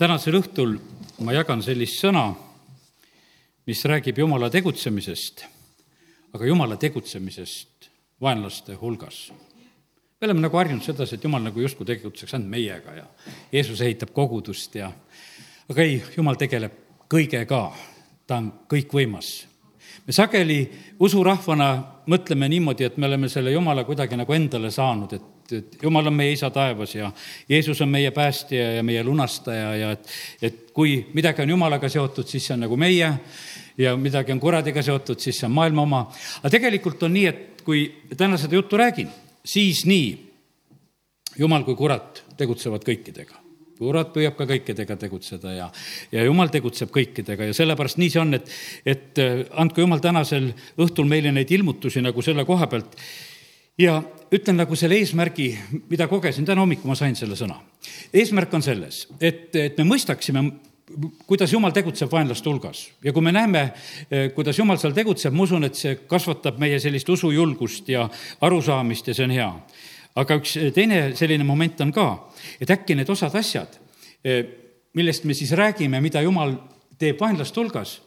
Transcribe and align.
tänasel 0.00 0.38
õhtul 0.38 0.78
ma 1.20 1.34
jagan 1.36 1.60
sellist 1.60 2.00
sõna, 2.00 2.30
mis 3.68 3.82
räägib 3.84 4.16
Jumala 4.22 4.48
tegutsemisest, 4.52 5.42
aga 6.32 6.46
Jumala 6.48 6.78
tegutsemisest 6.80 7.90
vaenlaste 8.20 8.78
hulgas. 8.80 9.30
me 10.20 10.26
oleme 10.26 10.40
nagu 10.40 10.56
harjunud 10.56 10.84
sedasi, 10.84 11.14
et 11.14 11.24
Jumal 11.24 11.42
nagu 11.44 11.60
justkui 11.60 11.86
tegutseks 11.86 12.34
ainult 12.34 12.48
meiega 12.48 12.94
ja 12.96 13.04
Jeesus 13.52 13.80
ehitab 13.80 14.12
kogudust 14.16 14.74
ja 14.74 14.90
aga 15.68 15.82
ei, 15.82 16.02
Jumal 16.16 16.40
tegeleb 16.40 16.72
kõigega, 17.08 17.60
ta 18.26 18.36
on 18.36 18.52
kõikvõimas. 18.72 19.46
me 20.06 20.12
sageli 20.12 20.70
usurahvana 20.98 21.84
mõtleme 22.06 22.48
niimoodi, 22.48 22.84
et 22.84 22.96
me 22.96 23.06
oleme 23.06 23.28
selle 23.28 23.52
Jumala 23.52 23.84
kuidagi 23.84 24.16
nagu 24.16 24.32
endale 24.32 24.70
saanud, 24.70 25.12
et 25.12 25.39
et 25.56 25.82
Jumal 25.82 26.10
on 26.10 26.16
meie 26.16 26.34
isa 26.34 26.50
taevas 26.54 26.94
ja 26.94 27.10
Jeesus 27.48 27.80
on 27.80 27.90
meie 27.92 28.10
päästja 28.14 28.76
ja 28.76 28.84
meie 28.86 29.04
lunastaja 29.04 29.74
ja 29.76 29.90
et, 29.96 30.12
et 30.42 30.62
kui 30.76 30.98
midagi 31.14 31.42
on 31.42 31.54
Jumalaga 31.56 31.88
seotud, 31.88 32.28
siis 32.28 32.46
see 32.46 32.56
on 32.56 32.64
nagu 32.66 32.78
meie 32.80 33.12
ja 33.80 33.96
midagi 33.96 34.32
on 34.32 34.40
kuradiga 34.40 34.82
seotud, 34.82 35.20
siis 35.20 35.40
see 35.40 35.48
on 35.48 35.56
maailma 35.56 35.82
oma. 35.82 36.06
aga 36.40 36.54
tegelikult 36.56 37.02
on 37.08 37.14
nii, 37.16 37.26
et 37.26 37.62
kui 37.66 37.86
täna 38.16 38.38
seda 38.40 38.58
juttu 38.58 38.80
räägin, 38.80 39.12
siis 39.44 39.84
nii 39.88 40.10
Jumal 41.38 41.62
kui 41.64 41.76
kurat 41.78 42.24
tegutsevad 42.36 42.82
kõikidega 42.84 43.40
kurat 43.80 44.12
püüab 44.12 44.36
ka 44.36 44.44
kõikidega 44.48 44.96
tegutseda 45.00 45.54
ja, 45.56 45.66
ja 46.12 46.24
jumal 46.26 46.50
tegutseb 46.52 46.92
kõikidega 46.92 47.48
ja 47.48 47.56
sellepärast 47.56 48.00
nii 48.00 48.12
see 48.12 48.20
on, 48.20 48.36
et, 48.36 48.50
et 48.84 49.20
andku 49.62 49.80
jumal 49.84 50.02
tänasel 50.04 50.50
õhtul 50.80 51.08
meile 51.08 51.32
neid 51.32 51.50
ilmutusi 51.56 52.02
nagu 52.04 52.24
selle 52.24 52.44
koha 52.48 52.68
pealt 52.70 52.98
ja 53.80 54.00
ütlen 54.34 54.58
nagu 54.60 54.76
selle 54.78 54.98
eesmärgi, 55.00 55.50
mida 55.90 56.06
kogesin, 56.10 56.46
täna 56.46 56.62
hommikul 56.62 56.90
ma 56.90 56.96
sain 56.98 57.16
selle 57.18 57.36
sõna. 57.38 57.58
eesmärk 58.14 58.54
on 58.54 58.62
selles, 58.62 59.06
et, 59.20 59.54
et 59.56 59.78
me 59.78 59.88
mõistaksime, 59.94 60.44
kuidas 61.26 61.52
jumal 61.52 61.74
tegutseb 61.74 62.10
vaenlaste 62.10 62.50
hulgas 62.50 62.84
ja 63.04 63.12
kui 63.14 63.22
me 63.22 63.32
näeme, 63.34 63.68
kuidas 64.34 64.58
jumal 64.58 64.78
seal 64.78 64.94
tegutseb, 64.94 65.34
ma 65.34 65.46
usun, 65.46 65.66
et 65.66 65.78
see 65.78 65.98
kasvatab 66.10 66.58
meie 66.62 66.80
sellist 66.82 67.08
usujulgust 67.08 67.90
ja 67.90 68.08
arusaamist 68.46 69.10
ja 69.10 69.14
see 69.14 69.28
on 69.28 69.36
hea. 69.36 69.50
aga 70.20 70.40
üks 70.40 70.56
teine 70.74 71.02
selline 71.16 71.46
moment 71.46 71.80
on 71.80 71.92
ka, 71.94 72.08
et 72.60 72.70
äkki 72.70 72.96
need 72.98 73.10
osad 73.10 73.34
asjad, 73.38 73.78
millest 74.94 75.24
me 75.24 75.34
siis 75.34 75.52
räägime, 75.58 76.00
mida 76.02 76.22
jumal 76.22 76.56
teeb 76.98 77.20
vaenlaste 77.20 77.60
hulgas, 77.60 78.00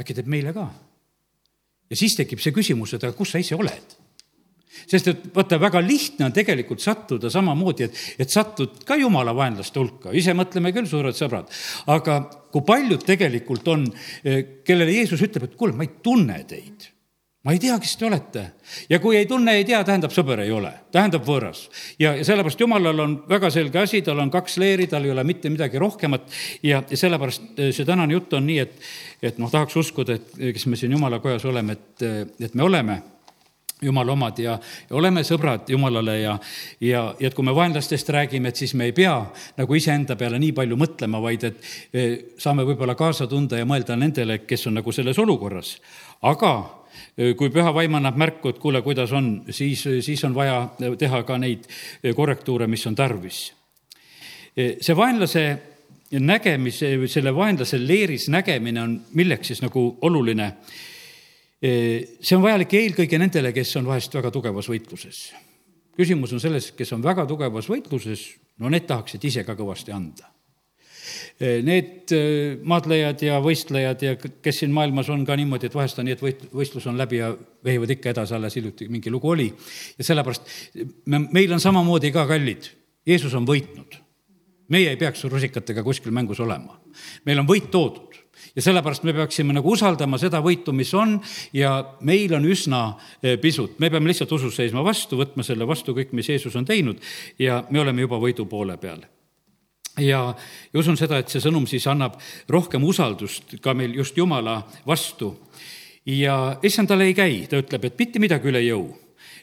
äkki 0.00 0.14
teeb 0.14 0.26
meile 0.26 0.52
ka. 0.52 0.68
ja 1.90 1.96
siis 1.96 2.18
tekib 2.18 2.42
see 2.42 2.54
küsimus, 2.54 2.94
et 2.94 3.04
aga 3.04 3.14
kus 3.18 3.34
sa 3.34 3.42
ise 3.42 3.58
oled 3.58 3.98
sest 4.86 5.12
et 5.12 5.24
vaata, 5.34 5.58
väga 5.60 5.82
lihtne 5.84 6.28
on 6.28 6.36
tegelikult 6.36 6.82
sattuda 6.84 7.30
samamoodi, 7.32 7.88
et, 7.88 8.04
et 8.24 8.30
satud 8.30 8.82
ka 8.88 8.98
jumala 9.00 9.34
vaenlaste 9.36 9.80
hulka, 9.80 10.12
ise 10.16 10.34
mõtleme 10.36 10.72
küll, 10.76 10.88
suured 10.90 11.16
sõbrad, 11.16 11.50
aga 11.90 12.20
kui 12.52 12.64
paljud 12.66 13.02
tegelikult 13.06 13.66
on, 13.68 13.88
eh, 14.24 14.62
kellele 14.64 14.94
Jeesus 15.00 15.24
ütleb, 15.24 15.48
et 15.48 15.58
kuule, 15.58 15.76
ma 15.76 15.86
ei 15.86 15.98
tunne 16.02 16.38
teid. 16.48 16.92
Ma 17.46 17.54
ei 17.54 17.60
tea, 17.62 17.76
kes 17.80 17.94
te 17.96 18.04
olete. 18.04 18.42
ja 18.90 18.98
kui 18.98 19.16
ei 19.16 19.26
tunne, 19.26 19.52
ei 19.56 19.64
tea, 19.64 19.78
tähendab, 19.86 20.10
sõber 20.12 20.42
ei 20.42 20.50
ole, 20.52 20.72
tähendab 20.92 21.22
võõras. 21.24 21.68
ja, 21.98 22.14
ja 22.16 22.24
sellepärast 22.24 22.60
jumalal 22.60 23.00
on 23.00 23.14
väga 23.28 23.50
selge 23.50 23.78
asi, 23.78 24.02
tal 24.02 24.18
on 24.18 24.30
kaks 24.30 24.58
leeri, 24.58 24.86
tal 24.86 25.04
ei 25.04 25.10
ole 25.10 25.24
mitte 25.24 25.48
midagi 25.48 25.78
rohkemat. 25.78 26.26
Ja, 26.62 26.82
ja 26.90 26.96
sellepärast 26.96 27.42
eh, 27.56 27.70
see 27.72 27.86
tänane 27.88 28.12
jutt 28.12 28.34
on 28.34 28.46
nii, 28.46 28.58
et, 28.58 28.74
et 29.22 29.38
noh, 29.38 29.50
tahaks 29.50 29.76
uskuda, 29.76 30.18
et 30.18 30.34
kes 30.56 30.66
me 30.66 30.76
siin 30.76 30.92
jumala 30.92 31.22
kojas 31.24 31.46
oleme, 31.48 31.78
et, 31.78 32.34
et 32.40 32.54
me 32.54 32.66
oleme 32.66 32.98
jumala 33.82 34.12
omad 34.12 34.38
ja, 34.42 34.56
ja 34.88 34.96
oleme 34.96 35.22
sõbrad 35.26 35.68
Jumalale 35.70 36.16
ja, 36.20 36.38
ja, 36.80 37.02
ja 37.20 37.28
et 37.28 37.34
kui 37.36 37.46
me 37.46 37.54
vaenlastest 37.54 38.10
räägime, 38.14 38.50
et 38.50 38.56
siis 38.56 38.74
me 38.74 38.88
ei 38.88 38.94
pea 38.96 39.14
nagu 39.58 39.78
iseenda 39.78 40.16
peale 40.18 40.40
nii 40.42 40.52
palju 40.56 40.78
mõtlema, 40.80 41.20
vaid 41.22 41.46
et 41.48 41.62
e, 41.92 42.08
saame 42.40 42.66
võib-olla 42.66 42.96
kaasa 42.98 43.28
tunda 43.30 43.60
ja 43.60 43.68
mõelda 43.68 43.96
nendele, 43.98 44.40
kes 44.46 44.66
on 44.70 44.78
nagu 44.80 44.92
selles 44.94 45.18
olukorras. 45.18 45.76
aga 46.22 46.52
e, 47.16 47.34
kui 47.38 47.52
püha 47.54 47.72
vaim 47.74 47.94
annab 48.00 48.18
märku, 48.18 48.50
et 48.50 48.58
kuule, 48.58 48.82
kuidas 48.82 49.12
on, 49.12 49.30
siis, 49.50 49.86
siis 50.04 50.24
on 50.24 50.34
vaja 50.34 50.64
teha 50.98 51.22
ka 51.22 51.38
neid 51.38 51.68
korrektuure, 52.16 52.66
mis 52.66 52.86
on 52.86 52.98
tarvis. 52.98 53.52
E, 54.56 54.76
see 54.82 54.96
vaenlase 54.96 55.46
nägemise, 56.18 56.94
selle 57.06 57.34
vaenlase 57.36 57.78
leeris 57.78 58.28
nägemine 58.32 58.82
on 58.82 59.00
milleks 59.14 59.52
siis 59.52 59.62
nagu 59.62 59.90
oluline 60.02 60.52
see 61.58 62.36
on 62.36 62.42
vajalik 62.44 62.74
eelkõige 62.78 63.18
nendele, 63.18 63.52
kes 63.54 63.74
on 63.80 63.88
vahest 63.90 64.14
väga 64.14 64.30
tugevas 64.34 64.68
võitluses. 64.70 65.28
küsimus 65.98 66.32
on 66.32 66.40
selles, 66.40 66.70
kes 66.78 66.92
on 66.94 67.02
väga 67.02 67.26
tugevas 67.26 67.66
võitluses, 67.66 68.28
no 68.62 68.70
need 68.70 68.86
tahaksid 68.86 69.24
ise 69.24 69.44
ka 69.44 69.56
kõvasti 69.58 69.94
anda. 69.94 70.30
Need 71.40 72.12
maadlejad 72.62 73.22
ja 73.22 73.38
võistlejad 73.42 74.02
ja 74.02 74.14
kes 74.18 74.58
siin 74.60 74.72
maailmas 74.74 75.08
on 75.10 75.24
ka 75.26 75.36
niimoodi, 75.38 75.66
et 75.66 75.74
vahest 75.74 75.98
on 75.98 76.06
nii, 76.06 76.14
et 76.14 76.22
võit-, 76.22 76.44
võistlus 76.54 76.86
on 76.90 76.98
läbi 76.98 77.18
ja 77.18 77.32
vehivad 77.64 77.90
ikka 77.94 78.12
edasi, 78.12 78.34
alles 78.36 78.54
hiljuti 78.58 78.88
mingi 78.92 79.10
lugu 79.10 79.30
oli. 79.30 79.48
ja 79.98 80.04
sellepärast 80.04 80.50
me, 81.06 81.24
meil 81.32 81.52
on 81.52 81.62
samamoodi 81.62 82.12
ka 82.14 82.26
kallid, 82.28 82.70
Jeesus 83.06 83.34
on 83.34 83.46
võitnud. 83.48 83.98
meie 84.68 84.90
ei 84.90 85.00
peaks 85.00 85.24
rusikatega 85.24 85.82
kuskil 85.82 86.12
mängus 86.12 86.40
olema. 86.40 86.78
meil 87.24 87.38
on 87.40 87.48
võit 87.48 87.70
toodud 87.70 88.07
ja 88.56 88.62
sellepärast 88.62 89.04
me 89.06 89.14
peaksime 89.16 89.54
nagu 89.56 89.72
usaldama 89.72 90.18
seda 90.18 90.40
võitu, 90.44 90.72
mis 90.76 90.92
on 90.94 91.18
ja 91.56 91.72
meil 92.00 92.34
on 92.36 92.46
üsna 92.48 92.82
eh, 93.22 93.36
pisut, 93.40 93.78
me 93.78 93.90
peame 93.90 94.10
lihtsalt 94.10 94.32
usus 94.32 94.56
seisma 94.56 94.84
vastu, 94.84 95.18
võtma 95.20 95.44
selle 95.46 95.66
vastu 95.68 95.94
kõik, 95.96 96.12
mis 96.16 96.28
Jeesus 96.28 96.56
on 96.56 96.66
teinud 96.68 97.02
ja 97.38 97.62
me 97.70 97.80
oleme 97.80 98.04
juba 98.06 98.20
võidu 98.22 98.48
poole 98.48 98.76
peal. 98.80 99.04
Ja, 99.98 100.20
ja 100.72 100.78
usun 100.78 100.96
seda, 100.96 101.18
et 101.18 101.32
see 101.32 101.42
sõnum 101.42 101.66
siis 101.66 101.86
annab 101.90 102.20
rohkem 102.48 102.84
usaldust 102.86 103.56
ka 103.62 103.74
meil 103.74 103.96
just 103.98 104.16
Jumala 104.16 104.60
vastu. 104.86 105.34
ja 106.06 106.58
issand 106.62 106.88
talle 106.88 107.04
ei 107.04 107.14
käi, 107.14 107.46
ta 107.50 107.58
ütleb, 107.58 107.84
et 107.84 107.98
mitte 107.98 108.18
midagi 108.18 108.48
üle 108.48 108.62
jõu, 108.62 108.86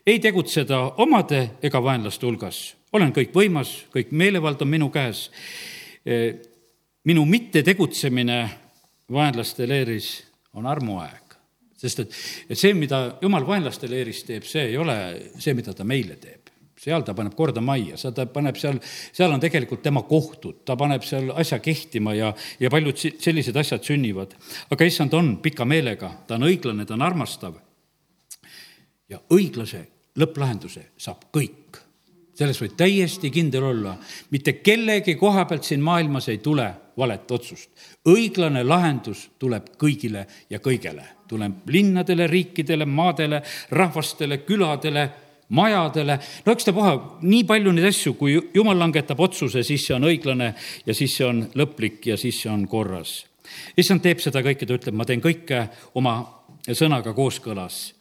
ei 0.08 0.20
tegutseda 0.20 0.80
omade 1.04 1.60
ega 1.62 1.82
vaenlaste 1.84 2.26
hulgas, 2.26 2.76
olen 2.94 3.12
kõikvõimas, 3.14 3.86
kõik 3.94 4.12
meelevald 4.12 4.62
on 4.62 4.70
minu 4.72 4.90
käes. 4.90 5.30
Eh, 6.06 6.36
minu 7.06 7.26
mittetegutsemine 7.26 8.65
vaenlaste 9.12 9.68
leeris 9.68 10.10
on 10.54 10.66
armuaeg. 10.66 11.22
sest 11.78 12.00
et, 12.00 12.18
et 12.50 12.58
see, 12.58 12.74
mida 12.74 13.18
jumal 13.22 13.46
vaenlaste 13.48 13.90
leeris 13.90 14.24
teeb, 14.26 14.44
see 14.48 14.72
ei 14.72 14.78
ole 14.78 14.96
see, 15.38 15.54
mida 15.54 15.74
ta 15.74 15.84
meile 15.84 16.16
teeb 16.16 16.46
seal 16.86 17.06
ta 17.06 17.16
paneb 17.18 17.34
korda 17.38 17.64
majja, 17.64 17.98
seal 18.00 18.14
ta 18.16 18.26
paneb 18.30 18.58
seal, 18.60 18.78
seal 19.16 19.34
on 19.34 19.42
tegelikult 19.42 19.82
tema 19.86 20.04
kohtud, 20.06 20.62
ta 20.68 20.76
paneb 20.80 21.06
seal 21.08 21.32
asja 21.34 21.60
kehtima 21.64 22.14
ja, 22.18 22.32
ja 22.60 22.72
paljud 22.72 23.00
sellised 23.00 23.56
asjad 23.58 23.84
sünnivad. 23.88 24.36
aga 24.70 24.88
issand 24.88 25.14
on 25.18 25.38
pika 25.44 25.66
meelega, 25.66 26.12
ta 26.28 26.38
on 26.38 26.48
õiglane, 26.50 26.86
ta 26.86 26.98
on 26.98 27.06
armastav. 27.06 27.56
ja 29.10 29.22
õiglase 29.34 29.86
lõpplahenduse 30.20 30.92
saab 30.98 31.30
kõik. 31.34 31.82
selles 32.36 32.60
võib 32.62 32.76
täiesti 32.76 33.32
kindel 33.32 33.64
olla, 33.64 33.96
mitte 34.30 34.60
kellegi 34.60 35.16
koha 35.16 35.46
pealt 35.46 35.64
siin 35.64 35.82
maailmas 35.82 36.30
ei 36.30 36.38
tule 36.38 36.74
valet 36.98 37.32
otsust. 37.32 37.70
õiglane 38.08 38.64
lahendus 38.64 39.30
tuleb 39.40 39.74
kõigile 39.78 40.26
ja 40.50 40.60
kõigele, 40.60 41.04
tuleb 41.28 41.68
linnadele, 41.68 42.28
riikidele, 42.28 42.86
maadele, 42.86 43.42
rahvastele, 43.72 44.38
küladele, 44.48 45.10
majadele, 45.50 46.20
no 46.46 46.56
ükstapuha, 46.56 46.96
nii 47.22 47.44
palju 47.44 47.74
neid 47.76 47.90
asju, 47.92 48.16
kui 48.18 48.38
jumal 48.54 48.80
langetab 48.80 49.20
otsuse, 49.20 49.64
siis 49.64 49.86
see 49.86 49.96
on 49.96 50.08
õiglane 50.10 50.54
ja 50.86 50.94
siis 50.94 51.18
see 51.18 51.28
on 51.28 51.46
lõplik 51.56 52.06
ja 52.12 52.18
siis 52.18 52.42
see 52.42 52.52
on 52.52 52.68
korras. 52.68 53.26
issand 53.78 54.02
teeb 54.02 54.20
seda 54.20 54.42
kõike, 54.42 54.66
ta 54.66 54.74
ütleb, 54.74 54.96
ma 54.96 55.06
teen 55.06 55.22
kõike 55.22 55.68
oma 55.94 56.18
sõnaga 56.66 57.14
kooskõlas. 57.14 57.94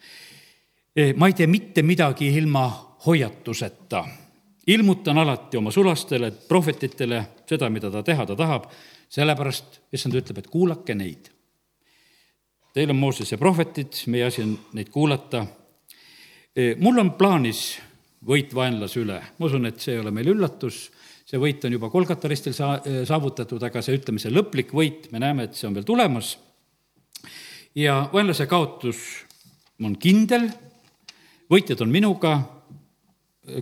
Eh, 0.96 1.12
ma 1.16 1.26
ei 1.26 1.34
tee 1.34 1.46
mitte 1.46 1.82
midagi 1.82 2.30
ilma 2.32 2.68
hoiatuseta 3.06 4.04
ilmutan 4.66 5.18
alati 5.18 5.56
oma 5.56 5.70
sulastele, 5.70 6.30
prohvetitele 6.48 7.24
seda, 7.48 7.70
mida 7.72 7.90
ta 7.92 8.02
teha 8.06 8.26
ta 8.26 8.36
tahab, 8.38 8.68
sellepärast 9.12 9.80
issand 9.94 10.16
ütleb, 10.18 10.40
et 10.40 10.50
kuulake 10.52 10.96
neid. 10.96 11.30
Teil 12.74 12.90
on 12.90 12.98
Moosese 12.98 13.38
prohvetid, 13.38 14.00
meie 14.10 14.26
asi 14.26 14.42
on 14.42 14.56
neid 14.74 14.90
kuulata. 14.90 15.44
E, 16.54 16.74
mul 16.82 16.98
on 17.02 17.12
plaanis 17.18 17.76
võit 18.26 18.54
vaenlase 18.56 19.02
üle, 19.02 19.20
ma 19.38 19.46
usun, 19.46 19.68
et 19.68 19.78
see 19.82 19.94
ei 19.94 20.00
ole 20.02 20.10
meil 20.14 20.32
üllatus, 20.32 20.88
see 21.24 21.38
võit 21.40 21.62
on 21.66 21.76
juba 21.76 21.90
Kolgata 21.92 22.30
ristil 22.30 22.56
saa-, 22.56 22.80
e, 22.82 23.04
saavutatud, 23.06 23.62
aga 23.62 23.82
see, 23.84 24.00
ütleme, 24.00 24.22
see 24.22 24.32
lõplik 24.32 24.74
võit, 24.74 25.06
me 25.12 25.22
näeme, 25.22 25.46
et 25.46 25.58
see 25.58 25.68
on 25.68 25.76
veel 25.76 25.86
tulemas. 25.86 26.36
ja 27.74 28.08
vaenlase 28.12 28.46
kaotus 28.46 28.98
on 29.82 29.96
kindel, 29.98 30.48
võitjad 31.50 31.82
on 31.82 31.90
minuga 31.90 32.34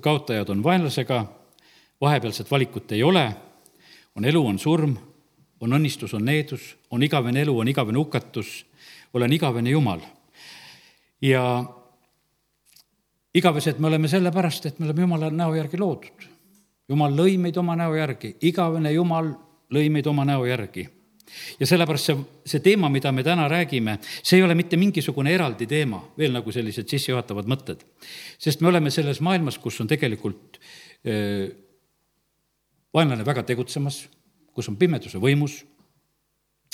kaotajad 0.00 0.48
on 0.48 0.62
vaenlasega, 0.62 1.24
vahepealset 2.00 2.50
valikut 2.50 2.92
ei 2.92 3.02
ole, 3.02 3.24
on 4.16 4.24
elu, 4.24 4.46
on 4.46 4.58
surm, 4.58 4.96
on 5.60 5.76
õnnistus, 5.78 6.14
on 6.14 6.24
needus, 6.24 6.74
on 6.90 7.02
igavene 7.02 7.42
elu, 7.42 7.54
on 7.58 7.68
igavene 7.68 7.98
hukatus, 7.98 8.64
olen 9.14 9.32
igavene 9.32 9.70
Jumal. 9.70 10.00
ja 11.22 11.64
igavesed 13.34 13.78
me 13.78 13.86
oleme 13.86 14.08
sellepärast, 14.08 14.66
et 14.66 14.78
me 14.78 14.86
oleme 14.86 15.00
Jumala 15.00 15.30
näo 15.30 15.54
järgi 15.54 15.78
loodud. 15.78 16.26
Jumal 16.88 17.14
lõi 17.16 17.38
meid 17.38 17.56
oma 17.56 17.76
näo 17.76 17.94
järgi, 17.94 18.36
igavene 18.42 18.92
Jumal 18.92 19.30
lõi 19.72 19.88
meid 19.90 20.06
oma 20.06 20.24
näo 20.28 20.44
järgi 20.46 20.88
ja 21.60 21.66
sellepärast 21.66 22.10
see, 22.10 22.16
see 22.44 22.60
teema, 22.60 22.90
mida 22.92 23.12
me 23.14 23.24
täna 23.24 23.46
räägime, 23.48 23.98
see 24.20 24.36
ei 24.36 24.44
ole 24.44 24.56
mitte 24.58 24.76
mingisugune 24.76 25.32
eraldi 25.32 25.66
teema, 25.70 26.02
veel 26.18 26.34
nagu 26.34 26.52
sellised 26.52 26.90
sissejuhatavad 26.90 27.48
mõtted. 27.48 27.84
sest 28.38 28.60
me 28.60 28.68
oleme 28.68 28.90
selles 28.90 29.20
maailmas, 29.20 29.58
kus 29.58 29.80
on 29.80 29.88
tegelikult 29.88 30.58
öö, 31.06 31.48
vaenlane 32.94 33.24
väga 33.24 33.42
tegutsemas, 33.48 34.04
kus 34.52 34.68
on 34.68 34.76
pimeduse 34.76 35.20
võimus, 35.20 35.62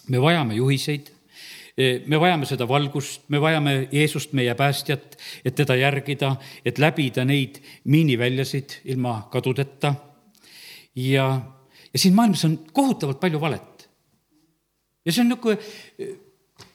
me 0.09 0.21
vajame 0.23 0.59
juhiseid, 0.59 1.11
me 1.79 2.19
vajame 2.19 2.47
seda 2.49 2.67
valgust, 2.69 3.29
me 3.31 3.41
vajame 3.41 3.75
Jeesust, 3.93 4.33
meie 4.35 4.55
päästjat, 4.59 5.19
et 5.47 5.55
teda 5.55 5.77
järgida, 5.79 6.35
et 6.67 6.79
läbida 6.79 7.25
neid 7.25 7.61
miiniväljasid 7.85 8.81
ilma 8.85 9.29
kadudeta. 9.31 9.95
ja, 10.97 11.41
ja 11.93 11.99
siin 11.99 12.15
maailmas 12.15 12.45
on 12.45 12.59
kohutavalt 12.73 13.21
palju 13.21 13.41
valet. 13.41 13.89
Ja 15.07 15.13
see 15.13 15.23
on 15.23 15.29
niisugune 15.29 16.19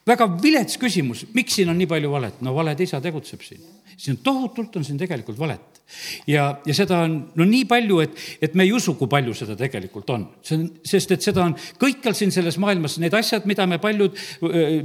väga 0.07 0.27
vilets 0.41 0.79
küsimus, 0.79 1.27
miks 1.35 1.55
siin 1.57 1.71
on 1.71 1.79
nii 1.79 1.87
palju 1.89 2.11
valet? 2.11 2.41
no 2.43 2.53
valed 2.55 2.79
isa 2.83 2.99
tegutseb 3.03 3.43
siin. 3.45 3.61
siin 3.97 4.17
tohutult, 4.23 4.75
on 4.75 4.83
siin 4.83 4.97
tegelikult 4.99 5.37
valet. 5.39 5.79
ja, 6.27 6.47
ja 6.65 6.73
seda 6.75 6.99
on 7.05 7.15
no 7.39 7.45
nii 7.47 7.63
palju, 7.69 7.99
et, 8.03 8.17
et 8.41 8.55
me 8.55 8.65
ei 8.67 8.73
usu, 8.75 8.95
kui 8.99 9.07
palju 9.11 9.35
seda 9.37 9.55
tegelikult 9.59 10.09
on. 10.15 10.25
see 10.43 10.57
on, 10.59 10.65
sest 10.87 11.15
et 11.15 11.23
seda 11.23 11.45
on 11.45 11.55
kõikjal 11.79 12.17
siin 12.17 12.33
selles 12.35 12.57
maailmas, 12.59 12.97
need 13.03 13.15
asjad, 13.15 13.47
mida 13.49 13.67
me 13.69 13.79
paljud, 13.83 14.19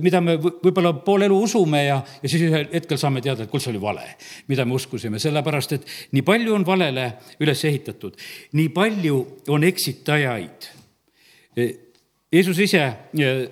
mida 0.04 0.22
me 0.24 0.38
võib-olla 0.38 0.94
pool 1.06 1.26
elu 1.26 1.40
usume 1.48 1.82
ja, 1.86 1.98
ja 2.22 2.30
siis 2.30 2.46
ühel 2.46 2.70
hetkel 2.72 3.00
saame 3.00 3.24
teada, 3.24 3.44
et 3.44 3.50
kuule, 3.50 3.64
see 3.64 3.74
oli 3.74 3.82
vale, 3.82 4.06
mida 4.52 4.66
me 4.68 4.78
uskusime, 4.78 5.18
sellepärast 5.22 5.78
et 5.78 5.92
nii 6.14 6.26
palju 6.26 6.54
on 6.54 6.66
valele 6.66 7.10
üles 7.42 7.66
ehitatud, 7.66 8.18
nii 8.58 8.70
palju 8.74 9.20
on 9.54 9.66
eksitajaid 9.66 10.74
Jeesus 12.32 12.58
ise 12.60 12.82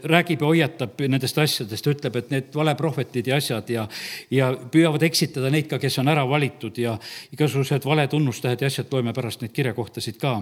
räägib 0.05 0.43
ja 0.45 0.49
hoiatab 0.51 1.01
nendest 1.09 1.39
asjadest, 1.41 1.87
ütleb, 1.89 2.17
et 2.21 2.33
need 2.33 2.51
valeprohvetid 2.53 3.31
ja 3.31 3.39
asjad 3.41 3.71
ja, 3.73 3.87
ja 4.31 4.51
püüavad 4.53 5.07
eksitada 5.07 5.49
neid 5.53 5.71
ka, 5.71 5.79
kes 5.81 5.97
on 6.03 6.13
ära 6.13 6.27
valitud 6.29 6.77
ja 6.83 6.93
igasugused 7.33 7.89
valetunnustajad 7.89 8.61
ja 8.61 8.69
asjad, 8.69 8.91
loeme 8.93 9.17
pärast 9.17 9.41
neid 9.41 9.55
kirjakohtasid 9.57 10.21
ka. 10.21 10.35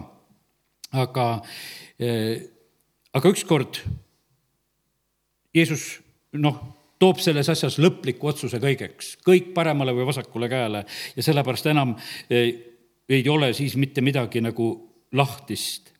aga, 0.98 1.28
aga 3.14 3.30
ükskord 3.30 3.78
Jeesus 5.54 5.86
noh, 6.34 6.58
toob 6.98 7.22
selles 7.22 7.48
asjas 7.54 7.78
lõpliku 7.78 8.32
otsuse 8.32 8.58
kõigeks, 8.58 9.14
kõik 9.22 9.52
paremale 9.54 9.94
või 9.94 10.10
vasakule 10.10 10.50
käele 10.50 10.82
ja 11.14 11.22
sellepärast 11.22 11.70
enam 11.70 11.94
ei 12.34 13.28
ole 13.30 13.52
siis 13.54 13.76
mitte 13.78 14.02
midagi 14.02 14.42
nagu 14.42 14.74
lahtist. 15.14 15.93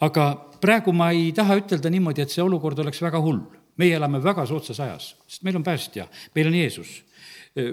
Aga 0.00 0.30
praegu 0.60 0.92
ma 0.92 1.10
ei 1.10 1.32
taha 1.36 1.58
ütelda 1.60 1.90
niimoodi, 1.92 2.24
et 2.24 2.32
see 2.32 2.44
olukord 2.44 2.78
oleks 2.78 3.02
väga 3.02 3.20
hull. 3.20 3.40
meie 3.80 3.96
elame 3.96 4.18
väga 4.20 4.44
soodsas 4.46 4.80
ajas, 4.80 5.14
sest 5.26 5.42
meil 5.42 5.56
on 5.56 5.62
päästja, 5.64 6.04
meil 6.34 6.46
on 6.46 6.54
Jeesus. 6.54 7.02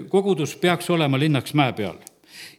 kogudus 0.08 0.56
peaks 0.56 0.90
olema 0.90 1.18
linnaks 1.18 1.54
mäe 1.54 1.72
peal 1.72 1.98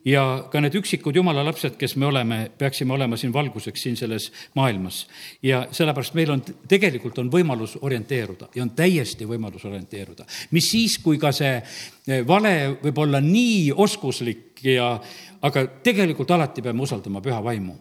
ja 0.06 0.24
ka 0.52 0.62
need 0.62 0.76
üksikud 0.80 1.16
jumala 1.16 1.44
lapsed, 1.46 1.76
kes 1.80 1.96
me 2.00 2.08
oleme, 2.10 2.40
peaksime 2.58 2.94
olema 2.94 3.18
siin 3.18 3.34
valguseks 3.34 3.82
siin 3.84 3.98
selles 3.98 4.32
maailmas. 4.56 5.08
ja 5.44 5.68
sellepärast 5.72 6.14
meil 6.14 6.32
on, 6.32 6.44
tegelikult 6.68 7.20
on 7.20 7.32
võimalus 7.32 7.78
orienteeruda 7.82 8.50
ja 8.56 8.64
on 8.64 8.72
täiesti 8.76 9.28
võimalus 9.28 9.66
orienteeruda. 9.66 10.26
mis 10.52 10.72
siis, 10.72 10.98
kui 10.98 11.18
ka 11.18 11.32
see 11.32 11.56
eh, 11.58 12.28
vale 12.28 12.78
võib 12.84 12.98
olla 12.98 13.22
nii 13.22 13.72
oskuslik 13.76 14.64
ja, 14.64 15.00
aga 15.42 15.68
tegelikult 15.84 16.32
alati 16.32 16.62
peame 16.62 16.84
usaldama 16.84 17.22
püha 17.22 17.44
vaimu 17.44 17.78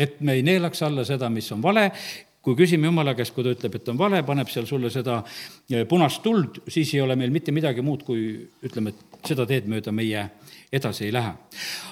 et 0.00 0.20
me 0.24 0.38
ei 0.38 0.44
neelaks 0.46 0.82
alla 0.86 1.04
seda, 1.04 1.28
mis 1.32 1.50
on 1.52 1.62
vale, 1.62 1.90
kui 2.40 2.56
küsime 2.56 2.88
Jumala 2.88 3.12
käest, 3.16 3.34
kui 3.36 3.44
ta 3.44 3.52
ütleb, 3.52 3.74
et 3.76 3.88
on 3.92 3.98
vale, 4.00 4.22
paneb 4.24 4.48
seal 4.48 4.66
sulle 4.68 4.90
seda 4.92 5.18
eh, 5.20 5.84
punast 5.88 6.22
tuld, 6.24 6.62
siis 6.72 6.94
ei 6.96 7.02
ole 7.04 7.16
meil 7.20 7.32
mitte 7.34 7.52
midagi 7.52 7.84
muud, 7.84 8.04
kui 8.06 8.30
ütleme, 8.64 8.94
et 8.94 9.28
seda 9.28 9.44
teed 9.48 9.68
mööda 9.68 9.92
meie 9.92 10.24
edasi 10.72 11.08
ei 11.08 11.12
lähe. 11.12 11.34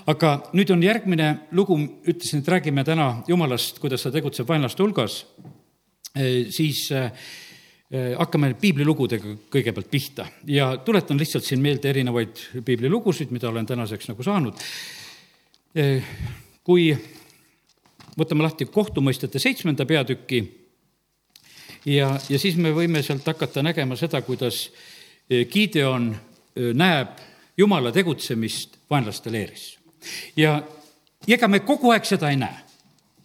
aga 0.09 0.31
nüüd 0.57 0.71
on 0.73 0.83
järgmine 0.83 1.29
lugu, 1.59 1.77
ütlesin, 2.09 2.41
et 2.41 2.49
räägime 2.49 2.85
täna 2.87 3.11
Jumalast, 3.29 3.83
kuidas 3.83 4.07
ta 4.07 4.15
tegutseb 4.15 4.49
vaenlaste 4.49 4.83
hulgas, 4.83 5.19
eh, 6.17 6.49
siis 6.55 6.87
eh, 6.97 7.13
hakkame 8.17 8.55
piiblilugudega 8.61 9.35
kõigepealt 9.53 9.89
pihta 9.89 10.27
ja 10.49 10.75
tuletan 10.85 11.17
lihtsalt 11.21 11.45
siin 11.45 11.61
meelde 11.65 11.89
erinevaid 11.89 12.41
piiblilugusid, 12.65 13.33
mida 13.33 13.49
olen 13.49 13.67
tänaseks 13.67 14.11
nagu 14.11 14.25
saanud. 14.25 14.61
kui 16.65 16.91
võtame 18.19 18.45
lahti 18.45 18.67
kohtumõistjate 18.67 19.41
seitsmenda 19.43 19.87
peatüki 19.87 20.43
ja, 21.87 22.13
ja 22.29 22.39
siis 22.39 22.57
me 22.57 22.73
võime 22.75 23.03
sealt 23.03 23.27
hakata 23.27 23.63
nägema 23.63 23.97
seda, 23.99 24.21
kuidas 24.27 24.69
e, 25.31 25.45
Gideon 25.51 26.11
e, 26.13 26.73
näeb 26.75 27.25
Jumala 27.59 27.91
tegutsemist 27.93 28.79
vaenlaste 28.91 29.33
leeris. 29.33 29.79
ja, 30.37 30.63
ja 31.27 31.37
ega 31.37 31.49
me 31.49 31.61
kogu 31.67 31.93
aeg 31.95 32.07
seda 32.09 32.31
ei 32.31 32.41
näe 32.41 32.65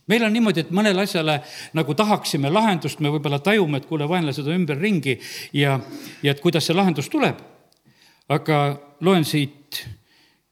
meil 0.08 0.26
on 0.26 0.34
niimoodi, 0.36 0.66
et 0.66 0.72
mõnele 0.76 1.06
asjale 1.06 1.40
nagu 1.78 1.96
tahaksime 1.96 2.52
lahendust, 2.52 3.00
me 3.00 3.12
võib-olla 3.14 3.40
tajume, 3.40 3.80
et 3.80 3.88
kuule, 3.88 4.08
vaenlased 4.10 4.48
on 4.48 4.58
ümberringi 4.58 5.20
ja, 5.56 5.78
ja 6.24 6.34
et 6.34 6.42
kuidas 6.44 6.68
see 6.68 6.76
lahendus 6.76 7.10
tuleb. 7.10 7.40
aga 8.30 8.58
loen 9.02 9.26
siit 9.26 9.84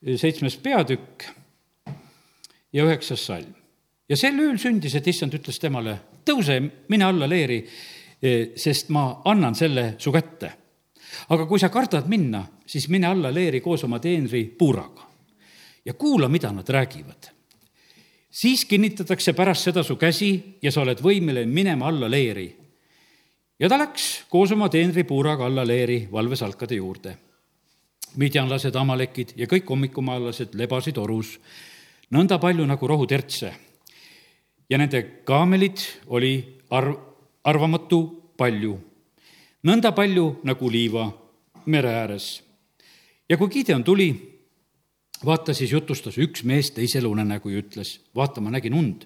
e, 0.04 0.18
seitsmes 0.18 0.58
peatükk 0.58 1.30
ja 2.74 2.86
üheksas 2.88 3.26
salm 3.26 3.61
ja 4.12 4.18
sel 4.20 4.40
ööl 4.44 4.60
sündis, 4.60 4.96
et 4.98 5.08
issand 5.08 5.36
ütles 5.38 5.60
temale, 5.62 5.96
tõuse, 6.28 6.58
mine 6.92 7.08
alla 7.08 7.30
leeri, 7.32 7.62
sest 8.60 8.92
ma 8.94 9.06
annan 9.32 9.56
selle 9.58 9.94
su 10.00 10.12
kätte. 10.12 10.58
aga 11.30 11.46
kui 11.46 11.60
sa 11.60 11.70
kardad 11.70 12.08
minna, 12.08 12.42
siis 12.66 12.88
mine 12.90 13.08
alla 13.08 13.32
leeri 13.32 13.62
koos 13.62 13.84
oma 13.84 14.00
teenri 14.00 14.46
puuraga 14.58 15.08
ja 15.86 15.94
kuula, 15.94 16.28
mida 16.28 16.52
nad 16.52 16.70
räägivad. 16.70 17.32
siis 18.30 18.66
kinnitatakse 18.66 19.34
pärast 19.34 19.64
seda 19.64 19.84
su 19.84 19.96
käsi 19.96 20.58
ja 20.62 20.72
sa 20.72 20.82
oled 20.82 21.00
võimeline 21.00 21.52
minema 21.52 21.88
alla 21.88 22.10
leeri. 22.10 22.56
ja 23.60 23.70
ta 23.70 23.78
läks 23.78 24.26
koos 24.30 24.52
oma 24.52 24.70
teenri 24.70 25.04
puuraga 25.04 25.46
alla 25.46 25.68
leeri 25.68 26.08
valvesalkade 26.12 26.76
juurde. 26.76 27.18
midjanlased, 28.16 28.76
amalekid 28.76 29.34
ja 29.36 29.48
kõik 29.48 29.70
hommikumaalased 29.70 30.54
lebasid 30.54 30.98
orus, 30.98 31.40
nõnda 32.12 32.40
palju 32.40 32.66
nagu 32.66 32.88
rohutertse 32.88 33.71
ja 34.72 34.80
nende 34.80 35.02
kaamelid 35.28 35.84
oli 36.16 36.36
arv, 36.72 36.96
arvamatu 37.44 38.00
palju, 38.40 38.78
nõnda 39.68 39.92
palju 39.96 40.28
nagu 40.48 40.70
liiva 40.72 41.10
mere 41.66 41.92
ääres. 42.04 42.42
ja 43.30 43.38
kui 43.38 43.50
Gideon 43.50 43.84
tuli, 43.84 44.10
vaata 45.26 45.54
siis 45.54 45.72
jutustas 45.72 46.18
üks 46.18 46.44
mees 46.44 46.72
teisele 46.72 47.08
unenägu 47.08 47.52
ja 47.52 47.60
ütles, 47.60 48.00
vaata, 48.16 48.42
ma 48.42 48.52
nägin 48.52 48.74
und, 48.74 49.06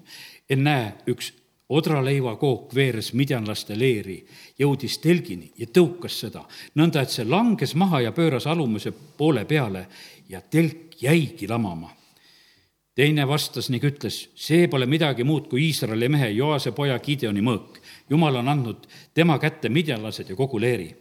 ennäe, 0.50 0.94
üks 1.10 1.34
odraleivakook 1.70 2.76
veeres 2.76 3.14
midjanlaste 3.18 3.74
leeri, 3.74 4.20
jõudis 4.60 5.00
telgini 5.02 5.50
ja 5.58 5.66
tõukas 5.66 6.20
seda, 6.22 6.46
nõnda 6.78 7.02
et 7.02 7.10
see 7.10 7.26
langes 7.26 7.74
maha 7.74 8.04
ja 8.06 8.14
pööras 8.14 8.46
alumise 8.46 8.94
poole 8.94 9.48
peale 9.50 9.88
ja 10.30 10.42
telk 10.42 11.02
jäigi 11.02 11.50
lamama 11.50 11.90
teine 12.96 13.28
vastas 13.28 13.68
ning 13.70 13.84
ütles, 13.84 14.22
see 14.40 14.70
pole 14.72 14.88
midagi 14.88 15.26
muud 15.28 15.50
kui 15.52 15.68
Iisraeli 15.68 16.08
mehe 16.12 16.30
Joase 16.38 16.72
poja 16.76 16.98
Gideoni 17.00 17.44
mõõk. 17.44 17.80
jumal 18.10 18.40
on 18.40 18.50
andnud 18.50 18.88
tema 19.14 19.38
kätte 19.40 19.70
midjalased 19.70 20.30
ja 20.30 20.36
kogu 20.36 20.60
leeri. 20.60 20.96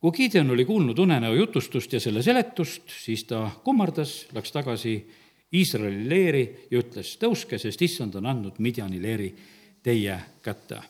kui 0.00 0.12
Gideon 0.12 0.50
oli 0.50 0.64
kuulnud 0.64 0.98
unenäo 0.98 1.34
jutustust 1.34 1.92
ja 1.92 2.00
selle 2.00 2.22
seletust, 2.22 2.82
siis 2.88 3.24
ta 3.24 3.50
kummardas, 3.64 4.26
läks 4.32 4.52
tagasi 4.52 5.08
Iisraeli 5.54 6.08
leeri 6.08 6.66
ja 6.70 6.78
ütles, 6.78 7.16
tõuske, 7.16 7.58
sest 7.58 7.82
issand 7.82 8.14
on 8.14 8.26
andnud 8.26 8.58
Midjani 8.58 9.02
leeri 9.02 9.34
teie 9.82 10.18
kätte. 10.42 10.82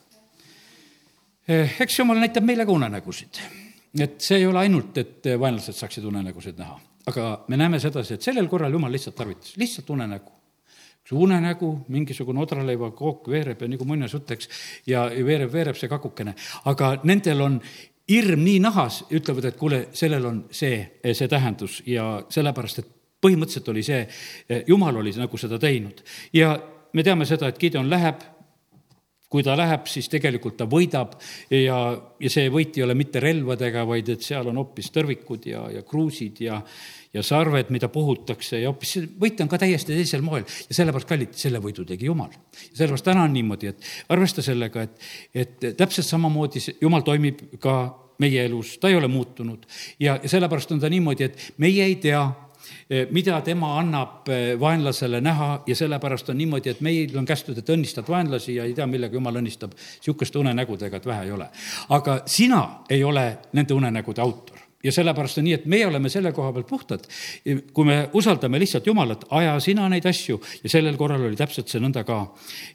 Eh, 1.48 1.76
eks 1.80 1.98
jumal 1.98 2.18
näitab 2.18 2.44
meile 2.44 2.66
ka 2.66 2.72
unenägusid. 2.72 3.38
et 4.00 4.20
see 4.20 4.38
ei 4.38 4.46
ole 4.46 4.58
ainult, 4.58 4.98
et 4.98 5.22
vaenlased 5.38 5.74
saaksid 5.74 6.04
unenägusid 6.04 6.58
näha 6.58 6.80
aga 7.11 7.44
me 7.49 7.58
näeme 7.61 7.80
sedasi, 7.80 8.14
et 8.14 8.26
sellel 8.26 8.49
korral 8.49 8.73
jumal 8.73 8.92
lihtsalt 8.92 9.16
tarvitas, 9.16 9.56
lihtsalt 9.61 9.90
unenägu. 9.90 10.32
üks 11.04 11.12
unenägu, 11.12 11.68
mingisugune 11.92 12.40
odraleivakook 12.40 13.26
veereb 13.28 13.61
ja 13.61 13.68
nagu 13.68 13.84
muinasjutt, 13.84 14.30
eks, 14.30 14.49
ja 14.88 15.02
veereb, 15.12 15.50
veereb 15.52 15.76
see 15.76 15.88
kakukene, 15.88 16.32
aga 16.64 16.94
nendel 17.04 17.42
on 17.44 17.58
hirm 18.08 18.40
nii 18.44 18.61
nahas, 18.64 19.02
ütlevad, 19.12 19.50
et 19.50 19.58
kuule, 19.61 19.80
sellel 19.92 20.25
on 20.25 20.38
see, 20.50 20.78
see 21.12 21.28
tähendus 21.28 21.82
ja 21.87 22.23
sellepärast, 22.32 22.80
et 22.80 22.88
põhimõtteliselt 23.25 23.68
oli 23.73 23.84
see, 23.84 24.00
jumal 24.68 24.96
oli 25.00 25.12
nagu 25.16 25.40
seda 25.40 25.58
teinud. 25.61 26.00
ja 26.32 26.54
me 26.92 27.02
teame 27.02 27.26
seda, 27.28 27.49
et 27.50 27.58
Gideon 27.61 27.90
läheb, 27.90 28.23
kui 29.34 29.42
ta 29.42 29.56
läheb, 29.58 29.88
siis 29.90 30.06
tegelikult 30.12 30.54
ta 30.60 30.66
võidab 30.70 31.16
ja, 31.50 31.78
ja 32.22 32.30
see 32.30 32.46
võit 32.54 32.76
ei 32.78 32.84
ole 32.86 32.94
mitte 32.94 33.18
relvadega, 33.22 33.82
vaid 33.88 34.12
et 34.14 34.22
seal 34.22 34.46
on 34.46 34.60
hoopis 34.62 34.92
tõrvikud 34.94 35.48
ja, 35.50 35.64
ja 35.74 35.82
kruusid 35.82 36.38
ja, 36.44 36.60
ja 37.10 37.24
sarved, 37.26 37.72
mida 37.74 37.90
puhutakse 37.90 38.60
ja 38.62 38.70
hoopis 38.70 38.94
see 38.94 39.08
võit 39.18 39.42
on 39.42 39.50
ka 39.50 39.58
täiesti 39.64 39.96
teisel 39.96 40.22
moel. 40.22 40.46
Ja 40.70 40.78
sellepärast, 40.78 41.10
kallid, 41.10 41.34
selle 41.40 41.58
võidu 41.64 41.82
tegi 41.88 42.06
Jumal. 42.06 42.30
sellepärast 42.68 43.08
täna 43.10 43.26
on 43.26 43.34
niimoodi, 43.34 43.74
et 43.74 43.90
arvesta 44.14 44.44
sellega, 44.46 44.86
et, 44.86 45.10
et 45.34 45.68
täpselt 45.82 46.06
samamoodi 46.06 46.62
Jumal 46.78 47.02
toimib 47.02 47.42
ka 47.58 47.78
meie 48.22 48.46
elus, 48.46 48.76
ta 48.78 48.86
ei 48.86 49.00
ole 49.00 49.10
muutunud. 49.10 49.66
Ja, 49.98 50.20
ja 50.22 50.30
sellepärast 50.30 50.70
on 50.76 50.82
ta 50.82 50.90
niimoodi, 50.94 51.26
et 51.26 51.54
meie 51.58 51.90
ei 51.90 51.98
tea 51.98 52.22
mida 53.11 53.40
tema 53.44 53.78
annab 53.78 54.28
eh, 54.28 54.61
vaenlasele 54.61 55.21
näha 55.21 55.62
ja 55.66 55.76
sellepärast 55.76 56.28
on 56.30 56.38
niimoodi, 56.38 56.71
et 56.71 56.80
meil 56.80 57.16
on 57.18 57.26
kästud, 57.26 57.59
et 57.59 57.71
õnnistad 57.71 58.09
vaenlasi 58.09 58.59
ja 58.59 58.64
ei 58.64 58.75
tea, 58.75 58.87
millega 58.87 59.16
jumal 59.16 59.40
õnnistab. 59.40 59.73
niisuguste 59.75 60.38
unenägudega, 60.38 60.97
et 60.97 61.06
vähe 61.06 61.25
ei 61.25 61.33
ole. 61.33 61.49
aga 61.88 62.21
sina 62.26 62.85
ei 62.90 63.04
ole 63.04 63.38
nende 63.52 63.75
unenägude 63.75 64.23
autor 64.23 64.59
ja 64.85 64.92
sellepärast 64.92 65.38
on 65.40 65.47
nii, 65.49 65.54
et 65.56 65.66
meie 65.66 65.87
oleme 65.87 66.09
selle 66.12 66.33
koha 66.33 66.52
pealt 66.52 66.68
puhtad. 66.68 67.06
kui 67.73 67.85
me 67.85 68.09
usaldame 68.12 68.59
lihtsalt 68.59 68.87
Jumalat, 68.87 69.25
aja 69.30 69.61
sina 69.61 69.88
neid 69.88 70.06
asju 70.06 70.40
ja 70.62 70.71
sellel 70.71 70.97
korral 70.97 71.25
oli 71.25 71.37
täpselt 71.37 71.68
see 71.68 71.80
nõnda 71.80 72.04
ka. 72.04 72.26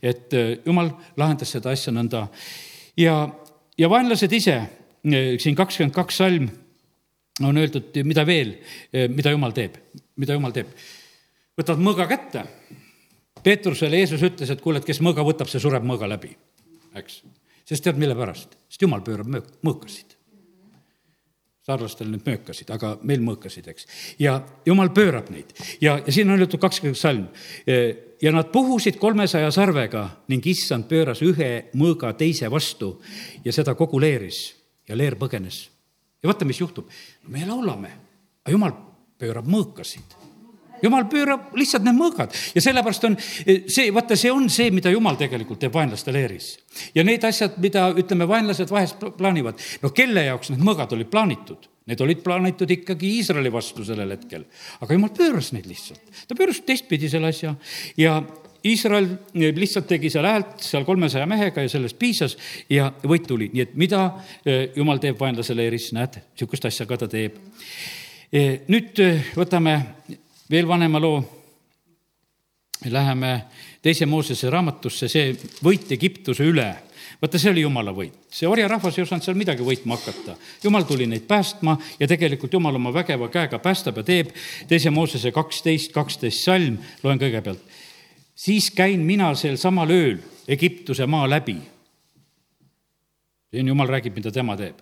et 0.01 0.34
eh, 0.34 0.58
Jumal 0.65 0.91
lahendas 1.17 1.51
seda 1.51 1.69
asja 1.69 1.93
nõnda 1.93 2.27
ja, 2.98 3.29
ja 3.77 3.89
vaenlased 3.89 4.34
ise, 4.34 4.62
siin 5.39 5.55
kakskümmend 5.55 5.96
kaks 5.96 6.17
salm 6.17 6.50
on 7.48 7.58
öeldud, 7.58 7.96
mida 8.03 8.25
veel, 8.27 8.55
mida 9.13 9.31
jumal 9.34 9.55
teeb, 9.55 9.79
mida 10.19 10.36
jumal 10.36 10.53
teeb. 10.55 10.72
võtad 11.60 11.81
mõõga 11.84 12.08
kätte. 12.08 12.46
Peetrusele 13.43 14.01
Jeesus 14.01 14.24
ütles, 14.24 14.51
et 14.51 14.62
kuule, 14.62 14.81
et 14.81 14.88
kes 14.88 15.00
mõõga 15.03 15.24
võtab, 15.24 15.48
see 15.48 15.62
sureb 15.63 15.86
mõõga 15.88 16.10
läbi, 16.12 16.34
eks. 17.00 17.22
sest 17.67 17.84
tead, 17.84 18.00
mille 18.00 18.15
pärast? 18.15 18.58
sest 18.67 18.84
jumal 18.84 19.03
pöörab 19.05 19.29
möök-, 19.31 19.53
mõõkasid. 19.63 20.17
saarlastel 21.69 22.10
need 22.10 22.25
möökasid, 22.25 22.69
aga 22.74 22.98
meil 23.03 23.24
mõõkasid, 23.24 23.72
eks. 23.72 23.88
ja 24.19 24.41
jumal 24.65 24.91
pöörab 24.91 25.31
neid 25.31 25.55
ja, 25.79 26.00
ja 26.05 26.12
siin 26.12 26.27
on 26.27 26.36
öeldud 26.36 26.60
kakskümmend 26.60 27.00
salm. 27.00 27.27
ja 28.22 28.31
nad 28.36 28.51
puhusid 28.51 29.00
kolmesaja 29.00 29.51
sarvega 29.51 30.10
ning 30.27 30.48
issand 30.48 30.89
pööras 30.91 31.22
ühe 31.24 31.69
mõõga 31.74 32.12
teise 32.17 32.51
vastu 32.51 32.98
ja 33.46 33.55
seda 33.55 33.75
kogu 33.75 34.01
leeris 34.01 34.55
ja 34.89 34.98
leer 34.98 35.15
põgenes 35.15 35.69
ja 36.23 36.31
vaata, 36.31 36.45
mis 36.45 36.61
juhtub. 36.61 36.89
me 37.27 37.45
laulame, 37.45 37.91
aga 38.43 38.55
jumal 38.55 38.75
pöörab 39.19 39.47
mõõkasid 39.47 40.19
jumal 40.83 41.05
pöörab 41.11 41.55
lihtsalt 41.59 41.85
need 41.85 41.97
mõõgad 41.97 42.35
ja 42.55 42.63
sellepärast 42.63 43.07
on 43.09 43.17
see, 43.19 43.89
vaata, 43.95 44.17
see 44.19 44.31
on 44.31 44.47
see, 44.51 44.69
mida 44.75 44.91
jumal 44.93 45.17
tegelikult 45.19 45.61
teeb 45.63 45.75
vaenlaste 45.75 46.13
leeris. 46.15 46.51
ja 46.95 47.03
need 47.03 47.23
asjad, 47.27 47.57
mida 47.61 47.89
ütleme, 47.91 48.27
vaenlased 48.29 48.71
vahest 48.71 49.03
plaanivad, 49.17 49.59
no 49.83 49.91
kelle 49.95 50.25
jaoks 50.29 50.53
need 50.53 50.63
mõõgad 50.63 50.95
olid 50.95 51.11
plaanitud? 51.11 51.69
Need 51.89 52.01
olid 52.05 52.19
plaanitud 52.21 52.69
ikkagi 52.69 53.15
Iisraeli 53.17 53.49
vastu 53.49 53.81
sellel 53.85 54.11
hetkel, 54.13 54.43
aga 54.77 54.93
jumal 54.93 55.09
pööras 55.15 55.49
neid 55.55 55.65
lihtsalt, 55.65 56.03
ta 56.29 56.38
pööras 56.38 56.61
teistpidi 56.65 57.09
selle 57.09 57.31
asja 57.33 57.55
ja 57.97 58.19
Iisrael 58.65 59.07
lihtsalt 59.33 59.87
tegi 59.87 60.09
seal 60.11 60.27
häält 60.27 60.63
seal 60.63 60.83
kolmesaja 60.87 61.27
mehega 61.29 61.63
ja 61.63 61.71
sellest 61.71 61.99
piisas 61.99 62.35
ja 62.69 62.89
võit 63.07 63.27
tuli, 63.27 63.49
nii 63.53 63.63
et 63.63 63.75
mida 63.79 64.01
eh, 64.43 64.69
jumal 64.75 64.99
teeb 64.99 65.19
vaenlase 65.19 65.55
leeris, 65.55 65.91
näed, 65.95 66.19
niisugust 66.33 66.67
asja 66.67 66.87
ka 66.89 66.97
ta 66.99 67.07
teeb. 67.11 67.37
Eh, 68.33 68.65
nüüd 68.67 68.99
eh, 69.03 69.31
võtame 69.37 69.77
veel 70.51 70.67
vanema 70.67 70.99
loo. 70.99 71.23
Läheme 72.89 73.33
teise 73.83 74.05
Moosese 74.07 74.47
raamatusse, 74.51 75.09
see 75.11 75.33
võit 75.63 75.89
Egiptuse 75.91 76.45
üle 76.47 76.69
vaata, 77.19 77.39
see 77.39 77.51
oli 77.51 77.63
jumala 77.65 77.91
võit, 77.95 78.15
see 78.31 78.47
orjarahvas 78.47 78.97
ei 78.97 79.03
osanud 79.03 79.25
seal 79.25 79.37
midagi 79.39 79.65
võitma 79.65 79.97
hakata. 79.97 80.37
jumal 80.63 80.85
tuli 80.87 81.07
neid 81.07 81.25
päästma 81.27 81.75
ja 81.99 82.07
tegelikult 82.07 82.53
jumal 82.53 82.75
oma 82.79 82.93
vägeva 82.95 83.27
käega 83.31 83.59
päästab 83.59 83.99
ja 83.99 84.03
teeb. 84.03 84.31
teise 84.67 84.89
Moosese 84.89 85.31
kaksteist, 85.31 85.91
kaksteist 85.91 86.43
salm, 86.43 86.77
loen 87.03 87.19
kõigepealt 87.19 87.78
siis 88.39 88.72
käin 88.72 89.00
mina 89.00 89.34
sel 89.36 89.58
samal 89.60 89.91
ööl 89.91 90.19
Egiptuse 90.48 91.05
maa 91.05 91.29
läbi. 91.29 91.58
siin 93.51 93.67
jumal 93.67 93.88
räägib, 93.88 94.15
mida 94.15 94.31
tema 94.31 94.58
teeb. 94.58 94.79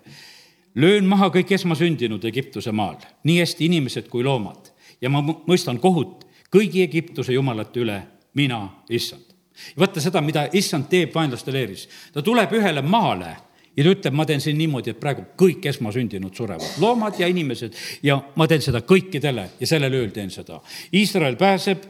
löön 0.76 1.06
maha 1.06 1.30
kõik 1.30 1.52
esmasündinud 1.52 2.26
Egiptuse 2.26 2.72
maal, 2.72 2.96
nii 3.24 3.40
hästi 3.40 3.66
inimesed 3.66 4.08
kui 4.08 4.24
loomad 4.24 4.70
ja 5.02 5.10
ma 5.10 5.22
mõistan 5.22 5.80
kohut 5.80 6.28
kõigi 6.56 6.84
Egiptuse 6.84 7.34
jumalate 7.34 7.80
üle, 7.80 8.02
mina, 8.34 8.70
issand. 8.90 9.34
vaata 9.78 10.02
seda, 10.02 10.22
mida 10.22 10.48
issand 10.54 10.86
teeb 10.90 11.16
vaenlaste 11.16 11.52
leeris. 11.52 11.90
ta 12.14 12.22
tuleb 12.22 12.54
ühele 12.54 12.82
maale 12.82 13.38
ja 13.78 13.86
ta 13.86 13.94
ütleb, 13.94 14.16
ma 14.18 14.26
teen 14.26 14.42
siin 14.42 14.58
niimoodi, 14.58 14.92
et 14.94 15.00
praegu 15.00 15.24
kõik 15.38 15.68
esmasündinud 15.70 16.34
surevad, 16.36 16.66
loomad 16.82 17.20
ja 17.22 17.28
inimesed 17.30 17.76
ja 18.06 18.18
ma 18.36 18.48
teen 18.50 18.64
seda 18.66 18.82
kõikidele 18.88 19.48
ja 19.60 19.70
sellel 19.70 19.94
ööl 20.00 20.10
teen 20.16 20.32
seda. 20.34 20.60
Iisrael 20.98 21.38
pääseb, 21.38 21.86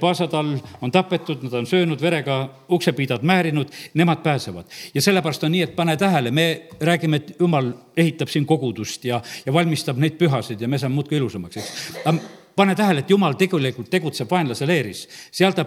Paasadal 0.00 0.52
on 0.84 0.92
tapetud, 0.92 1.44
nad 1.46 1.54
on 1.56 1.68
söönud 1.68 2.00
verega 2.02 2.42
uksepiidad 2.72 3.24
määrinud, 3.26 3.72
nemad 3.94 4.22
pääsevad. 4.22 4.66
ja 4.94 5.02
sellepärast 5.02 5.44
on 5.44 5.52
nii, 5.52 5.62
et 5.62 5.76
pane 5.76 5.96
tähele, 5.96 6.30
me 6.30 6.68
räägime, 6.80 7.16
et 7.16 7.32
jumal 7.40 7.72
ehitab 7.96 8.28
siin 8.28 8.46
kogudust 8.46 9.04
ja, 9.04 9.22
ja 9.46 9.52
valmistab 9.52 9.96
neid 9.96 10.18
pühasid 10.20 10.60
ja 10.60 10.68
me 10.68 10.78
saame 10.78 10.94
muudkui 10.94 11.16
ilusamaks, 11.16 11.56
eks. 11.56 12.20
pane 12.56 12.74
tähele, 12.74 13.00
et 13.00 13.10
jumal 13.10 13.34
tegelikult 13.40 13.90
tegutseb 13.90 14.30
vaenlase 14.30 14.66
leeris, 14.66 15.06
seal 15.32 15.56
ta 15.56 15.64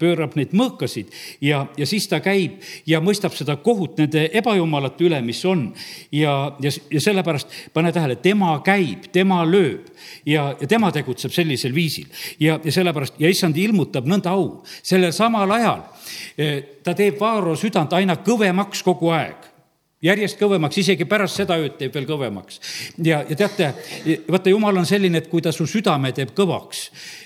pöörab 0.00 0.36
neid 0.36 0.52
mõõkasid 0.56 1.12
ja, 1.44 1.64
ja 1.76 1.86
siis 1.88 2.08
ta 2.10 2.20
käib 2.24 2.60
ja 2.88 3.00
mõistab 3.04 3.34
seda 3.36 3.56
kohut 3.62 3.98
nende 4.00 4.26
ebajumalate 4.36 5.06
üle, 5.08 5.20
mis 5.24 5.42
on. 5.48 5.68
ja, 6.12 6.34
ja, 6.60 6.72
ja 6.92 7.00
sellepärast 7.00 7.72
pane 7.72 7.92
tähele, 7.92 8.18
tema 8.20 8.52
käib, 8.64 9.08
tema 9.12 9.42
lööb 9.48 9.88
ja, 10.26 10.50
ja 10.60 10.68
tema 10.68 10.92
tegutseb 10.92 11.32
sellisel 11.32 11.74
viisil 11.74 12.06
ja, 12.40 12.60
ja 12.62 12.72
sellepärast 12.72 13.20
ja 13.22 13.32
issand 13.32 13.56
ilmutab 13.56 14.08
nõnda 14.08 14.36
au. 14.36 14.62
sellel 14.82 15.14
samal 15.16 15.50
ajal 15.58 15.84
eh, 16.36 16.80
ta 16.84 16.94
teeb 16.94 17.20
Vaaro 17.20 17.56
südant 17.56 17.92
aina 17.96 18.18
kõvemaks 18.22 18.84
kogu 18.84 19.12
aeg 19.16 19.55
järjest 20.04 20.36
kõvemaks, 20.36 20.76
isegi 20.82 21.06
pärast 21.08 21.38
seda 21.40 21.56
ööd 21.56 21.78
teeb 21.78 21.94
veel 21.96 22.04
kõvemaks. 22.08 22.58
ja, 23.04 23.22
ja 23.24 23.36
teate, 23.36 23.70
vaata, 24.28 24.50
jumal 24.52 24.76
on 24.76 24.86
selline, 24.88 25.22
et 25.22 25.30
kui 25.32 25.40
ta 25.40 25.52
su 25.56 25.64
südame 25.66 26.10
teeb 26.12 26.34
kõvaks, 26.36 26.82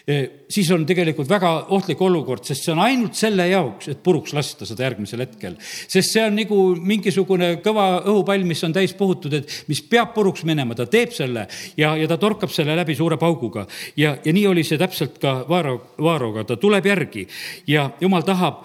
eh, 0.07 0.45
siis 0.49 0.71
on 0.71 0.85
tegelikult 0.87 1.29
väga 1.29 1.51
ohtlik 1.75 2.01
olukord, 2.01 2.45
sest 2.47 2.65
see 2.65 2.73
on 2.73 2.83
ainult 2.85 3.19
selle 3.19 3.49
jaoks, 3.51 3.89
et 3.91 4.03
puruks 4.03 4.35
lasta 4.37 4.69
seda 4.69 4.87
järgmisel 4.87 5.25
hetkel. 5.25 5.57
sest 5.61 6.13
see 6.13 6.23
on 6.23 6.37
nagu 6.39 6.61
mingisugune 6.77 7.57
kõva 7.65 8.05
õhupall, 8.05 8.47
mis 8.47 8.63
on 8.65 8.73
täis 8.73 8.95
puhutud, 8.95 9.35
et 9.35 9.65
mis 9.67 9.83
peab 9.83 10.15
puruks 10.15 10.45
minema, 10.45 10.75
ta 10.75 10.87
teeb 10.87 11.11
selle 11.11 11.49
ja, 11.77 11.97
ja 11.97 12.07
ta 12.07 12.19
torkab 12.19 12.51
selle 12.55 12.77
läbi 12.77 12.95
suure 12.95 13.19
pauguga. 13.19 13.67
ja, 13.97 14.17
ja 14.25 14.33
nii 14.33 14.47
oli 14.47 14.65
see 14.65 14.79
täpselt 14.79 15.19
ka 15.19 15.45
Vaaro, 15.49 15.97
Vaaroga, 15.99 16.45
ta 16.45 16.57
tuleb 16.57 16.87
järgi 16.87 17.27
ja 17.67 17.91
jumal 18.01 18.23
tahab 18.23 18.63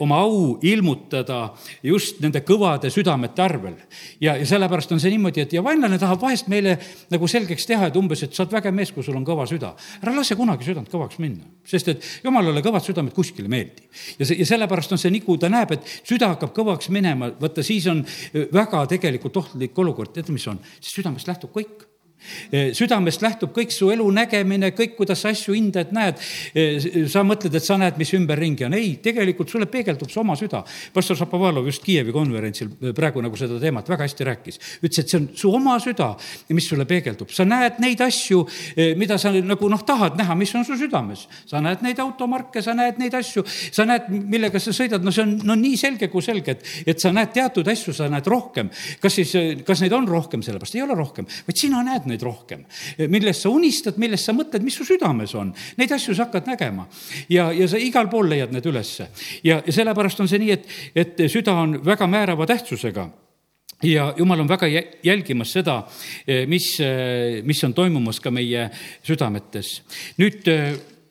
oma 0.00 0.20
au 0.24 0.58
ilmutada 0.62 1.54
just 1.82 2.20
nende 2.22 2.42
kõvade 2.46 2.90
südamete 2.92 3.42
arvel. 3.42 3.76
ja, 4.20 4.36
ja 4.36 4.46
sellepärast 4.46 4.92
on 4.92 5.00
see 5.00 5.12
niimoodi, 5.14 5.44
et 5.44 5.52
ja 5.52 5.62
vaenlane 5.64 5.98
tahab 5.98 6.22
vahest 6.22 6.48
meile 6.48 6.76
nagu 7.10 7.28
selgeks 7.28 7.66
teha, 7.66 7.88
et 7.88 7.96
umbes, 7.96 8.22
et 8.22 8.34
sa 8.34 8.44
oled 8.44 8.56
vägev 8.58 8.74
mees, 8.74 8.92
kui 8.92 9.06
sul 9.06 9.16
on 9.16 9.26
kõva 9.26 9.46
süda. 9.50 9.74
ära 10.02 10.14
lase 10.14 10.36
kunagi 10.38 10.66
südant 10.68 10.90
kõvaks 10.92 11.18
minna, 11.22 11.44
sest 11.66 11.92
et 11.94 12.08
jumalale 12.24 12.62
kõvad 12.64 12.86
südamed 12.86 13.14
kuskile 13.16 13.48
meeldi. 13.48 13.88
ja 14.18 14.26
see, 14.26 14.38
ja 14.38 14.46
sellepärast 14.46 14.92
on 14.92 15.02
see 15.02 15.12
nii, 15.14 15.24
kui 15.26 15.38
ta 15.38 15.50
näeb, 15.52 15.76
et 15.76 15.92
süda 16.02 16.32
hakkab 16.34 16.54
kõvaks 16.56 16.90
minema, 16.94 17.32
vaata 17.40 17.62
siis 17.66 17.86
on 17.90 18.04
väga 18.52 18.86
tegelikult 18.94 19.36
ohtlik 19.36 19.78
olukord, 19.78 20.12
teate, 20.14 20.32
mis 20.32 20.46
on, 20.50 20.60
südamest 20.80 21.28
lähtub 21.28 21.54
kõik 21.54 21.87
südamest 22.76 23.22
lähtub 23.22 23.52
kõik 23.54 23.72
su 23.74 23.90
elu 23.92 24.06
nägemine, 24.14 24.70
kõik, 24.76 24.96
kuidas 24.98 25.22
sa 25.22 25.32
asju 25.32 25.54
hindad, 25.56 25.92
näed. 25.94 26.20
Eh, 26.54 27.06
sa 27.10 27.22
mõtled, 27.26 27.54
et 27.54 27.64
sa 27.64 27.78
näed, 27.80 27.98
mis 28.00 28.12
ümberringi 28.16 28.66
on. 28.66 28.74
ei, 28.74 28.96
tegelikult 29.02 29.50
sulle 29.50 29.66
peegeldub 29.66 30.10
su 30.10 30.20
oma 30.20 30.36
süda. 30.36 30.64
pastor 30.92 31.16
Šapovalov 31.16 31.66
just 31.66 31.82
Kiievi 31.84 32.12
konverentsil 32.12 32.68
eh, 32.68 32.92
praegu 32.92 33.22
nagu 33.22 33.36
seda 33.36 33.58
teemat 33.60 33.88
väga 33.88 34.04
hästi 34.06 34.24
rääkis. 34.24 34.60
ütles, 34.82 34.98
et 34.98 35.08
see 35.08 35.18
on 35.20 35.28
su 35.34 35.52
oma 35.54 35.78
süda, 35.78 36.14
mis 36.48 36.68
sulle 36.68 36.84
peegeldub. 36.84 37.30
sa 37.30 37.44
näed 37.44 37.78
neid 37.78 38.00
asju, 38.00 38.46
mida 38.96 39.18
sa 39.18 39.32
nagu 39.32 39.68
noh, 39.68 39.84
tahad 39.84 40.16
näha, 40.18 40.34
mis 40.34 40.54
on 40.54 40.64
su 40.64 40.76
südames. 40.76 41.26
sa 41.46 41.60
näed 41.60 41.82
neid 41.82 41.98
automarke, 41.98 42.62
sa 42.62 42.74
näed 42.74 42.98
neid 42.98 43.14
asju, 43.14 43.44
sa 43.46 43.84
näed, 43.84 44.08
millega 44.08 44.58
sa 44.58 44.72
sõidad, 44.72 45.02
no 45.02 45.12
see 45.14 45.22
on 45.22 45.38
no 45.44 45.54
nii 45.54 45.76
selge 45.76 46.08
kui 46.08 46.22
selge, 46.22 46.56
et, 46.56 46.66
et 46.86 47.00
sa 47.00 47.12
näed 47.12 47.32
teatud 47.32 47.68
asju, 47.68 47.94
sa 47.94 48.08
näed 48.08 48.26
rohkem. 48.26 48.70
kas 49.00 49.18
siis, 49.20 49.34
kas 49.66 49.82
neid 49.84 49.92
on 49.92 50.08
rohkem, 50.08 50.42
sellepärast 50.42 50.78
ei 50.78 50.82
ole 50.82 50.96
rohkem, 50.98 51.28
vaid 51.46 51.60
sina 51.60 51.82
näed 51.86 52.07
neid 52.08 52.22
rohkem. 52.24 52.64
millest 53.08 53.44
sa 53.44 53.52
unistad, 53.52 53.98
millest 54.00 54.28
sa 54.28 54.34
mõtled, 54.36 54.64
mis 54.64 54.76
su 54.78 54.86
südames 54.88 55.34
on, 55.38 55.52
neid 55.78 55.92
asju 55.94 56.14
sa 56.14 56.26
hakkad 56.26 56.50
nägema. 56.50 56.88
ja, 57.28 57.50
ja 57.52 57.68
sa 57.68 57.78
igal 57.78 58.10
pool 58.10 58.28
leiad 58.30 58.52
need 58.52 58.66
ülesse. 58.66 59.08
ja, 59.44 59.62
ja 59.64 59.72
sellepärast 59.72 60.20
on 60.20 60.28
see 60.28 60.42
nii, 60.42 60.52
et, 60.52 60.68
et 60.94 61.24
süda 61.30 61.54
on 61.62 61.78
väga 61.84 62.06
määrava 62.10 62.46
tähtsusega 62.46 63.08
ja 63.82 64.12
jumal 64.18 64.40
on 64.40 64.48
väga 64.48 64.66
jälgimas 65.02 65.52
seda, 65.52 65.82
mis, 66.50 66.78
mis 67.44 67.64
on 67.64 67.74
toimumas 67.74 68.20
ka 68.20 68.30
meie 68.34 68.68
südametes. 69.06 69.82
nüüd 70.18 70.48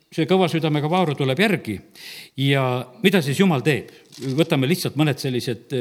see 0.08 0.28
kõva 0.28 0.48
südamega 0.48 0.88
Vaaru 0.90 1.14
tuleb 1.16 1.40
järgi 1.40 1.78
ja 2.44 2.62
mida 3.02 3.22
siis 3.22 3.40
jumal 3.40 3.64
teeb? 3.64 3.92
võtame 4.36 4.68
lihtsalt 4.68 4.96
mõned 4.98 5.20
sellised 5.20 5.72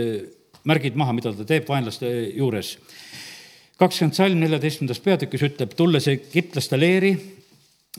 märgid 0.67 0.97
maha, 0.99 1.15
mida 1.15 1.33
ta 1.33 1.45
teeb 1.47 1.67
vaenlaste 1.69 2.09
juures. 2.35 2.75
Kakskümmend 3.77 4.17
salm 4.17 4.39
neljateistkümnendas 4.41 5.01
peatükis 5.05 5.43
ütleb, 5.47 5.73
tulles 5.77 6.07
egiptlaste 6.11 6.79
leeri 6.79 7.11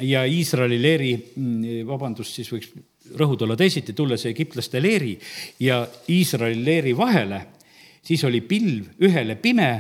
ja 0.03 0.25
Iisraeli 0.27 0.79
leeri, 0.83 1.13
mm, 1.37 1.87
vabandust, 1.89 2.35
siis 2.35 2.51
võiks 2.53 2.73
rõhud 3.19 3.43
olla 3.47 3.57
teisiti, 3.57 3.95
tulles 3.97 4.27
egiptlaste 4.29 4.83
leeri 4.83 5.15
ja 5.65 5.81
Iisraeli 6.11 6.65
leeri 6.65 6.97
vahele, 6.97 7.41
siis 8.03 8.25
oli 8.25 8.41
pilv 8.41 9.05
ühele 9.07 9.39
pime, 9.41 9.71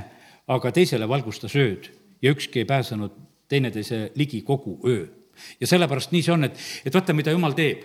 aga 0.48 0.72
teisele 0.72 1.08
valgustas 1.08 1.54
ööd 1.58 1.90
ja 2.22 2.32
ükski 2.32 2.62
ei 2.62 2.68
pääsenud 2.68 3.14
teineteise 3.48 4.12
ligi 4.16 4.42
kogu 4.42 4.78
öö. 4.86 5.06
ja 5.60 5.66
sellepärast 5.66 6.12
nii 6.12 6.22
see 6.22 6.32
on, 6.32 6.44
et, 6.44 6.56
et 6.84 6.94
vaata, 6.94 7.14
mida 7.14 7.34
jumal 7.34 7.54
teeb 7.56 7.84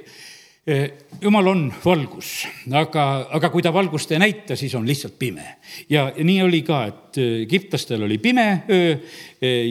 jumal 1.21 1.47
on 1.51 1.63
valgus, 1.83 2.45
aga, 2.71 3.05
aga 3.35 3.49
kui 3.51 3.63
ta 3.65 3.73
valgust 3.75 4.13
ei 4.15 4.21
näita, 4.21 4.55
siis 4.55 4.71
on 4.79 4.85
lihtsalt 4.87 5.17
pime. 5.19 5.57
ja, 5.89 6.05
nii 6.15 6.41
oli 6.41 6.61
ka, 6.63 6.85
et 6.87 7.19
egiptlastel 7.19 8.05
oli 8.07 8.17
pime 8.17 8.63
öö 8.71 8.95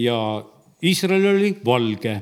ja 0.03 0.19
Iisraelil 0.83 1.37
oli 1.37 1.53
valge 1.65 2.17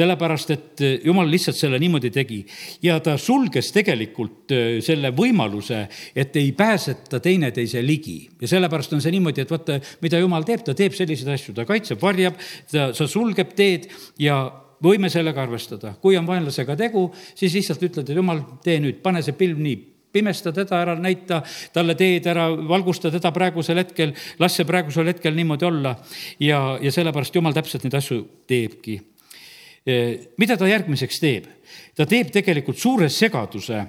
sellepärast 0.00 0.52
et 0.54 0.82
eh, 0.84 0.96
jumal 1.06 1.28
lihtsalt 1.30 1.58
selle 1.58 1.78
niimoodi 1.82 2.10
tegi 2.14 2.40
ja 2.84 2.98
ta 3.04 3.16
sulges 3.20 3.70
tegelikult 3.74 4.54
eh, 4.54 4.78
selle 4.84 5.12
võimaluse, 5.16 5.82
et 6.14 6.36
ei 6.40 6.52
pääseta 6.56 7.20
teineteise 7.22 7.82
ligi. 7.84 8.18
ja 8.40 8.48
sellepärast 8.48 8.96
on 8.96 9.04
see 9.04 9.14
niimoodi, 9.14 9.44
et 9.44 9.52
vaata, 9.52 9.80
mida 10.02 10.20
jumal 10.22 10.46
teeb, 10.48 10.64
ta 10.66 10.74
teeb 10.78 10.96
selliseid 10.96 11.34
asju, 11.34 11.54
ta 11.56 11.66
kaitseb, 11.68 12.00
varjab, 12.02 12.38
ta, 12.70 12.90
sa 12.96 13.08
sulgeb 13.10 13.54
teed 13.58 13.90
ja 14.20 14.42
võime 14.82 15.10
sellega 15.12 15.42
arvestada. 15.42 15.94
kui 16.00 16.16
on 16.16 16.26
vaenlasega 16.26 16.76
tegu, 16.76 17.10
siis 17.34 17.54
lihtsalt 17.54 17.82
ütled, 17.82 18.08
et 18.10 18.16
jumal, 18.16 18.42
tee 18.64 18.80
nüüd, 18.80 19.02
pane 19.02 19.22
see 19.22 19.36
pilv 19.38 19.58
nii 19.58 19.78
pimesta 20.12 20.50
teda 20.52 20.80
ära, 20.82 20.96
näita 20.98 21.42
talle 21.72 21.94
teed 21.94 22.26
ära, 22.26 22.48
valgusta 22.50 23.12
teda 23.14 23.30
praegusel 23.30 23.78
hetkel, 23.78 24.14
las 24.42 24.56
see 24.58 24.66
praegusel 24.66 25.06
hetkel 25.06 25.36
niimoodi 25.36 25.68
olla. 25.68 25.94
ja, 26.40 26.78
ja 26.82 26.92
sellepärast 26.92 27.34
jumal 27.34 27.54
täpselt 27.54 27.84
neid 27.86 27.94
asju 27.94 28.24
teebki 28.50 28.98
mida 30.40 30.56
ta 30.58 30.68
järgmiseks 30.68 31.20
teeb? 31.20 31.46
ta 31.96 32.06
teeb 32.06 32.30
tegelikult 32.32 32.78
suure 32.78 33.08
segaduse 33.08 33.84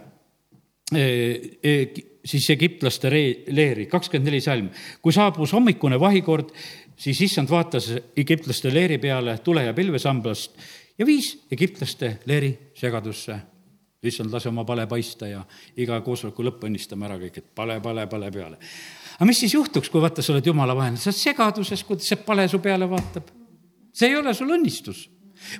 siis 2.21 2.49
egiptlaste 2.51 3.09
leeri, 3.11 3.87
kakskümmend 3.91 4.29
neli 4.29 4.41
salm. 4.43 4.69
kui 5.01 5.13
saabus 5.13 5.53
hommikune 5.55 5.99
vahikord, 5.99 6.51
siis 6.95 7.21
issand 7.27 7.49
vaatas 7.49 7.89
egiptlaste 8.17 8.73
leeri 8.73 8.97
peale 8.97 9.37
tule 9.43 9.65
ja 9.65 9.73
pilvesambast 9.73 10.55
ja 10.97 11.05
viis 11.05 11.33
egiptlaste 11.51 12.19
leeri 12.25 12.51
segadusse. 12.75 13.39
issand, 14.03 14.33
lase 14.33 14.49
oma 14.49 14.63
pale 14.65 14.87
paista 14.87 15.27
ja 15.27 15.43
iga 15.77 15.99
koosoleku 16.01 16.43
lõpp 16.43 16.63
õnnistame 16.65 17.05
ära 17.05 17.19
kõik, 17.21 17.37
et 17.37 17.55
pale, 17.55 17.79
pale, 17.81 18.07
pale 18.07 18.31
peale. 18.31 18.57
aga 19.15 19.25
mis 19.25 19.39
siis 19.39 19.53
juhtuks, 19.53 19.89
kui 19.89 20.01
vaata, 20.01 20.21
sa 20.21 20.33
oled 20.33 20.45
jumala 20.45 20.75
vaenlane, 20.75 20.97
sa 20.97 21.11
oled 21.11 21.19
segaduses, 21.19 21.83
kuidas 21.83 22.07
see 22.07 22.17
pale 22.25 22.47
su 22.47 22.59
peale 22.59 22.89
vaatab? 22.89 23.29
see 23.93 24.09
ei 24.09 24.15
ole 24.15 24.33
sul 24.33 24.49
õnnistus 24.49 25.09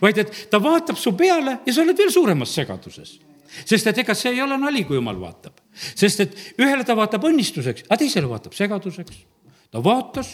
vaid 0.02 0.22
et 0.22 0.32
ta 0.52 0.60
vaatab 0.62 1.00
su 1.00 1.14
peale 1.18 1.60
ja 1.66 1.74
sa 1.74 1.84
oled 1.84 1.98
veel 1.98 2.12
suuremas 2.14 2.54
segaduses. 2.56 3.18
sest 3.66 3.88
et 3.88 3.98
ega 4.04 4.16
see 4.16 4.32
ei 4.32 4.42
ole 4.42 4.58
nali, 4.58 4.84
kui 4.88 4.96
jumal 4.96 5.20
vaatab. 5.20 5.58
sest 5.74 6.26
et 6.26 6.38
ühele 6.62 6.86
ta 6.88 6.96
vaatab 6.98 7.26
õnnistuseks, 7.30 7.88
aga 7.90 8.00
teisele 8.04 8.30
vaatab 8.30 8.56
segaduseks. 8.58 9.26
ta 9.72 9.84
vaatas 9.84 10.32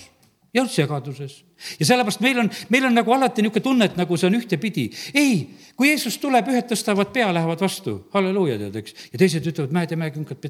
ja 0.53 0.63
segaduses. 0.67 1.43
ja 1.79 1.85
sellepärast 1.85 2.21
meil 2.21 2.37
on, 2.39 2.49
meil 2.69 2.85
on 2.85 2.93
nagu 2.93 3.13
alati 3.13 3.41
niisugune 3.41 3.63
tunne, 3.63 3.85
et 3.89 3.95
nagu 3.97 4.17
see 4.17 4.27
on 4.29 4.35
ühtepidi. 4.37 4.85
ei, 5.13 5.49
kui 5.75 5.89
Jeesus 5.89 6.17
tuleb, 6.21 6.47
ühed 6.53 6.67
tõstavad 6.69 7.09
pea, 7.13 7.31
lähevad 7.33 7.61
vastu, 7.61 7.95
halleluuja, 8.13 8.59
tead, 8.61 8.77
eks. 8.81 8.95
ja 9.13 9.21
teised 9.21 9.49
ütlevad, 9.51 9.73
mäed 9.75 9.91
ja 9.91 9.97
mäekünkad, 9.97 10.47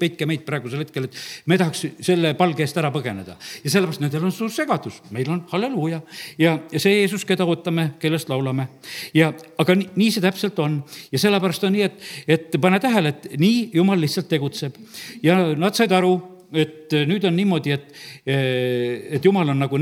peitke 0.00 0.26
meid 0.28 0.46
praegusel 0.48 0.82
hetkel, 0.84 1.06
et 1.08 1.20
me 1.46 1.58
tahaks 1.60 1.84
selle 2.06 2.32
palge 2.38 2.64
eest 2.64 2.80
ära 2.80 2.90
põgeneda. 2.94 3.36
ja 3.64 3.74
sellepärast 3.74 4.02
nendel 4.04 4.26
on 4.26 4.34
suur 4.34 4.50
segadus, 4.54 5.02
meil 5.14 5.30
on 5.30 5.44
halleluuja. 5.52 6.00
ja, 6.38 6.56
ja 6.72 6.82
see 6.82 6.96
Jeesus, 7.02 7.24
keda 7.28 7.46
ootame, 7.46 7.92
kellest 8.00 8.32
laulame. 8.32 8.68
ja, 9.14 9.32
aga 9.58 9.76
nii, 9.76 9.92
nii 10.00 10.10
see 10.16 10.24
täpselt 10.24 10.58
on. 10.64 10.80
ja 11.12 11.22
sellepärast 11.22 11.68
on 11.68 11.76
nii, 11.76 11.86
et, 11.86 12.10
et 12.38 12.60
pane 12.60 12.80
tähele, 12.80 13.14
et 13.14 13.30
nii 13.38 13.70
Jumal 13.76 14.00
lihtsalt 14.00 14.28
tegutseb. 14.32 14.76
ja 15.22 15.38
nad 15.54 15.76
said 15.76 15.92
aru, 15.92 16.16
et 16.52 16.96
nüüd 17.06 17.24
on 17.28 17.36
niimoodi, 17.36 17.72
et, 17.74 17.92
et 18.26 19.24
Jumal 19.24 19.52
on 19.52 19.60
nagu 19.64 19.80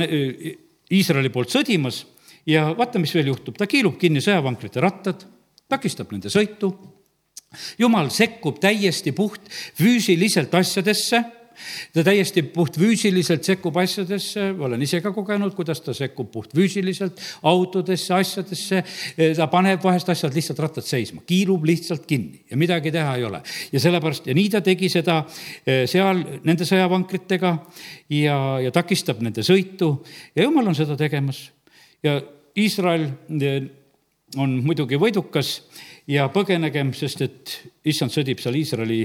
Iisraeli 0.88 1.30
poolt 1.32 1.52
sõdimas 1.52 2.02
ja 2.48 2.68
vaata, 2.76 3.00
mis 3.00 3.12
veel 3.14 3.32
juhtub, 3.32 3.56
ta 3.58 3.68
kiilub 3.68 3.98
kinni 4.00 4.22
sõjavankrite 4.24 4.80
rattad, 4.82 5.24
takistab 5.68 6.12
nende 6.12 6.32
sõitu. 6.32 6.72
jumal 7.78 8.10
sekkub 8.10 8.58
täiesti 8.60 9.12
puht 9.12 9.48
füüsiliselt 9.78 10.54
asjadesse 10.54 11.22
ta 11.94 12.04
täiesti 12.06 12.42
puhtfüüsiliselt 12.42 13.46
sekkub 13.46 13.76
asjadesse, 13.80 14.50
olen 14.58 14.82
ise 14.82 15.00
ka 15.04 15.12
kogenud, 15.14 15.54
kuidas 15.56 15.80
ta 15.84 15.94
sekkub 15.96 16.30
puhtfüüsiliselt 16.32 17.20
autodesse, 17.42 18.14
asjadesse. 18.14 18.82
ta 19.36 19.46
paneb 19.50 19.82
vahest 19.84 20.08
asjad 20.12 20.34
lihtsalt 20.34 20.62
rattad 20.62 20.86
seisma, 20.86 21.22
kiilub 21.26 21.64
lihtsalt 21.68 22.06
kinni 22.08 22.42
ja 22.50 22.56
midagi 22.56 22.92
teha 22.94 23.16
ei 23.16 23.24
ole. 23.24 23.42
ja 23.72 23.80
sellepärast 23.80 24.26
ja 24.26 24.34
nii 24.34 24.48
ta 24.52 24.62
tegi 24.64 24.88
seda 24.92 25.20
eh, 25.66 25.84
seal 25.90 26.24
nende 26.44 26.66
sõjavankritega 26.68 27.54
ja, 28.14 28.38
ja 28.64 28.72
takistab 28.74 29.22
nende 29.24 29.44
sõitu 29.46 29.98
ja 30.36 30.46
jumal 30.46 30.70
on 30.70 30.78
seda 30.78 30.96
tegemas. 30.96 31.48
ja 32.02 32.20
Iisrael 32.58 33.06
eh, 33.40 33.68
on 34.36 34.58
muidugi 34.64 34.98
võidukas 35.00 35.62
ja 36.08 36.28
põgenegem, 36.32 36.92
sest 36.96 37.22
et 37.24 37.54
issand 37.88 38.12
sõdib 38.12 38.40
seal 38.42 38.56
Iisraeli 38.58 39.02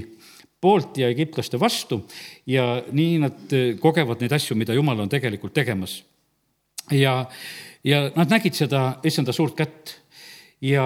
poolt 0.64 0.98
ja 1.02 1.10
egiptlaste 1.12 1.60
vastu 1.60 2.04
ja 2.50 2.68
nii 2.92 3.20
nad 3.26 3.56
eh, 3.56 3.74
kogevad 3.82 4.24
neid 4.24 4.34
asju, 4.36 4.58
mida 4.60 4.76
jumal 4.78 5.04
on 5.04 5.12
tegelikult 5.12 5.54
tegemas. 5.56 6.02
ja, 6.92 7.26
ja 7.84 8.06
nad 8.16 8.32
nägid 8.32 8.56
seda 8.58 8.86
issanda 9.04 9.36
suurt 9.36 9.58
kätt 9.60 9.98
ja 10.64 10.86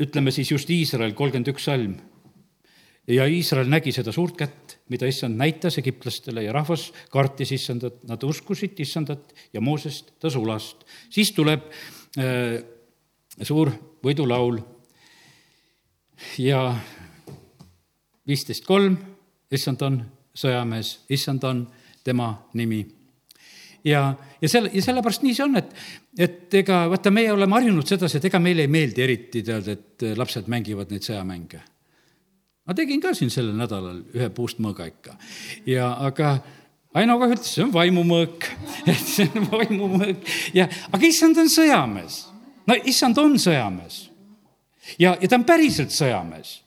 ütleme 0.00 0.32
siis 0.32 0.50
just 0.52 0.70
Iisrael, 0.72 1.14
kolmkümmend 1.16 1.52
üks 1.52 1.68
salm. 1.68 1.96
ja 3.08 3.26
Iisrael 3.26 3.68
nägi 3.68 3.92
seda 3.92 4.12
suurt 4.12 4.36
kätt, 4.38 4.76
mida 4.88 5.08
issand 5.08 5.36
näitas 5.36 5.78
egiptlastele 5.80 6.44
ja 6.44 6.52
rahvas 6.52 6.90
kartis 7.12 7.52
issandat, 7.52 8.02
nad 8.08 8.22
uskusid 8.24 8.78
issandat 8.80 9.34
ja 9.52 9.60
Moosest 9.60 10.14
ta 10.20 10.30
sulast. 10.30 10.86
siis 11.10 11.32
tuleb 11.36 11.68
äh, 12.18 12.62
suur 13.42 13.72
võidulaul 14.04 14.60
ja 16.38 16.62
viisteist 18.28 18.66
kolm, 18.66 18.96
issand 19.52 19.82
on 19.86 20.00
sõjamees, 20.36 20.96
issand 21.12 21.44
on 21.44 21.62
tema 22.04 22.32
nimi. 22.54 22.86
ja, 23.84 24.14
ja 24.40 24.48
selle, 24.48 24.70
ja 24.74 24.82
sellepärast 24.82 25.24
nii 25.26 25.34
see 25.34 25.44
on, 25.44 25.58
et, 25.58 25.74
et 26.18 26.54
ega 26.62 26.84
vaata, 26.90 27.10
meie 27.10 27.32
oleme 27.32 27.58
harjunud 27.58 27.86
sedasi, 27.88 28.18
et 28.18 28.30
ega 28.30 28.40
meile 28.42 28.66
ei 28.66 28.70
meeldi 28.70 29.02
eriti 29.02 29.42
tead, 29.42 29.68
et 29.68 30.06
lapsed 30.16 30.48
mängivad 30.52 30.94
neid 30.94 31.06
sõjamänge. 31.06 31.60
ma 32.66 32.74
tegin 32.78 33.02
ka 33.02 33.14
siin 33.18 33.30
sellel 33.30 33.58
nädalal 33.58 34.02
ühe 34.14 34.30
puust 34.30 34.62
mõõga 34.62 34.88
ikka 34.90 35.18
ja, 35.66 35.94
aga 36.08 36.38
Aino 36.92 37.14
kohe 37.16 37.32
ütles, 37.32 37.48
see 37.54 37.62
on 37.64 37.70
vaimumõõk, 37.72 38.46
et 38.92 39.06
see 39.08 39.24
on 39.32 39.46
vaimumõõk 39.48 40.26
ja, 40.52 40.66
aga 40.92 41.06
issand 41.08 41.38
on 41.40 41.48
sõjamees. 41.48 42.26
no 42.68 42.76
issand 42.84 43.18
on 43.18 43.38
sõjamees. 43.40 44.02
ja, 44.98 45.16
ja 45.16 45.28
ta 45.28 45.38
on 45.40 45.48
päriselt 45.48 45.94
sõjamees 45.96 46.62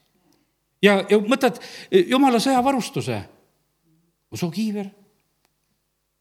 ja, 0.85 0.99
ja 1.09 1.19
võtad 1.21 1.59
jumala 1.91 2.39
sõjavarustuse, 2.43 3.19
usukiiver, 4.35 4.89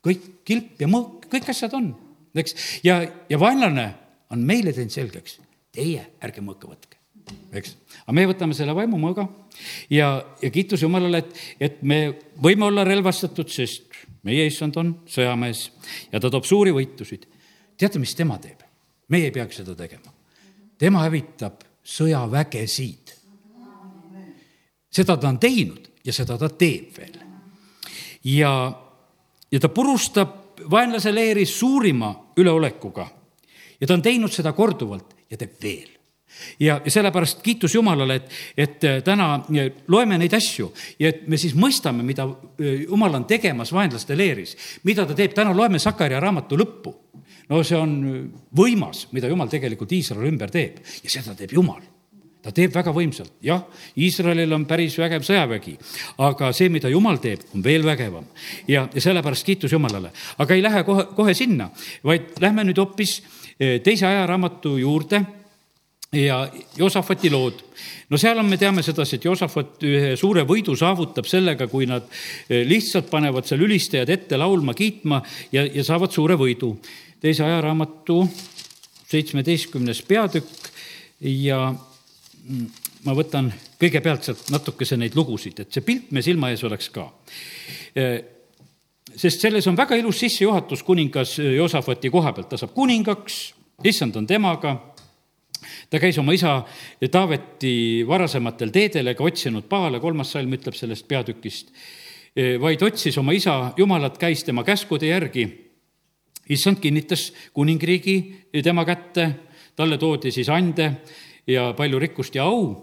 kõik 0.05 0.27
kilp 0.46 0.83
ja 0.83 0.88
mõõk, 0.90 1.29
kõik 1.33 1.48
asjad 1.53 1.77
on, 1.79 1.92
eks, 2.37 2.57
ja, 2.87 3.00
ja 3.31 3.40
vaenlane 3.40 3.88
on 4.35 4.44
meile 4.46 4.74
teinud 4.74 4.94
selgeks, 4.94 5.38
teie 5.74 6.05
ärge 6.24 6.44
mõõka 6.44 6.70
võtke, 6.70 6.98
eks. 7.57 7.77
aga 8.05 8.16
me 8.16 8.27
võtame 8.31 8.57
selle 8.57 8.74
vaimumõõga 8.77 9.27
ja, 9.92 10.16
ja 10.42 10.50
kiitus 10.55 10.85
Jumalale, 10.85 11.24
et, 11.24 11.44
et 11.68 11.83
me 11.83 12.00
võime 12.42 12.68
olla 12.68 12.85
relvastatud, 12.87 13.50
sest 13.53 13.96
meie 14.24 14.46
issand 14.48 14.77
on 14.81 14.92
sõjamees 15.11 15.68
ja 16.12 16.20
ta 16.20 16.31
toob 16.33 16.46
suuri 16.48 16.74
võitusid. 16.74 17.27
teate, 17.77 18.00
mis 18.03 18.14
tema 18.16 18.38
teeb? 18.42 18.62
meie 19.09 19.29
ei 19.29 19.35
peagi 19.35 19.61
seda 19.61 19.74
tegema. 19.77 20.12
tema 20.79 21.05
hävitab 21.05 21.64
sõjavägesid 21.85 23.23
seda 24.94 25.16
ta 25.16 25.28
on 25.28 25.40
teinud 25.42 25.90
ja 26.04 26.12
seda 26.12 26.38
ta 26.38 26.48
teeb 26.48 26.98
veel. 26.98 27.18
ja, 28.24 28.52
ja 29.50 29.61
ta 29.61 29.68
purustab 29.68 30.61
vaenlase 30.70 31.12
leeri 31.14 31.46
suurima 31.46 32.14
üleolekuga 32.37 33.09
ja 33.80 33.87
ta 33.87 33.94
on 33.94 34.02
teinud 34.02 34.33
seda 34.33 34.52
korduvalt 34.52 35.16
ja 35.30 35.38
teeb 35.40 35.59
veel 35.62 35.90
ja, 36.61 36.80
ja 36.85 36.90
sellepärast 36.90 37.42
kiitus 37.42 37.74
Jumalale, 37.74 38.14
et, 38.14 38.30
et 38.57 38.85
äh, 38.85 39.00
täna 39.07 39.28
äh, 39.38 39.70
loeme 39.88 40.18
neid 40.18 40.35
asju 40.35 40.70
ja 40.98 41.11
et 41.11 41.26
me 41.30 41.38
siis 41.40 41.54
mõistame, 41.59 42.04
mida 42.07 42.26
äh, 42.26 42.85
Jumal 42.88 43.20
on 43.20 43.26
tegemas 43.30 43.72
vaenlaste 43.74 44.16
leeris. 44.18 44.57
mida 44.85 45.07
ta 45.07 45.14
teeb, 45.14 45.35
täna 45.35 45.54
loeme 45.57 45.78
Sakaria 45.78 46.20
raamatu 46.20 46.59
lõppu. 46.59 46.94
no 47.48 47.62
see 47.62 47.78
on 47.78 47.96
võimas, 48.57 49.09
mida 49.12 49.28
Jumal 49.28 49.50
tegelikult 49.52 49.92
Iisraeli 49.92 50.30
ümber 50.30 50.50
teeb 50.50 50.80
ja 51.02 51.11
seda 51.11 51.35
teeb 51.38 51.52
Jumal 51.52 51.83
ta 52.44 52.52
teeb 52.52 52.74
väga 52.74 52.92
võimsalt, 52.92 53.33
jah, 53.44 53.62
Iisraelil 53.96 54.52
on 54.52 54.66
päris 54.68 54.98
vägev 55.00 55.24
sõjavägi, 55.24 55.78
aga 56.24 56.50
see, 56.57 56.68
mida 56.72 56.90
jumal 56.92 57.16
teeb, 57.22 57.46
on 57.57 57.64
veel 57.64 57.87
vägevam. 57.87 58.26
ja, 58.68 58.85
ja 58.92 59.00
sellepärast 59.00 59.46
kiitus 59.46 59.72
Jumalale, 59.72 60.12
aga 60.38 60.54
ei 60.54 60.62
lähe 60.62 60.85
kohe, 60.85 61.07
kohe 61.16 61.35
sinna, 61.35 61.70
vaid 62.04 62.37
lähme 62.44 62.66
nüüd 62.68 62.80
hoopis 62.83 63.16
eh, 63.59 63.80
teise 63.85 64.07
ajaraamatu 64.07 64.76
juurde 64.83 65.22
ja 66.14 66.42
Joosafati 66.76 67.30
lood. 67.30 67.64
no 68.11 68.20
seal 68.20 68.38
on, 68.38 68.46
me 68.46 68.59
teame 68.61 68.85
sedasi, 68.85 69.16
et 69.16 69.24
Joosafat 69.24 69.83
ühe 69.88 70.12
suure 70.20 70.44
võidu 70.44 70.76
saavutab 70.76 71.26
sellega, 71.30 71.66
kui 71.72 71.88
nad 71.88 72.04
eh, 72.04 72.61
lihtsalt 72.68 73.09
panevad 73.11 73.48
seal 73.48 73.64
ülistajad 73.64 74.12
ette 74.12 74.37
laulma, 74.37 74.76
kiitma 74.76 75.22
ja, 75.52 75.64
ja 75.64 75.85
saavad 75.85 76.12
suure 76.12 76.37
võidu. 76.37 76.74
teise 77.24 77.44
ajaraamatu 77.44 78.20
seitsmeteistkümnes 79.09 80.02
peatükk 80.04 80.70
ja 81.24 81.72
ma 83.04 83.14
võtan 83.16 83.48
kõigepealt 83.80 84.26
sealt 84.26 84.50
natukese 84.52 84.98
neid 85.00 85.16
lugusid, 85.16 85.61
et 85.61 85.72
see 85.72 85.85
pilt 85.85 86.12
me 86.12 86.22
silma 86.24 86.50
ees 86.52 86.64
oleks 86.66 86.90
ka. 86.92 87.07
Sest 89.14 89.44
selles 89.44 89.66
on 89.70 89.76
väga 89.78 89.96
ilus 90.00 90.18
sissejuhatus 90.24 90.83
kuningas 90.85 91.38
Joosafati 91.38 92.11
koha 92.12 92.33
pealt, 92.35 92.50
ta 92.50 92.61
saab 92.61 92.74
kuningaks, 92.76 93.38
issand 93.87 94.16
on 94.20 94.26
temaga. 94.26 94.74
Ta 95.88 96.00
käis 96.02 96.18
oma 96.20 96.35
isa 96.37 96.59
Taaveti 97.11 98.04
varasematel 98.09 98.72
teedel 98.74 99.12
ega 99.14 99.24
otsinud 99.24 99.68
Paale, 99.70 100.00
kolmas 100.02 100.35
salm 100.35 100.52
ütleb 100.52 100.76
sellest 100.76 101.07
peatükist, 101.09 101.70
vaid 102.61 102.83
otsis 102.85 103.16
oma 103.20 103.33
isa 103.33 103.72
Jumalat, 103.78 104.18
käis 104.20 104.44
tema 104.44 104.64
käskude 104.64 105.09
järgi. 105.09 105.46
issand 106.48 106.76
kinnitas 106.76 107.33
kuningriigi 107.52 108.50
tema 108.62 108.85
kätte, 108.85 109.30
talle 109.76 109.96
toodi 109.98 110.30
siis 110.30 110.48
ande 110.48 110.90
ja 111.46 111.72
palju 111.76 111.98
rikkust 111.98 112.35
ja 112.35 112.44
au. 112.44 112.74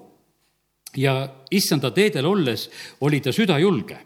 ja 0.97 1.29
issanda 1.51 1.91
teedel 1.91 2.25
olles 2.25 2.69
oli 3.01 3.21
ta 3.21 3.31
südajulge. 3.31 3.97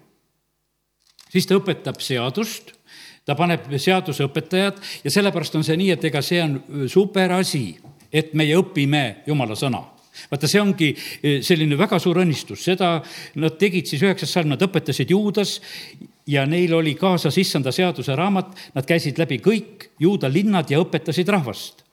siis 1.30 1.48
ta 1.48 1.56
õpetab 1.56 2.00
seadust 2.00 2.74
ta 3.26 3.36
paneb 3.36 3.66
seaduseõpetajad 3.78 4.80
ja 5.04 5.12
sellepärast 5.12 5.56
on 5.56 5.64
see 5.64 5.78
nii, 5.78 5.92
et 5.92 6.04
ega 6.06 6.22
see 6.22 6.44
on 6.44 6.88
super 6.88 7.32
asi 7.32 7.76
et 8.16 8.34
meie 8.38 8.56
õpime 8.58 9.06
jumala 9.28 9.58
sõna 9.60 9.82
vaata, 10.32 10.48
see 10.48 10.62
ongi 10.62 10.90
e, 10.96 11.40
selline 11.44 11.78
väga 11.80 12.00
suur 12.00 12.22
õnnistus, 12.24 12.64
seda 12.64 12.98
nad 13.42 13.58
tegid 13.60 13.90
siis 13.90 14.04
üheksas 14.06 14.32
salm, 14.32 14.54
nad 14.54 14.62
õpetasid 14.64 15.12
juudas 15.12 15.58
ja 16.32 16.46
neil 16.50 16.74
oli 16.78 16.96
kaasas 17.00 17.38
issanda 17.42 17.74
seaduse 17.76 18.16
raamat, 18.16 18.54
nad 18.78 18.88
käisid 18.88 19.20
läbi 19.22 19.42
kõik 19.44 19.90
juuda 20.02 20.32
linnad 20.32 20.72
ja 20.72 20.80
õpetasid 20.82 21.30
rahvast. 21.36 21.85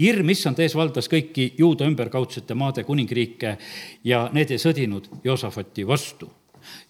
Hirm 0.00 0.30
issand 0.34 0.58
ees 0.62 0.74
valdas 0.74 1.08
kõiki 1.10 1.52
juuda 1.58 1.86
ümberkaudsete 1.86 2.56
maade 2.58 2.84
kuningriike 2.86 3.56
ja 4.04 4.26
need 4.34 4.50
ei 4.50 4.62
sõdinud 4.62 5.10
Joosafati 5.24 5.86
vastu 5.86 6.30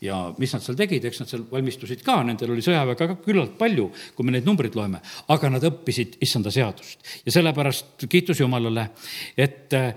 ja 0.05 0.19
mis 0.39 0.53
nad 0.55 0.63
seal 0.65 0.77
tegid, 0.79 1.05
eks 1.05 1.21
nad 1.23 1.31
seal 1.31 1.45
valmistusid 1.51 2.03
ka, 2.07 2.21
nendel 2.27 2.53
oli 2.55 2.65
sõjaväega 2.65 3.09
ka 3.11 3.17
küllalt 3.25 3.57
palju, 3.59 3.89
kui 4.15 4.27
me 4.27 4.35
neid 4.35 4.47
numbreid 4.49 4.77
loeme, 4.79 5.01
aga 5.35 5.51
nad 5.53 5.67
õppisid 5.67 6.19
issanda 6.25 6.53
seadust. 6.55 7.03
ja 7.27 7.35
sellepärast 7.35 8.07
kiitus 8.11 8.41
Jumalale, 8.41 8.89
et 9.37 9.75
äh, 9.75 9.93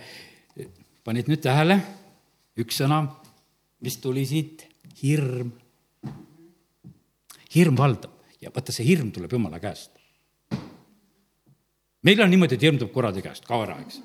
panid 1.05 1.29
nüüd 1.31 1.43
tähele, 1.43 1.79
üks 2.59 2.81
sõna, 2.81 3.03
mis 3.85 3.99
tuli 4.01 4.25
siit, 4.25 4.65
hirm. 5.03 5.53
hirm 7.53 7.77
valdab 7.77 8.41
ja 8.41 8.51
vaata, 8.53 8.73
see 8.73 8.87
hirm 8.87 9.11
tuleb 9.13 9.33
Jumala 9.33 9.61
käest. 9.61 9.96
Meil 12.07 12.23
on 12.23 12.31
niimoodi, 12.31 12.55
et 12.55 12.63
hirm 12.63 12.79
tuleb 12.79 12.93
kuradi 12.95 13.25
käest, 13.25 13.43
kao 13.47 13.65
ära, 13.65 13.75
eks. 13.83 13.99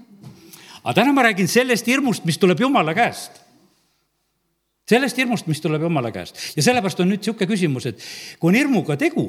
aga 0.83 0.99
täna 0.99 1.15
ma 1.15 1.29
räägin 1.29 1.49
sellest 1.51 1.87
hirmust, 1.87 2.27
mis 2.29 2.41
tuleb 2.43 2.61
Jumala 2.67 2.95
käest 2.99 3.43
sellest 4.89 5.21
hirmust, 5.21 5.47
mis 5.51 5.61
tuleb 5.63 5.83
Jumala 5.87 6.11
käest. 6.15 6.39
ja 6.57 6.63
sellepärast 6.63 7.01
on 7.01 7.13
nüüd 7.13 7.23
niisugune 7.23 7.49
küsimus, 7.51 7.87
et 7.89 8.03
kui 8.41 8.53
on 8.53 8.59
hirmuga 8.59 8.97
tegu, 9.01 9.27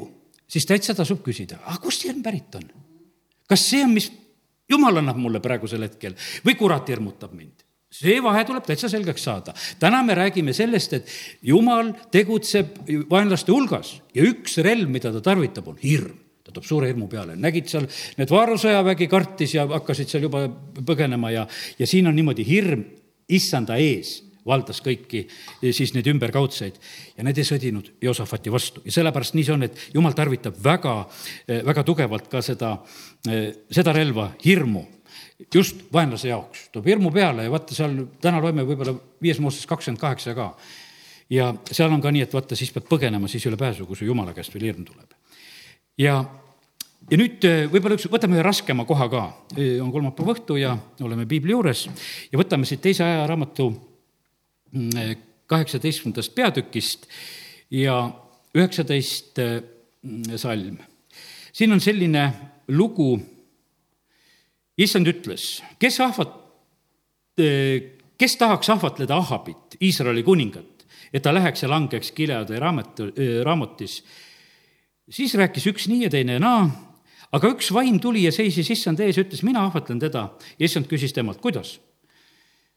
siis 0.50 0.66
täitsa 0.70 0.96
tasub 0.98 1.22
küsida, 1.26 1.62
aga 1.64 1.80
kust 1.84 2.06
hirm 2.08 2.24
pärit 2.26 2.56
on? 2.60 2.68
kas 3.50 3.70
see 3.70 3.84
on, 3.86 3.94
mis 3.96 4.12
Jumal 4.72 4.96
annab 5.02 5.18
mulle 5.20 5.42
praegusel 5.44 5.84
hetkel 5.84 6.16
või 6.46 6.56
kurat 6.60 6.90
hirmutab 6.90 7.36
mind? 7.36 7.62
see 7.94 8.18
vahe 8.26 8.42
tuleb 8.48 8.66
täitsa 8.66 8.90
selgeks 8.90 9.28
saada. 9.30 9.54
täna 9.80 10.02
me 10.04 10.18
räägime 10.18 10.54
sellest, 10.54 10.94
et 10.94 11.16
Jumal 11.42 11.94
tegutseb 12.12 12.82
vaenlaste 13.10 13.54
hulgas 13.54 14.00
ja 14.16 14.26
üks 14.26 14.58
relv, 14.66 14.90
mida 14.90 15.14
ta 15.14 15.22
tarvitab, 15.22 15.68
on 15.70 15.80
hirm 15.84 16.23
ta 16.54 16.60
toob 16.60 16.68
suure 16.70 16.90
hirmu 16.92 17.08
peale, 17.10 17.38
nägid 17.40 17.72
seal, 17.72 17.88
need 18.20 18.34
vaarusõjavägi 18.34 19.08
kartis 19.12 19.56
ja 19.58 19.66
hakkasid 19.72 20.12
seal 20.12 20.28
juba 20.30 20.46
põgenema 20.86 21.34
ja, 21.34 21.48
ja 21.80 21.90
siin 21.90 22.08
on 22.08 22.16
niimoodi 22.16 22.46
hirm 22.48 22.86
issanda 23.34 23.80
ees 23.82 24.20
valdas 24.46 24.82
kõiki 24.84 25.24
siis 25.72 25.94
neid 25.96 26.08
ümberkaudseid 26.12 26.80
ja 27.18 27.24
need 27.24 27.38
ei 27.40 27.48
sõdinud 27.48 27.94
Joosafati 28.04 28.52
vastu 28.52 28.84
ja 28.86 28.92
sellepärast 28.92 29.38
nii 29.38 29.46
see 29.48 29.56
on, 29.56 29.64
et 29.70 29.86
jumal 29.96 30.16
tarvitab 30.18 30.58
väga, 30.64 30.98
väga 31.48 31.86
tugevalt 31.88 32.28
ka 32.32 32.44
seda, 32.44 32.76
seda 33.24 33.96
relva, 33.96 34.34
hirmu 34.44 34.84
just 35.54 35.86
vaenlase 35.94 36.30
jaoks, 36.30 36.68
toob 36.74 36.88
hirmu 36.88 37.12
peale 37.14 37.48
ja 37.48 37.52
vaata 37.52 37.76
seal 37.76 37.96
täna 38.22 38.42
loeme 38.44 38.66
võib-olla 38.68 38.96
viies 39.24 39.40
Mooses 39.44 39.66
kakskümmend 39.70 40.02
kaheksa 40.02 40.36
ka. 40.38 40.54
ja 41.30 41.54
seal 41.72 41.92
on 41.92 42.02
ka 42.02 42.12
nii, 42.12 42.24
et 42.28 42.34
vaata, 42.34 42.56
siis 42.56 42.72
pead 42.72 42.88
põgenema, 42.90 43.28
siis 43.32 43.46
ei 43.46 43.52
ole 43.52 43.60
pääsu, 43.60 43.88
kui 43.90 43.98
su 43.98 44.06
jumala 44.06 44.34
käest 44.34 44.54
veel 44.54 44.70
hirm 44.72 44.86
tuleb. 44.86 45.16
ja, 45.98 46.24
ja 47.12 47.20
nüüd 47.20 47.46
võib-olla 47.72 47.98
üks, 47.98 48.08
võtame 48.12 48.38
ühe 48.38 48.46
raskema 48.46 48.86
koha 48.88 49.08
ka, 49.12 49.24
on 49.84 49.92
kolmapäeva 49.94 50.36
õhtu 50.36 50.58
ja 50.60 50.76
oleme 51.04 51.26
piibli 51.30 51.52
juures. 51.52 51.88
Ja 52.32 52.40
võtame 52.40 52.68
siit 52.70 52.82
teise 52.84 53.04
ajaraamatu 53.06 53.70
kaheksateistkümnendast 55.52 56.34
peatükist 56.36 57.08
ja 57.74 57.98
üheksateist 58.56 59.40
mm, 59.40 60.38
salm. 60.38 60.78
siin 61.54 61.74
on 61.74 61.82
selline 61.82 62.24
lugu, 62.74 63.18
issand 64.78 65.10
ütles, 65.10 65.62
kes 65.80 66.00
ahvat-, 66.02 66.40
kes 68.18 68.38
tahaks 68.38 68.70
ahvatleda 68.74 69.18
Ahabit, 69.18 69.78
Iisraeli 69.82 70.24
kuningat, 70.24 70.86
et 71.14 71.22
ta 71.24 71.34
läheks 71.34 71.66
ja 71.66 71.70
langeks 71.70 72.14
Gileadi 72.16 72.60
raamatu, 72.60 73.10
raamotis, 73.46 74.00
siis 75.10 75.36
rääkis 75.38 75.68
üks 75.70 75.88
nii 75.92 76.08
ja 76.08 76.14
teine 76.14 76.40
naa, 76.42 76.66
aga 77.34 77.50
üks 77.50 77.72
vaim 77.74 77.98
tuli 78.00 78.28
ja 78.28 78.32
seisis 78.32 78.70
issand 78.70 79.02
ees 79.02 79.18
ja 79.18 79.26
ütles, 79.26 79.42
mina 79.44 79.66
ahvatlen 79.66 80.00
teda 80.00 80.30
ja 80.58 80.68
issand 80.68 80.88
küsis 80.92 81.16
temalt, 81.16 81.42
kuidas 81.42 81.80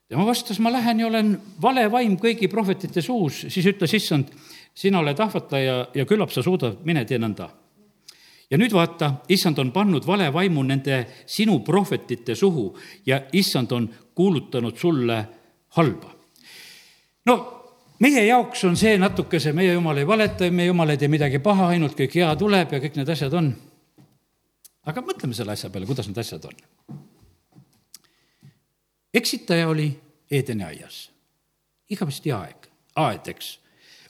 tema 0.09 0.27
vastas, 0.27 0.59
ma 0.59 0.73
lähen 0.73 1.01
ja 1.01 1.07
olen 1.07 1.33
vale 1.63 1.87
vaim 1.91 2.17
kõigi 2.21 2.49
prohvetite 2.51 3.03
suus, 3.03 3.43
siis 3.51 3.67
ütles 3.67 3.95
issand, 3.99 4.31
sina 4.75 5.01
oled 5.03 5.19
ahvatleja 5.21 5.87
ja 5.95 6.07
küllap 6.07 6.31
sa 6.31 6.45
suudad, 6.47 6.79
mine 6.85 7.05
tee 7.05 7.19
nõnda. 7.19 7.49
ja 8.51 8.59
nüüd 8.59 8.73
vaata, 8.73 9.25
issand 9.29 9.59
on 9.59 9.73
pannud 9.73 10.07
vale 10.07 10.33
vaimu 10.33 10.63
nende 10.63 11.07
sinu 11.27 11.59
prohvetite 11.67 12.35
suhu 12.35 12.77
ja 13.07 13.21
issand 13.33 13.73
on 13.73 13.91
kuulutanud 14.15 14.79
sulle 14.79 15.27
halba. 15.69 16.15
no 17.27 17.37
meie 17.99 18.27
jaoks 18.27 18.65
on 18.65 18.77
see 18.77 18.99
natukese, 18.99 19.53
meie 19.53 19.73
jumal 19.73 19.99
ei 19.99 20.07
valeta, 20.07 20.51
meie 20.51 20.69
jumal 20.69 20.91
ei 20.91 20.97
tee 20.99 21.09
midagi 21.09 21.39
paha, 21.39 21.69
ainult 21.69 21.99
kõik 21.99 22.15
hea 22.15 22.37
tuleb 22.37 22.73
ja 22.73 22.81
kõik 22.81 22.97
need 22.97 23.09
asjad 23.09 23.35
on. 23.35 23.55
Aga 24.87 25.03
mõtleme 25.03 25.35
selle 25.35 25.53
asja 25.53 25.71
peale, 25.71 25.89
kuidas 25.89 26.09
need 26.09 26.23
asjad 26.23 26.45
on 26.49 26.65
eksitaja 29.17 29.69
oli 29.69 30.01
Eedeni 30.31 30.65
aias. 30.65 31.11
igavesti 31.91 32.33
aeg, 32.33 32.67
aed, 32.99 33.29
eks. 33.31 33.59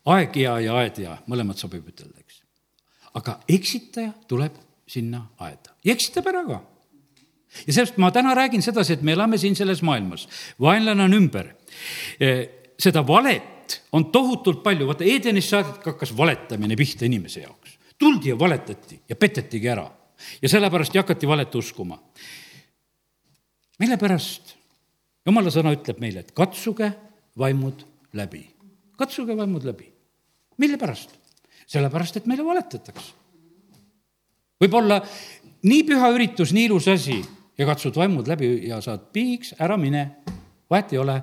aeghea 0.08 0.54
ja 0.64 0.76
aedhea, 0.80 1.18
mõlemad 1.28 1.60
sobib 1.60 1.90
ütelda, 1.90 2.22
eks. 2.22 2.40
aga 3.14 3.38
eksitaja 3.48 4.14
tuleb 4.28 4.56
sinna 4.88 5.26
aeda 5.38 5.74
ja 5.84 5.92
eksitab 5.92 6.30
ära 6.32 6.42
ka. 6.48 6.60
ja 7.66 7.72
sellest 7.72 8.00
ma 8.00 8.10
täna 8.10 8.34
räägin 8.34 8.64
sedasi, 8.64 8.96
et 8.96 9.02
me 9.02 9.12
elame 9.12 9.38
siin 9.38 9.56
selles 9.56 9.82
maailmas, 9.82 10.28
vaenlane 10.60 11.04
on 11.04 11.14
ümber. 11.14 11.52
E, 12.20 12.32
seda 12.78 13.04
valet 13.06 13.82
on 13.92 14.10
tohutult 14.12 14.62
palju, 14.64 14.88
vaata 14.88 15.04
Edenist 15.04 15.52
saadik 15.52 15.84
hakkas 15.84 16.16
valetamine 16.16 16.76
pihta 16.76 17.04
inimese 17.04 17.44
jaoks. 17.44 17.78
tuldi 17.98 18.28
ja 18.28 18.38
valetati 18.38 19.00
ja 19.08 19.16
petetigi 19.16 19.68
ära 19.68 19.86
ja 20.42 20.48
sellepärast 20.48 20.94
hakati 20.94 21.28
valet 21.28 21.54
uskuma. 21.54 21.98
mille 23.78 23.96
pärast? 23.96 24.56
jumala 25.26 25.50
sõna 25.50 25.74
ütleb 25.74 26.00
meile, 26.00 26.20
et 26.20 26.32
katsuge 26.32 26.92
vaimud 27.38 27.84
läbi. 28.12 28.46
katsuge 28.98 29.36
vaimud 29.36 29.64
läbi. 29.64 29.92
mille 30.58 30.78
pärast? 30.78 31.16
sellepärast, 31.66 32.16
et 32.16 32.26
meile 32.26 32.44
valetatakse. 32.44 33.12
võib-olla 34.60 35.00
nii 35.62 35.82
püha 35.88 36.10
üritus, 36.14 36.52
nii 36.52 36.68
ilus 36.70 36.88
asi 36.88 37.20
ja 37.58 37.66
katsud 37.66 37.96
vaimud 37.96 38.28
läbi 38.28 38.68
ja 38.68 38.80
saad 38.84 39.10
piiks, 39.12 39.54
ära 39.58 39.76
mine. 39.76 40.10
Vahet 40.70 40.92
ei 40.92 40.98
ole, 40.98 41.16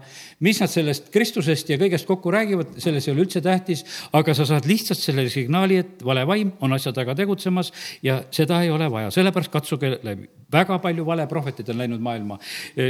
mis 0.43 0.60
nad 0.63 0.71
sellest 0.71 1.10
Kristusest 1.12 1.73
ja 1.73 1.77
kõigest 1.82 2.08
kokku 2.08 2.32
räägivad, 2.32 2.77
selles 2.82 3.08
ei 3.08 3.13
ole 3.13 3.25
üldse 3.25 3.41
tähtis, 3.43 3.84
aga 4.15 4.36
sa 4.38 4.45
saad 4.47 4.67
lihtsalt 4.69 5.01
selle 5.01 5.25
signaali, 5.32 5.82
et 5.84 6.03
vale 6.06 6.23
vaim 6.27 6.53
on 6.63 6.75
asja 6.75 6.93
taga 6.95 7.15
tegutsemas 7.17 7.73
ja 8.06 8.21
seda 8.32 8.62
ei 8.63 8.71
ole 8.71 8.88
vaja, 8.91 9.12
sellepärast 9.12 9.51
katsuge 9.51 9.97
läbi. 10.03 10.29
väga 10.51 10.77
palju 10.79 11.06
valeprohvetid 11.06 11.69
on 11.73 11.82
läinud 11.82 11.99
maailma. 12.03 12.38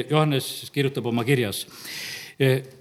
Johannes 0.09 0.69
kirjutab 0.73 1.05
oma 1.09 1.23
kirjas 1.23 1.65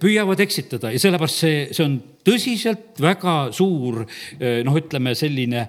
püüavad 0.01 0.39
eksitada 0.43 0.91
ja 0.91 0.99
sellepärast 0.99 1.43
see, 1.43 1.57
see 1.71 1.85
on 1.85 1.97
tõsiselt 2.25 3.01
väga 3.01 3.35
suur 3.53 4.03
noh, 4.03 4.77
ütleme 4.77 5.13
selline 5.15 5.67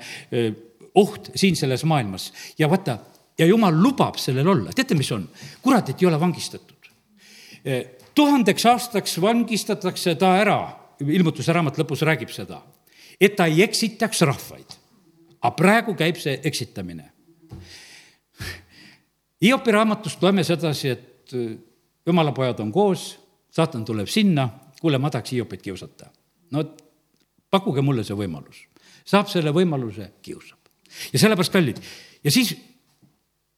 oht 0.94 1.32
siin 1.36 1.56
selles 1.56 1.84
maailmas 1.88 2.30
ja 2.58 2.68
vaata, 2.70 2.98
ja 3.38 3.46
jumal 3.46 3.76
lubab 3.76 4.18
sellel 4.20 4.48
olla, 4.48 4.72
teate, 4.76 4.96
mis 4.98 5.12
on? 5.14 5.26
kuradit 5.62 6.00
ei 6.00 6.08
ole 6.10 6.20
vangistatud 6.20 6.73
tuhandeks 8.14 8.66
aastaks 8.66 9.18
vangistatakse 9.20 10.14
ta 10.20 10.34
ära, 10.40 10.58
ilmutuse 11.00 11.52
raamat 11.52 11.78
lõpus 11.80 12.04
räägib 12.06 12.32
seda, 12.32 12.60
et 13.20 13.36
ta 13.36 13.48
ei 13.50 13.62
eksitaks 13.64 14.22
rahvaid. 14.28 14.80
aga 15.44 15.56
praegu 15.56 15.94
käib 15.94 16.16
see 16.16 16.40
eksitamine. 16.44 17.10
Hiopi 19.44 19.72
raamatust 19.72 20.22
loeme 20.22 20.44
sedasi, 20.44 20.88
et 20.88 21.34
äh, 21.36 21.58
jumala 22.06 22.32
pojad 22.32 22.60
on 22.60 22.72
koos, 22.72 23.18
saatan 23.50 23.84
tuleb 23.84 24.08
sinna, 24.08 24.48
kuule, 24.80 24.98
ma 24.98 25.10
tahaks 25.10 25.32
Hiopit 25.32 25.62
kiusata. 25.62 26.10
no 26.50 26.64
pakkuge 27.50 27.82
mulle 27.82 28.04
see 28.04 28.16
võimalus. 28.16 28.64
saab 29.04 29.28
selle 29.28 29.52
võimaluse, 29.52 30.12
kiusab. 30.22 30.58
ja 31.12 31.18
sellepärast, 31.18 31.52
kallid, 31.52 31.80
ja 32.24 32.30
siis 32.30 32.54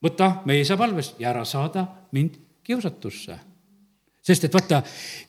võta 0.02 0.42
meie 0.44 0.60
isa 0.60 0.76
palves 0.76 1.14
ja 1.18 1.30
ära 1.30 1.44
saada 1.44 1.86
mind 2.12 2.38
kiusatusse 2.64 3.38
sest 4.26 4.48
et 4.48 4.54
vaata, 4.54 4.82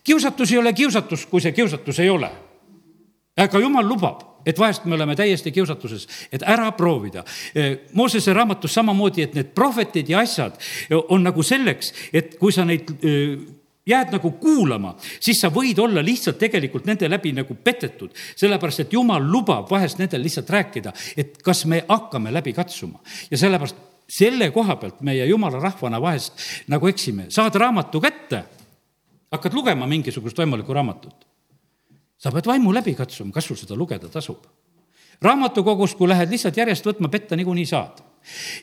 kiusatus 0.03 0.51
ei 0.51 0.57
ole 0.57 0.73
kiusatus, 0.73 1.25
kui 1.29 1.43
see 1.43 1.55
kiusatus 1.55 1.99
ei 2.03 2.09
ole. 2.09 2.31
aga 3.37 3.59
jumal 3.61 3.85
lubab, 3.85 4.23
et 4.45 4.57
vahest 4.57 4.85
me 4.89 4.95
oleme 4.95 5.13
täiesti 5.15 5.51
kiusatuses, 5.53 6.07
et 6.33 6.41
ära 6.41 6.71
proovida. 6.73 7.21
Moosese 7.93 8.33
raamatus 8.33 8.73
samamoodi, 8.73 9.21
et 9.21 9.35
need 9.37 9.51
prohvetid 9.53 10.09
ja 10.09 10.23
asjad 10.25 10.57
on 11.13 11.21
nagu 11.21 11.43
selleks, 11.45 11.93
et 12.13 12.33
kui 12.41 12.55
sa 12.55 12.65
neid 12.65 12.89
jääd 13.87 14.15
nagu 14.15 14.31
kuulama, 14.41 14.95
siis 15.19 15.37
sa 15.41 15.51
võid 15.53 15.79
olla 15.79 16.01
lihtsalt 16.03 16.39
tegelikult 16.41 16.89
nende 16.89 17.09
läbi 17.09 17.31
nagu 17.37 17.55
petetud, 17.63 18.11
sellepärast 18.35 18.87
et 18.87 18.97
jumal 18.97 19.23
lubab 19.23 19.69
vahest 19.71 20.01
nendel 20.01 20.25
lihtsalt 20.25 20.49
rääkida, 20.49 20.93
et 21.17 21.37
kas 21.43 21.65
me 21.69 21.83
hakkame 21.87 22.33
läbi 22.33 22.57
katsuma 22.57 22.99
ja 23.31 23.37
sellepärast 23.37 23.85
selle 24.07 24.49
koha 24.55 24.75
pealt 24.79 25.01
meie 25.03 25.25
jumala 25.27 25.59
rahvana 25.59 26.01
vahest 26.01 26.67
nagu 26.71 26.87
eksime, 26.87 27.29
saad 27.29 27.55
raamatu 27.55 28.01
kätte 28.03 28.43
hakkad 29.31 29.53
lugema 29.53 29.87
mingisugust 29.87 30.37
vaimulikku 30.37 30.73
raamatut. 30.73 31.25
sa 32.17 32.31
pead 32.31 32.45
vaimu 32.45 32.73
läbi 32.73 32.95
katsuma, 32.95 33.31
kas 33.31 33.45
sul 33.45 33.55
seda 33.55 33.75
lugeda 33.75 34.09
tasub. 34.09 34.45
raamatukogust, 35.21 35.97
kui 35.97 36.07
lähed 36.07 36.29
lihtsalt 36.29 36.57
järjest 36.57 36.85
võtma, 36.85 37.09
petta 37.09 37.35
niikuinii 37.35 37.65
saad 37.65 38.03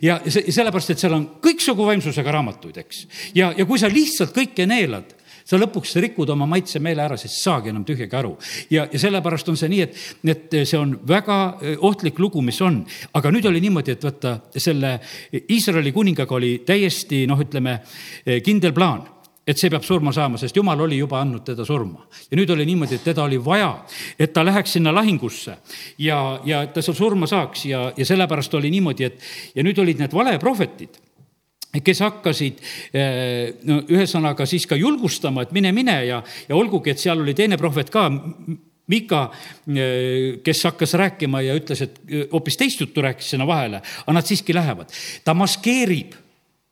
ja 0.02 0.20
see, 0.28 0.52
sellepärast, 0.52 0.94
et 0.94 1.02
seal 1.02 1.16
on 1.16 1.26
kõiksugu 1.42 1.86
vaimsusega 1.86 2.32
raamatuid, 2.36 2.80
eks. 2.84 3.04
ja, 3.34 3.52
ja 3.56 3.66
kui 3.66 3.78
sa 3.80 3.90
lihtsalt 3.92 4.34
kõike 4.36 4.66
neelad, 4.68 5.14
sa 5.44 5.58
lõpuks 5.60 5.94
rikud 6.00 6.30
oma 6.32 6.46
maitse 6.48 6.80
meele 6.80 7.04
ära, 7.04 7.18
sest 7.20 7.42
saagi 7.42 7.68
enam 7.72 7.84
tühjagi 7.84 8.16
aru. 8.16 8.34
ja, 8.72 8.86
ja 8.90 9.00
sellepärast 9.00 9.48
on 9.52 9.58
see 9.60 9.70
nii, 9.72 9.80
et, 9.84 9.98
et 10.32 10.56
see 10.62 10.78
on 10.80 10.94
väga 11.06 11.38
eh, 11.60 11.76
ohtlik 11.80 12.18
lugu, 12.18 12.42
mis 12.42 12.60
on. 12.64 12.82
aga 13.12 13.32
nüüd 13.32 13.48
oli 13.50 13.60
niimoodi, 13.64 13.96
et 13.96 14.04
vaata, 14.04 14.38
selle 14.56 14.96
Iisraeli 15.44 15.92
kuningaga 15.92 16.38
oli 16.38 16.56
täiesti 16.66 17.24
noh, 17.30 17.40
ütleme 17.40 17.80
eh, 18.24 18.40
kindel 18.44 18.72
plaan 18.76 19.04
et 19.46 19.60
see 19.60 19.70
peab 19.72 19.84
surma 19.84 20.12
saama, 20.12 20.38
sest 20.40 20.56
jumal 20.56 20.80
oli 20.86 20.98
juba 20.98 21.20
andnud 21.20 21.44
teda 21.44 21.64
surma. 21.68 22.06
ja 22.30 22.36
nüüd 22.38 22.50
oli 22.50 22.66
niimoodi, 22.66 22.98
et 22.98 23.04
teda 23.04 23.24
oli 23.24 23.38
vaja, 23.44 23.72
et 24.18 24.32
ta 24.32 24.44
läheks 24.44 24.76
sinna 24.78 24.94
lahingusse 24.94 25.56
ja, 25.98 26.40
ja 26.44 26.62
et 26.64 26.72
ta 26.74 26.82
seal 26.82 26.96
surma 26.96 27.28
saaks 27.30 27.66
ja, 27.68 27.86
ja 27.96 28.06
sellepärast 28.06 28.54
oli 28.54 28.70
niimoodi, 28.74 29.04
et 29.04 29.20
ja 29.54 29.64
nüüd 29.66 29.78
olid 29.78 30.00
need 30.00 30.14
valeprohvetid 30.14 31.00
kes 31.84 32.00
hakkasid 32.04 32.60
eh, 32.94 33.56
no 33.66 33.80
ühesõnaga 33.90 34.46
siis 34.46 34.66
ka 34.70 34.78
julgustama, 34.78 35.42
et 35.42 35.54
mine, 35.56 35.72
mine 35.74 35.96
ja, 36.06 36.20
ja 36.48 36.56
olgugi, 36.56 36.92
et 36.92 37.02
seal 37.02 37.24
oli 37.24 37.34
teine 37.34 37.58
prohvet 37.60 37.90
ka, 37.90 38.10
Mika, 38.84 39.30
eh, 39.72 40.42
kes 40.44 40.58
hakkas 40.68 40.92
rääkima 41.00 41.40
ja 41.40 41.54
ütles, 41.56 41.80
et 41.80 41.94
eh, 42.04 42.26
hoopis 42.32 42.58
teist 42.60 42.82
juttu 42.82 43.00
rääkis 43.00 43.30
sinna 43.32 43.46
vahele, 43.48 43.80
aga 44.04 44.12
nad 44.12 44.28
siiski 44.28 44.54
lähevad. 44.54 44.92
ta 45.24 45.34
maskeerib 45.34 46.12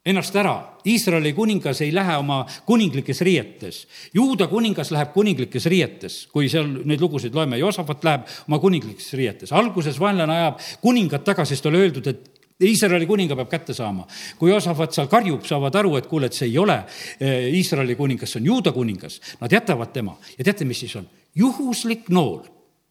ennast 0.07 0.37
ära. 0.37 0.55
Iisraeli 0.87 1.33
kuningas 1.33 1.81
ei 1.85 1.93
lähe 1.95 2.17
oma 2.19 2.43
kuninglikes 2.67 3.21
riietes. 3.23 3.87
Juuda 4.15 4.49
kuningas 4.51 4.91
läheb 4.91 5.13
kuninglikes 5.15 5.67
riietes, 5.71 6.27
kui 6.33 6.49
seal 6.51 6.69
neid 6.85 7.01
lugusid 7.01 7.35
loeme. 7.35 7.59
Joosafat 7.61 8.05
läheb 8.05 8.27
oma 8.49 8.59
kuninglikes 8.59 9.13
riietes. 9.19 9.53
alguses 9.53 10.01
vaenlane 10.01 10.37
ajab 10.37 10.61
kuningat 10.83 11.25
tagasi, 11.25 11.57
sest 11.57 11.67
oli 11.71 11.83
öeldud, 11.85 12.07
et 12.07 12.29
Iisraeli 12.63 13.07
kuninga 13.07 13.37
peab 13.37 13.49
kätte 13.51 13.75
saama. 13.75 14.07
kui 14.39 14.51
Joosafat 14.51 14.93
seal 14.93 15.09
karjub, 15.09 15.45
saavad 15.47 15.75
aru, 15.75 15.97
et 15.97 16.07
kuule, 16.07 16.27
et 16.27 16.33
see 16.33 16.51
ei 16.51 16.59
ole 16.59 16.83
eh, 17.21 17.51
Iisraeli 17.55 17.95
kuningas, 17.95 18.33
see 18.33 18.41
on 18.43 18.47
Juuda 18.47 18.73
kuningas. 18.73 19.21
Nad 19.41 19.53
jätavad 19.53 19.93
tema 19.93 20.17
ja 20.39 20.45
teate, 20.45 20.65
mis 20.65 20.81
siis 20.81 20.97
on? 20.97 21.09
juhuslik 21.35 22.09
nool 22.09 22.43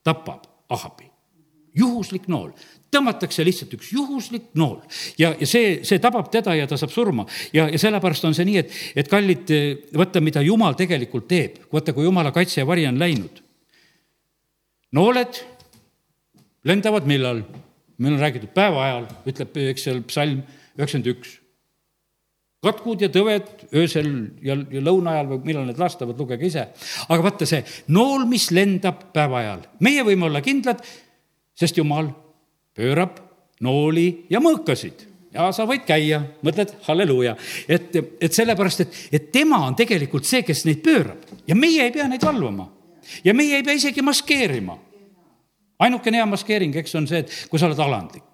tapab 0.03 0.47
Ahabi 0.69 1.11
juhuslik 1.77 2.27
nool, 2.27 2.51
tõmmatakse 2.91 3.45
lihtsalt 3.47 3.73
üks 3.77 3.91
juhuslik 3.95 4.51
nool 4.59 4.79
ja, 5.19 5.31
ja 5.39 5.47
see, 5.47 5.79
see 5.87 5.99
tabab 6.03 6.27
teda 6.33 6.55
ja 6.57 6.67
ta 6.67 6.77
saab 6.79 6.91
surma. 6.93 7.25
ja, 7.55 7.67
ja 7.71 7.79
sellepärast 7.79 8.27
on 8.27 8.35
see 8.37 8.47
nii, 8.47 8.63
et, 8.63 8.77
et 9.03 9.11
kallid, 9.11 9.51
vaata, 9.97 10.23
mida 10.23 10.43
jumal 10.45 10.75
tegelikult 10.79 11.29
teeb, 11.31 11.61
vaata, 11.71 11.95
kui 11.95 12.07
jumala 12.07 12.33
kaitse 12.35 12.61
ja 12.61 12.67
vari 12.67 12.87
on 12.89 12.99
läinud. 12.99 13.43
nooled 14.97 15.43
lendavad 16.67 17.07
millal? 17.09 17.43
meil 18.01 18.15
on 18.15 18.23
räägitud 18.23 18.49
päeva 18.55 18.81
ajal, 18.87 19.05
ütleb, 19.29 19.61
eks 19.71 19.85
seal 19.85 20.01
psalm 20.09 20.41
üheksakümmend 20.79 21.11
üks. 21.13 21.37
katkud 22.65 23.01
ja 23.01 23.09
tõved 23.13 23.69
öösel 23.77 24.09
ja, 24.45 24.57
ja 24.57 24.81
lõuna 24.83 25.15
ajal 25.15 25.29
või 25.31 25.51
millal 25.51 25.69
need 25.69 25.79
lastavad, 25.79 26.19
lugege 26.19 26.49
ise. 26.49 26.67
aga 27.07 27.21
vaata 27.23 27.47
see 27.47 27.61
nool, 27.93 28.25
mis 28.29 28.49
lendab 28.51 29.07
päeva 29.13 29.39
ajal, 29.41 29.63
meie 29.79 30.03
võime 30.07 30.27
olla 30.27 30.43
kindlad, 30.43 30.83
sest 31.55 31.77
jumal 31.77 32.11
pöörab 32.77 33.19
nooli 33.61 34.25
ja 34.29 34.41
mõõkasid. 34.43 35.07
Ja 35.31 35.47
sa 35.55 35.63
võid 35.67 35.85
käia, 35.87 36.19
mõtled 36.43 36.73
halleluuja, 36.89 37.37
et, 37.71 37.93
et 38.19 38.33
sellepärast, 38.35 38.83
et, 38.83 38.97
et 39.15 39.29
tema 39.31 39.61
on 39.63 39.77
tegelikult 39.79 40.27
see, 40.27 40.43
kes 40.43 40.65
neid 40.67 40.81
pöörab. 40.83 41.23
Ja 41.47 41.55
meie 41.55 41.85
ei 41.87 41.93
pea 41.95 42.09
neid 42.11 42.25
valvama. 42.25 42.67
Ja 43.23 43.33
meie 43.33 43.61
ei 43.61 43.63
pea 43.63 43.77
isegi 43.79 44.03
maskeerima. 44.03 44.77
ainukene 45.81 46.19
hea 46.19 46.25
maskeering, 46.29 46.75
eks, 46.77 46.95
on 46.99 47.07
see, 47.07 47.23
et 47.23 47.47
kui 47.49 47.59
sa 47.59 47.69
oled 47.69 47.79
alandlik 47.79 48.30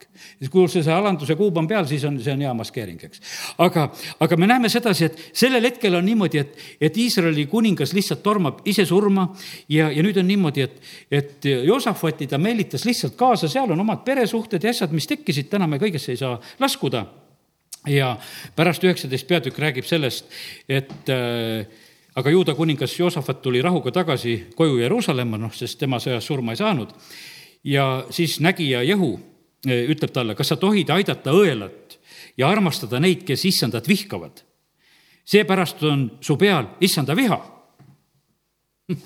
kui 0.51 0.67
see, 0.71 0.83
see 0.85 0.93
alanduse 0.93 1.35
kuub 1.39 1.57
on 1.57 1.67
peal, 1.69 1.87
siis 1.89 2.03
on, 2.07 2.19
see 2.23 2.33
on 2.33 2.43
hea 2.45 2.53
maskeering, 2.57 3.03
eks. 3.07 3.21
aga, 3.63 3.87
aga 4.23 4.39
me 4.39 4.49
näeme 4.49 4.71
sedasi, 4.71 5.09
et 5.09 5.23
sellel 5.37 5.65
hetkel 5.69 5.97
on 5.99 6.05
niimoodi, 6.07 6.41
et, 6.43 6.57
et 6.89 6.99
Iisraeli 7.03 7.47
kuningas 7.51 7.93
lihtsalt 7.97 8.23
tormab 8.25 8.61
ise 8.67 8.85
surma 8.87 9.27
ja, 9.69 9.89
ja 9.91 10.05
nüüd 10.05 10.19
on 10.21 10.27
niimoodi, 10.27 10.67
et, 10.67 10.81
et 11.11 11.49
Joosafati 11.67 12.27
ta 12.27 12.39
meelitas 12.41 12.85
lihtsalt 12.87 13.17
kaasa, 13.19 13.49
seal 13.51 13.71
on 13.73 13.85
omad 13.85 14.03
peresuhted 14.07 14.63
ja 14.63 14.73
asjad, 14.75 14.93
mis 14.95 15.09
tekkisid, 15.09 15.49
täna 15.51 15.69
me 15.69 15.81
kõigesse 15.81 16.13
ei 16.13 16.21
saa 16.21 16.37
laskuda. 16.59 17.05
ja 17.87 18.17
pärast 18.55 18.83
üheksateist 18.83 19.27
peatükk 19.27 19.59
räägib 19.63 19.85
sellest, 19.87 20.25
et 20.67 21.09
äh, 21.13 21.67
aga 22.17 22.33
juuda 22.33 22.55
kuningas 22.55 22.99
Joosafat 22.99 23.41
tuli 23.41 23.61
rahuga 23.61 23.91
tagasi 23.91 24.47
koju 24.55 24.79
Jeruusalemma, 24.81 25.37
noh, 25.37 25.53
sest 25.53 25.79
tema 25.79 25.99
sõjas 26.01 26.25
surma 26.25 26.55
ei 26.55 26.61
saanud. 26.61 26.93
ja 27.63 28.05
siis 28.09 28.39
nägija 28.39 28.83
Jehu 28.83 29.19
ütleb 29.65 30.11
talle, 30.13 30.35
kas 30.37 30.51
sa 30.53 30.57
tohid 30.59 30.89
aidata 30.93 31.33
õelat 31.33 31.97
ja 32.37 32.49
armastada 32.49 32.99
neid, 33.01 33.23
kes 33.27 33.45
issandat 33.49 33.87
vihkavad. 33.87 34.43
seepärast 35.27 35.83
on 35.83 36.11
su 36.21 36.37
peal 36.37 36.69
issanda 36.79 37.15
viha. 37.15 37.39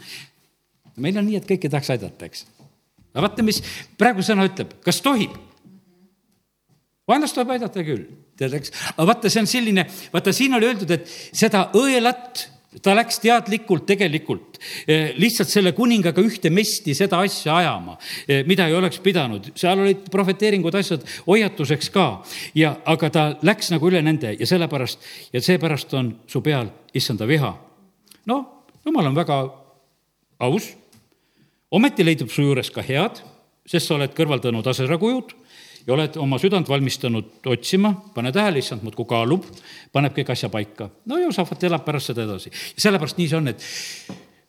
meil 1.01 1.17
on 1.17 1.25
nii, 1.25 1.39
et 1.39 1.47
kõiki 1.47 1.69
tahaks 1.69 1.89
aidata, 1.95 2.25
eks. 2.25 2.45
aga 3.13 3.27
vaata, 3.27 3.43
mis 3.43 3.61
praegu 3.97 4.21
sõna 4.21 4.45
ütleb, 4.49 4.75
kas 4.83 5.01
tohib? 5.01 5.37
vaenlast 7.07 7.35
tuleb 7.35 7.55
aidata 7.55 7.83
küll, 7.83 8.05
tead, 8.39 8.53
eks, 8.55 8.71
aga 8.93 9.07
vaata, 9.09 9.29
see 9.31 9.41
on 9.41 9.49
selline, 9.49 9.87
vaata, 10.13 10.33
siin 10.35 10.53
oli 10.55 10.69
öeldud, 10.69 10.91
et 10.95 11.09
seda 11.09 11.65
õelat 11.75 12.45
ta 12.79 12.93
läks 12.95 13.19
teadlikult 13.19 13.83
tegelikult 13.89 14.59
eh, 14.87 15.11
lihtsalt 15.19 15.51
selle 15.51 15.73
kuningaga 15.75 16.23
ühte 16.23 16.51
mesti 16.53 16.95
seda 16.95 17.19
asja 17.25 17.57
ajama, 17.59 17.97
eh, 18.27 18.45
mida 18.47 18.67
ei 18.69 18.75
oleks 18.77 19.01
pidanud. 19.03 19.51
seal 19.59 19.79
olid 19.83 20.05
prohveteeringud, 20.11 20.75
asjad 20.79 21.03
hoiatuseks 21.27 21.91
ka 21.91 22.05
ja, 22.55 22.77
aga 22.85 23.09
ta 23.09 23.25
läks 23.43 23.73
nagu 23.75 23.91
üle 23.91 24.01
nende 24.05 24.35
ja 24.39 24.47
sellepärast 24.47 25.03
ja 25.33 25.43
seepärast 25.43 25.93
on 25.99 26.13
su 26.27 26.41
peal 26.41 26.71
issanda 26.93 27.27
viha. 27.27 27.51
noh, 28.25 28.45
jumal 28.85 29.11
on 29.11 29.19
väga 29.19 29.41
aus. 30.39 30.71
ometi 31.71 32.05
leidub 32.07 32.31
su 32.31 32.41
juures 32.41 32.71
ka 32.71 32.81
head, 32.81 33.19
sest 33.67 33.87
sa 33.87 33.95
oled 33.95 34.15
kõrvaldanud 34.15 34.67
aserakujud 34.67 35.35
ja 35.87 35.93
oled 35.95 36.17
oma 36.21 36.39
südant 36.41 36.69
valmistanud 36.69 37.47
otsima, 37.51 37.93
pane 38.15 38.31
tähele, 38.31 38.61
issand 38.61 38.83
muudkui 38.85 39.07
kaalub, 39.09 39.45
paneb 39.93 40.15
kõik 40.17 40.33
asja 40.33 40.49
paika. 40.53 40.89
no 41.05 41.17
Joosafat 41.21 41.63
elab 41.69 41.85
pärast 41.85 42.11
seda 42.11 42.25
edasi. 42.27 42.51
sellepärast 42.77 43.17
nii 43.17 43.31
see 43.31 43.39
on, 43.39 43.47
et 43.51 43.65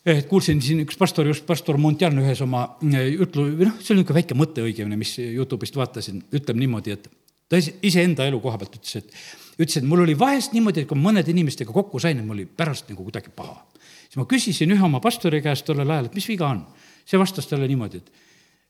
et 0.06 0.26
kuulsin 0.26 0.60
siin 0.62 0.82
üks 0.82 0.98
pastor, 0.98 1.26
just 1.30 1.46
pastor 1.46 1.78
Montjan 1.78 2.18
ühes 2.18 2.40
oma 2.42 2.64
jutlu, 2.82 3.46
või 3.58 3.68
noh, 3.68 3.76
see 3.78 3.94
oli 3.94 4.02
niisugune 4.02 4.18
väike 4.18 4.38
mõte 4.38 4.64
õigemini, 4.64 4.98
mis 4.98 5.14
Youtube'ist 5.22 5.78
vaatasin, 5.78 6.24
ütleb 6.34 6.58
niimoodi, 6.58 6.96
et 6.96 7.06
ta 7.52 7.60
iseenda 7.86 8.26
elu 8.26 8.40
koha 8.42 8.58
pealt 8.58 8.80
ütles, 8.80 8.98
et, 8.98 9.14
ütles, 9.60 9.78
et 9.78 9.86
mul 9.86 10.02
oli 10.02 10.16
vahest 10.18 10.56
niimoodi, 10.56 10.82
et 10.82 10.90
kui 10.90 10.98
mõnede 10.98 11.30
inimestega 11.30 11.74
kokku 11.74 12.02
sain, 12.02 12.18
et 12.18 12.26
mul 12.26 12.40
oli 12.40 12.48
pärast 12.48 12.90
nagu 12.90 13.06
kuidagi 13.06 13.30
paha. 13.36 13.60
siis 14.08 14.18
ma 14.18 14.26
küsisin 14.26 14.74
ühe 14.74 14.84
oma 14.84 15.00
pastori 15.00 15.42
käest 15.44 15.68
tollel 15.68 15.90
ajal, 15.90 16.10
et 16.10 16.18
mis 16.18 16.28
viga 16.28 16.50
on. 16.50 16.66
see 17.06 17.18
vastas 17.18 17.46
talle 17.46 17.68
niimoodi, 17.70 18.02
et, 18.02 18.12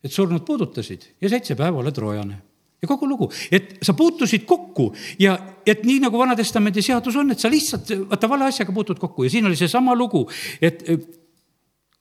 et 0.05 0.13
surnud 0.13 0.45
puudutasid 0.45 1.09
ja 1.21 1.29
seitse 1.33 1.57
päeva 1.57 1.81
oled 1.81 1.97
roojane 1.97 2.39
ja 2.83 2.89
kogu 2.91 3.07
lugu, 3.09 3.29
et 3.51 3.77
sa 3.83 3.95
puutusid 3.95 4.45
kokku 4.49 4.89
ja 5.23 5.37
et 5.67 5.85
nii 5.87 6.01
nagu 6.03 6.19
Vana-testamendi 6.19 6.83
seadus 6.83 7.17
on, 7.17 7.31
et 7.31 7.43
sa 7.43 7.51
lihtsalt 7.51 7.93
vaata 8.11 8.31
vale 8.31 8.49
asjaga 8.51 8.75
puutud 8.75 8.99
kokku 8.99 9.27
ja 9.27 9.31
siin 9.31 9.47
oli 9.47 9.59
seesama 9.59 9.95
lugu, 9.95 10.25
et 10.63 10.83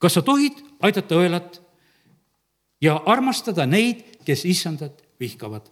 kas 0.02 0.18
sa 0.18 0.26
tohid 0.26 0.58
aidata 0.82 1.20
õelat 1.22 1.62
ja 2.82 2.98
armastada 3.06 3.68
neid, 3.70 4.02
kes 4.26 4.46
issandat 4.50 5.04
vihkavad 5.22 5.70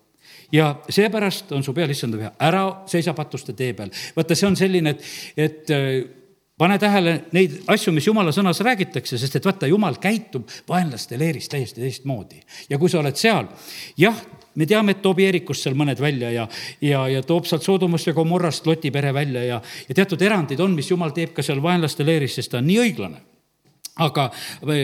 ja 0.53 0.75
seepärast 0.89 1.51
on 1.57 1.65
su 1.65 1.73
peal 1.73 1.89
issanda 1.89 2.19
püha, 2.19 2.31
ära 2.45 2.63
seisa 2.89 3.15
patuste 3.17 3.53
tee 3.57 3.73
peal. 3.73 3.89
vaata, 4.15 4.37
see 4.37 4.47
on 4.47 4.57
selline, 4.57 4.93
et, 4.93 5.03
et 5.37 5.73
pane 6.59 6.77
tähele 6.81 7.15
neid 7.33 7.61
asju, 7.71 7.93
mis 7.95 8.07
jumala 8.07 8.33
sõnas 8.35 8.61
räägitakse, 8.65 9.17
sest 9.17 9.39
et 9.39 9.45
vaata, 9.49 9.69
jumal 9.69 9.97
käitub 10.01 10.49
vaenlaste 10.69 11.17
leeris 11.17 11.49
täiesti 11.49 11.81
teistmoodi. 11.81 12.41
ja 12.69 12.77
kui 12.77 12.89
sa 12.89 13.01
oled 13.01 13.17
seal, 13.17 13.49
jah, 13.97 14.21
me 14.59 14.67
teame, 14.69 14.95
et 14.95 15.01
toob 15.03 15.23
Jeerikust 15.23 15.65
seal 15.65 15.77
mõned 15.79 15.99
välja 16.03 16.33
ja, 16.35 16.45
ja, 16.83 17.05
ja 17.07 17.23
toob 17.23 17.47
sealt 17.49 17.63
Sodomast 17.65 18.09
ja 18.09 18.15
Gomorrast 18.17 18.67
Loti 18.67 18.91
pere 18.91 19.13
välja 19.15 19.45
ja, 19.45 19.61
ja 19.87 19.95
teatud 19.95 20.21
erandid 20.21 20.59
on, 20.59 20.75
mis 20.75 20.91
jumal 20.91 21.15
teeb 21.15 21.33
ka 21.35 21.45
seal 21.45 21.63
vaenlaste 21.63 22.05
leeris, 22.07 22.35
sest 22.39 22.51
ta 22.53 22.61
on 22.61 22.67
nii 22.69 22.79
õiglane 22.85 23.25
aga 23.99 24.29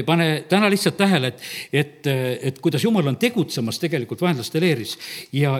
pane 0.05 0.27
täna 0.49 0.69
lihtsalt 0.71 0.97
tähele, 0.99 1.31
et, 1.31 1.43
et, 1.71 2.07
et 2.51 2.59
kuidas 2.59 2.83
jumal 2.83 3.07
on 3.07 3.17
tegutsemas 3.19 3.79
tegelikult 3.79 4.23
vaenlaste 4.25 4.59
leeris 4.59 4.97
ja, 5.31 5.55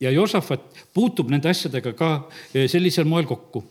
ja 0.00 0.10
Josafat 0.14 0.84
puutub 0.94 1.30
nende 1.32 1.50
asjadega 1.50 1.94
ka 1.98 2.10
e, 2.52 2.66
sellisel 2.70 3.08
moel 3.08 3.26
kokku. 3.28 3.64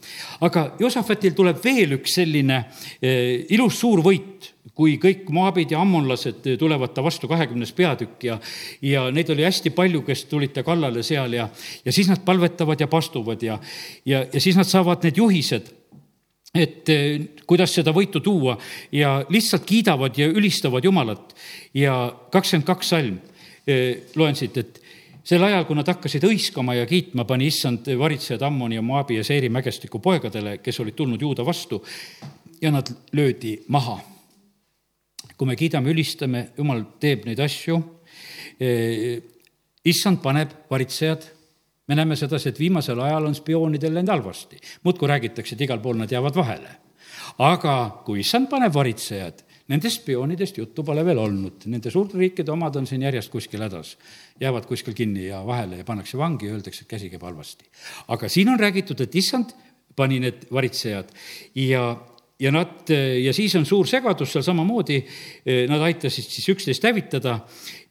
aga 0.48 0.66
Josafatil 0.80 1.36
tuleb 1.38 1.62
veel 1.64 1.98
üks 2.00 2.18
selline 2.20 2.64
eh, 3.02 3.46
ilus 3.56 3.80
suur 3.80 4.04
võit 4.06 4.52
kui 4.74 4.96
kõik 5.02 5.28
moabid 5.34 5.72
ja 5.72 5.82
ammonlased 5.84 6.48
tulevad 6.60 6.96
ta 6.96 7.04
vastu, 7.06 7.28
kahekümnes 7.30 7.74
peatükk 7.78 8.26
ja, 8.26 8.40
ja 8.82 9.06
neid 9.14 9.30
oli 9.30 9.46
hästi 9.46 9.70
palju, 9.76 10.02
kes 10.08 10.26
tulid 10.32 10.56
ta 10.56 10.64
kallale 10.66 11.04
seal 11.06 11.36
ja, 11.38 11.48
ja 11.86 11.94
siis 11.94 12.10
nad 12.10 12.24
palvetavad 12.26 12.82
ja 12.82 12.90
pastuvad 12.90 13.44
ja, 13.46 13.60
ja, 14.06 14.26
ja 14.34 14.42
siis 14.42 14.58
nad 14.58 14.70
saavad 14.70 15.06
need 15.06 15.22
juhised 15.22 15.70
et 16.54 16.90
eh, 16.94 17.22
kuidas 17.50 17.74
seda 17.74 17.94
võitu 17.94 18.22
tuua 18.22 18.54
ja 18.94 19.16
lihtsalt 19.34 19.66
kiidavad 19.66 20.18
ja 20.18 20.28
ülistavad 20.30 20.86
Jumalat. 20.86 21.34
ja 21.74 22.14
kakskümmend 22.32 22.68
kaks 22.68 22.90
salm, 22.94 23.18
eh, 23.68 24.06
loen 24.16 24.38
siit, 24.38 24.58
et 24.58 24.82
sel 25.24 25.44
ajal, 25.44 25.66
kui 25.66 25.76
nad 25.76 25.90
hakkasid 25.90 26.24
hõiskama 26.28 26.76
ja 26.78 26.86
kiitma, 26.86 27.26
pani 27.26 27.48
issand 27.50 27.90
varitsejad 27.98 28.42
Ammoni 28.46 28.76
ja 28.76 28.86
Moabi 28.86 29.18
ja 29.18 29.24
Seeri 29.24 29.50
mägestiku 29.50 30.00
poegadele, 30.00 30.60
kes 30.62 30.80
olid 30.84 30.96
tulnud 30.96 31.22
juuda 31.22 31.46
vastu 31.46 31.82
ja 32.62 32.72
nad 32.72 32.92
löödi 33.12 33.64
maha. 33.68 34.13
Kui 35.38 35.48
me 35.48 35.56
kiidame, 35.56 35.92
ülistame, 35.92 36.48
Jumal 36.58 36.84
teeb 37.00 37.26
neid 37.26 37.40
asju, 37.40 37.80
eh, 38.60 39.22
issand 39.84 40.22
paneb 40.22 40.54
varitsejad 40.70 41.32
me 41.88 41.96
näeme 41.96 42.16
sedasi, 42.16 42.50
et 42.50 42.60
viimasel 42.60 43.00
ajal 43.04 43.28
on 43.28 43.36
spioonidel 43.36 43.94
läinud 43.94 44.12
halvasti. 44.12 44.58
muudkui 44.84 45.08
räägitakse, 45.08 45.56
et 45.56 45.62
igal 45.62 45.80
pool 45.80 45.98
nad 46.00 46.12
jäävad 46.12 46.36
vahele. 46.36 46.70
aga 47.40 48.04
kui 48.06 48.20
issand 48.20 48.48
paneb 48.50 48.74
varitsejad, 48.74 49.44
nendest 49.68 50.02
spioonidest 50.02 50.58
juttu 50.58 50.84
pole 50.84 51.06
veel 51.06 51.18
olnud, 51.18 51.66
nende 51.66 51.92
suurte 51.92 52.18
riikide 52.18 52.52
omad 52.52 52.76
on 52.76 52.88
siin 52.88 53.02
järjest 53.02 53.32
kuskil 53.32 53.62
hädas. 53.62 53.98
jäävad 54.40 54.66
kuskil 54.66 54.94
kinni 54.94 55.28
ja 55.28 55.46
vahele 55.46 55.78
ja 55.78 55.84
pannakse 55.84 56.18
vangi 56.18 56.46
ja 56.46 56.54
öeldakse, 56.54 56.82
et 56.82 56.88
käsi 56.88 57.10
käib 57.10 57.22
halvasti. 57.22 57.66
aga 58.08 58.30
siin 58.30 58.50
on 58.50 58.60
räägitud, 58.60 59.02
et 59.02 59.16
issand 59.16 59.54
pani 59.96 60.20
need 60.20 60.48
varitsejad 60.52 61.10
ja 61.56 61.98
ja 62.40 62.52
nad, 62.52 62.90
ja 63.24 63.34
siis 63.34 63.56
on 63.56 63.66
suur 63.66 63.88
segadus 63.88 64.34
seal 64.34 64.44
samamoodi, 64.44 65.00
nad 65.70 65.84
aitasid 65.86 66.26
siis 66.28 66.50
üksteist 66.56 66.84
hävitada 66.84 67.38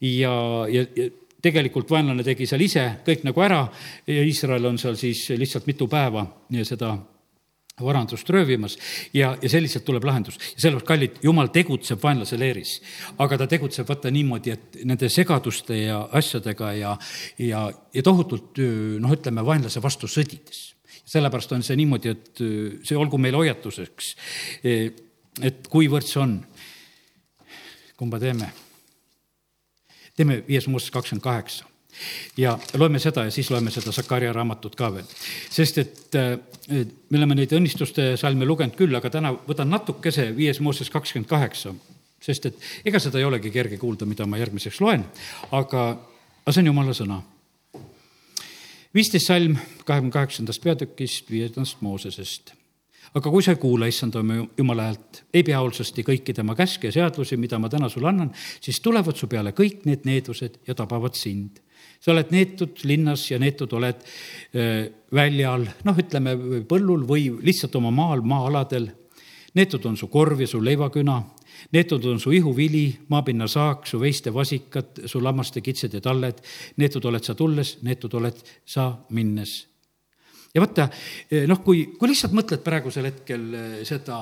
ja, 0.00 0.34
ja, 0.68 0.82
ja 0.96 1.08
tegelikult 1.42 1.90
vaenlane 1.90 2.24
tegi 2.26 2.46
seal 2.50 2.62
ise 2.62 2.84
kõik 3.06 3.24
nagu 3.26 3.42
ära 3.42 3.62
ja 4.06 4.26
Iisrael 4.26 4.66
on 4.70 4.78
seal 4.82 4.98
siis 5.00 5.28
lihtsalt 5.38 5.66
mitu 5.70 5.88
päeva 5.90 6.26
seda 6.62 6.96
varandust 7.80 8.30
röövimas 8.30 8.76
ja, 9.14 9.36
ja 9.42 9.48
selliselt 9.48 9.84
tuleb 9.84 10.04
lahendus. 10.04 10.36
ja 10.54 10.60
sellepärast, 10.60 10.86
kallid, 10.86 11.16
jumal 11.22 11.48
tegutseb 11.52 12.02
vaenlase 12.02 12.38
leeris, 12.38 12.76
aga 13.18 13.38
ta 13.38 13.46
tegutseb 13.50 13.88
vaata 13.88 14.10
niimoodi, 14.12 14.52
et 14.52 14.82
nende 14.84 15.08
segaduste 15.08 15.76
ja 15.80 16.02
asjadega 16.12 16.72
ja, 16.78 16.96
ja, 17.38 17.64
ja 17.94 18.02
tohutult 18.02 18.60
noh, 19.00 19.16
ütleme 19.16 19.44
vaenlase 19.46 19.82
vastu 19.82 20.10
sõdides. 20.10 20.68
Sellepärast 21.04 21.52
on 21.52 21.64
see 21.66 21.76
niimoodi, 21.76 22.12
et 22.12 22.42
see 22.86 22.98
olgu 22.98 23.18
meile 23.18 23.40
hoiatuseks, 23.42 24.14
et 24.64 25.68
kuivõrd 25.72 26.08
see 26.08 26.22
on. 26.22 26.40
kumba 27.96 28.18
teeme? 28.20 28.52
teeme 30.16 30.42
viies 30.48 30.66
Mooses 30.68 30.90
kakskümmend 30.90 31.24
kaheksa 31.24 31.64
ja 32.36 32.58
loeme 32.78 32.98
seda 32.98 33.24
ja 33.24 33.30
siis 33.30 33.50
loeme 33.50 33.70
seda 33.70 33.92
Sakaria 33.92 34.32
raamatut 34.32 34.76
ka 34.76 34.92
veel. 34.94 35.08
sest 35.50 35.78
et 35.78 36.18
me 37.10 37.18
oleme 37.18 37.34
neid 37.34 37.52
õnnistuste 37.52 38.14
salme 38.20 38.46
lugenud 38.48 38.76
küll, 38.76 38.94
aga 38.96 39.10
täna 39.10 39.32
võtan 39.48 39.70
natukese 39.70 40.30
viies 40.36 40.60
Mooses 40.60 40.90
kakskümmend 40.90 41.28
kaheksa, 41.28 41.74
sest 42.20 42.46
et 42.48 42.64
ega 42.84 43.00
seda 43.02 43.20
ei 43.20 43.28
olegi 43.28 43.50
kerge 43.50 43.78
kuulda, 43.78 44.08
mida 44.08 44.26
ma 44.26 44.40
järgmiseks 44.40 44.80
loen, 44.80 45.04
aga, 45.50 45.84
aga 46.44 46.54
see 46.54 46.64
on 46.64 46.72
jumala 46.72 46.96
sõna. 46.96 47.20
Viisteist 48.94 49.30
salm 49.30 49.56
kahekümne 49.84 50.12
kaheksandast 50.12 50.62
peatükist, 50.62 51.30
viiendast 51.30 51.80
Moosesest 51.80 52.54
aga 53.12 53.32
kui 53.32 53.44
sa 53.44 53.52
ei 53.52 53.60
kuula 53.60 53.88
issand 53.90 54.16
oma 54.18 54.38
jumala 54.58 54.88
häält, 54.88 55.22
ei 55.34 55.44
pea 55.44 55.60
hoolsasti 55.60 56.04
kõiki 56.06 56.34
tema 56.36 56.56
käske 56.58 56.88
ja 56.88 56.94
seadusi, 56.96 57.36
mida 57.40 57.58
ma 57.60 57.70
täna 57.72 57.90
sulle 57.92 58.08
annan, 58.08 58.32
siis 58.60 58.80
tulevad 58.84 59.18
su 59.18 59.28
peale 59.30 59.52
kõik 59.56 59.84
need 59.88 60.06
needused 60.08 60.62
ja 60.68 60.76
tabavad 60.78 61.18
sind. 61.18 61.60
sa 62.02 62.10
oled 62.10 62.32
neetud 62.34 62.80
linnas 62.82 63.28
ja 63.30 63.38
neetud 63.38 63.72
oled 63.78 64.00
äh, 64.02 64.88
väljal, 65.14 65.68
noh, 65.84 65.98
ütleme 65.98 66.34
põllul 66.66 67.04
või 67.06 67.28
lihtsalt 67.42 67.76
oma 67.78 67.92
maal, 67.94 68.24
maa-aladel. 68.26 68.88
Neetud 69.54 69.84
on 69.86 69.96
su 69.96 70.08
korv 70.08 70.40
ja 70.40 70.46
su 70.46 70.60
leivaküna, 70.64 71.18
neetud 71.72 72.04
on 72.08 72.20
su 72.20 72.32
ihuvili, 72.32 72.86
maapinna 73.08 73.48
saak, 73.48 73.86
su 73.86 74.00
veiste 74.00 74.32
vasikad, 74.34 75.04
su 75.06 75.20
lammaste 75.22 75.60
kitsed 75.60 75.94
ja 75.94 76.00
talled. 76.00 76.40
neetud 76.76 77.04
oled 77.04 77.24
sa 77.24 77.34
tulles, 77.34 77.78
neetud 77.82 78.14
oled 78.14 78.40
sa 78.64 78.92
minnes 79.10 79.72
ja 80.54 80.60
vaata, 80.60 80.88
eh, 81.30 81.46
noh, 81.48 81.62
kui, 81.64 81.84
kui 81.98 82.10
lihtsalt 82.10 82.34
mõtled 82.36 82.64
praegusel 82.64 83.08
hetkel 83.08 83.46
eh, 83.56 83.78
seda 83.88 84.18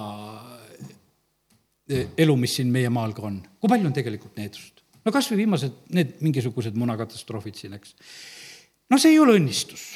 eh, 1.90 2.12
elu, 2.22 2.36
mis 2.38 2.54
siin 2.60 2.70
meie 2.72 2.90
maal 2.92 3.14
ka 3.16 3.26
on, 3.26 3.40
kui 3.58 3.72
palju 3.72 3.90
on 3.90 3.96
tegelikult 3.96 4.38
needust? 4.38 4.84
no 5.04 5.12
kas 5.14 5.30
või 5.32 5.44
viimased, 5.44 5.82
need 5.96 6.18
mingisugused 6.24 6.76
munakatastroofid 6.78 7.58
siin, 7.58 7.76
eks. 7.78 7.96
no 8.90 8.98
see 9.00 9.14
ei 9.14 9.22
ole 9.22 9.38
õnnistus 9.40 9.90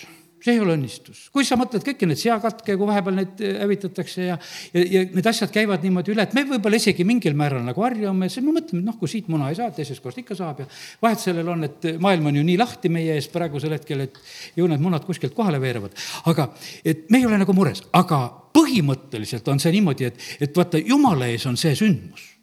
see 0.45 0.55
ei 0.55 0.61
ole 0.61 0.75
õnnistus. 0.77 1.29
kui 1.33 1.47
sa 1.47 1.57
mõtled 1.57 1.85
kõiki 1.87 2.09
neid 2.09 2.21
seakatke, 2.21 2.77
kui 2.77 2.89
vahepeal 2.89 3.17
neid 3.17 3.41
äh, 3.41 3.57
hävitatakse 3.63 4.27
ja, 4.27 4.37
ja, 4.75 4.83
ja 4.97 5.05
need 5.15 5.29
asjad 5.31 5.53
käivad 5.55 5.85
niimoodi 5.87 6.13
üle, 6.13 6.27
et 6.27 6.37
me 6.37 6.45
võib-olla 6.49 6.81
isegi 6.81 7.07
mingil 7.09 7.37
määral 7.39 7.65
nagu 7.65 7.85
harjume, 7.85 8.29
siis 8.33 8.45
me 8.45 8.53
mõtleme, 8.59 8.83
et 8.83 8.91
noh, 8.91 8.99
kui 9.01 9.11
siit 9.11 9.31
muna 9.33 9.49
ei 9.53 9.59
saa, 9.59 9.71
teisest 9.75 10.05
kohast 10.05 10.21
ikka 10.21 10.37
saab 10.39 10.65
ja 10.65 10.69
vahet 11.03 11.23
sellel 11.23 11.49
on, 11.55 11.65
et 11.69 11.89
maailm 12.03 12.29
on 12.31 12.41
ju 12.41 12.45
nii 12.51 12.59
lahti 12.61 12.93
meie 12.93 13.17
ees 13.17 13.31
praegusel 13.33 13.77
hetkel, 13.79 14.05
et 14.05 14.21
ju 14.59 14.69
need 14.69 14.85
munad 14.85 15.07
kuskilt 15.09 15.37
kohale 15.37 15.61
veerevad. 15.63 15.97
aga, 16.31 16.51
et 16.85 17.09
me 17.11 17.23
ei 17.23 17.27
ole 17.31 17.41
nagu 17.41 17.57
mures, 17.57 17.81
aga 17.97 18.21
põhimõtteliselt 18.55 19.49
on 19.51 19.63
see 19.63 19.73
niimoodi, 19.75 20.13
et, 20.13 20.31
et 20.45 20.57
vaata, 20.57 20.79
jumala 20.79 21.33
ees 21.33 21.49
on 21.49 21.57
see 21.61 21.75
sündmus 21.79 22.34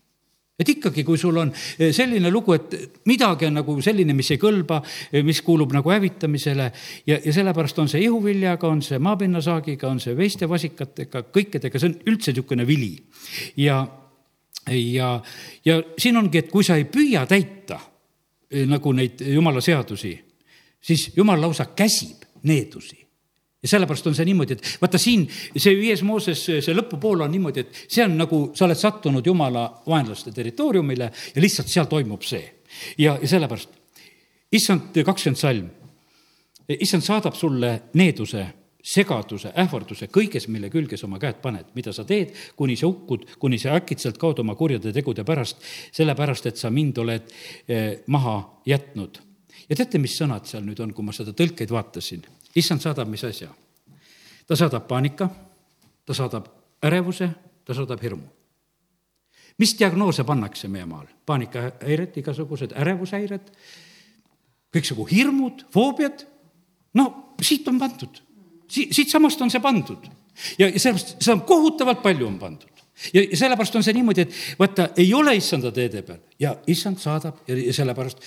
et 0.61 0.69
ikkagi, 0.75 1.03
kui 1.07 1.19
sul 1.19 1.37
on 1.41 1.51
eh, 1.51 1.91
selline 1.95 2.31
lugu, 2.31 2.55
et 2.57 3.01
midagi 3.09 3.47
on 3.49 3.57
nagu 3.59 3.75
selline, 3.83 4.15
mis 4.17 4.31
ei 4.33 4.39
kõlba, 4.41 4.81
eh, 5.11 5.23
mis 5.25 5.41
kuulub 5.45 5.73
nagu 5.75 5.93
hävitamisele 5.93 6.67
ja, 7.09 7.17
ja 7.17 7.33
sellepärast 7.33 7.81
on 7.83 7.91
see 7.91 8.03
ihuviljaga, 8.05 8.69
on 8.69 8.83
see 8.85 9.01
maapinnasaagiga, 9.01 9.89
on 9.89 10.01
see 10.03 10.15
veiste-vasikatega, 10.17 11.25
kõikidega, 11.33 11.81
see 11.81 11.91
on 11.91 11.97
üldse 12.13 12.31
niisugune 12.31 12.67
vili. 12.67 12.93
ja, 13.57 13.81
ja, 14.69 15.11
ja 15.65 15.81
siin 15.97 16.17
ongi, 16.21 16.45
et 16.45 16.51
kui 16.53 16.63
sa 16.67 16.77
ei 16.79 16.87
püüa 16.89 17.25
täita 17.29 17.79
eh, 18.49 18.65
nagu 18.69 18.93
neid 18.95 19.25
jumala 19.33 19.63
seadusi, 19.63 20.15
siis 20.81 21.11
jumal 21.17 21.41
lausa 21.41 21.71
käsib 21.75 22.29
needusi 22.47 23.00
ja 23.61 23.69
sellepärast 23.69 24.07
on 24.07 24.15
see 24.17 24.25
niimoodi, 24.25 24.57
et 24.57 24.69
vaata 24.81 24.97
siin 25.01 25.27
see 25.55 25.75
viies 25.77 26.01
Mooses, 26.03 26.45
see 26.49 26.73
lõpupool 26.75 27.25
on 27.25 27.31
niimoodi, 27.31 27.65
et 27.65 27.83
see 27.87 28.05
on 28.05 28.17
nagu 28.17 28.41
sa 28.57 28.65
oled 28.65 28.79
sattunud 28.79 29.25
jumala 29.25 29.67
vaenlaste 29.87 30.33
territooriumile 30.33 31.11
ja 31.35 31.43
lihtsalt 31.43 31.69
seal 31.69 31.89
toimub 31.91 32.25
see. 32.25 32.41
ja, 32.97 33.17
ja 33.21 33.27
sellepärast 33.27 33.69
issand, 34.51 34.97
kakskümmend 35.05 35.39
salm. 35.39 35.69
issand 36.79 37.03
saadab 37.03 37.35
sulle 37.35 37.81
needuse 37.93 38.47
segaduse, 38.81 39.51
ähvarduse 39.61 40.07
kõiges, 40.09 40.47
mille 40.49 40.71
külge 40.73 40.97
sa 40.97 41.05
oma 41.05 41.19
käed 41.21 41.37
paned, 41.43 41.69
mida 41.77 41.93
sa 41.93 42.05
teed, 42.07 42.33
kuni 42.57 42.75
sa 42.79 42.87
hukkud, 42.89 43.27
kuni 43.39 43.59
sa 43.61 43.75
äkitselt 43.77 44.17
kaod 44.17 44.41
oma 44.41 44.55
kurjade 44.57 44.93
tegude 44.95 45.25
pärast, 45.27 45.61
sellepärast 45.93 46.49
et 46.49 46.57
sa 46.57 46.71
mind 46.73 46.97
oled 47.03 47.29
eh, 47.67 48.01
maha 48.07 48.39
jätnud. 48.65 49.21
ja 49.69 49.75
teate, 49.75 50.01
mis 50.01 50.17
sõnad 50.17 50.49
seal 50.49 50.65
nüüd 50.65 50.81
on, 50.81 50.93
kui 50.97 51.05
ma 51.05 51.13
seda 51.13 51.35
tõlkeid 51.37 51.69
vaatasin? 51.71 52.25
Issand 52.55 52.81
saadab 52.81 53.09
mis 53.09 53.23
asja? 53.23 53.49
ta 54.47 54.55
saadab 54.55 54.87
paanika, 54.87 55.29
ta 56.05 56.13
saadab 56.13 56.47
ärevuse, 56.83 57.29
ta 57.65 57.73
saadab 57.73 58.01
hirmu. 58.01 58.27
mis 59.57 59.77
diagnoose 59.79 60.23
pannakse 60.23 60.67
meie 60.67 60.85
maal? 60.85 61.07
paanikahäired, 61.25 62.17
igasugused 62.17 62.75
ärevushäired, 62.75 63.53
kõiksugu 64.71 65.07
hirmud, 65.11 65.65
foobiad, 65.73 66.25
no 66.93 67.35
siit 67.41 67.67
on 67.67 67.79
pandud 67.79 68.21
si-, 68.71 68.89
siitsamast 68.91 69.41
on 69.41 69.51
see 69.51 69.61
pandud. 69.63 70.09
ja, 70.59 70.67
ja 70.67 70.79
sellepärast, 70.79 71.15
seda 71.19 71.35
on 71.37 71.45
kohutavalt 71.47 72.01
palju 72.03 72.27
on 72.27 72.39
pandud 72.39 72.83
ja, 73.13 73.23
sellepärast 73.37 73.75
on 73.75 73.85
see 73.85 73.95
niimoodi, 73.97 74.25
et 74.25 74.59
vaata, 74.59 74.89
ei 74.97 75.13
ole 75.13 75.35
issanda 75.37 75.71
teede 75.75 76.03
peal 76.07 76.21
ja 76.39 76.55
issand 76.71 77.01
saadab 77.01 77.43
ja 77.49 77.73
sellepärast 77.75 78.23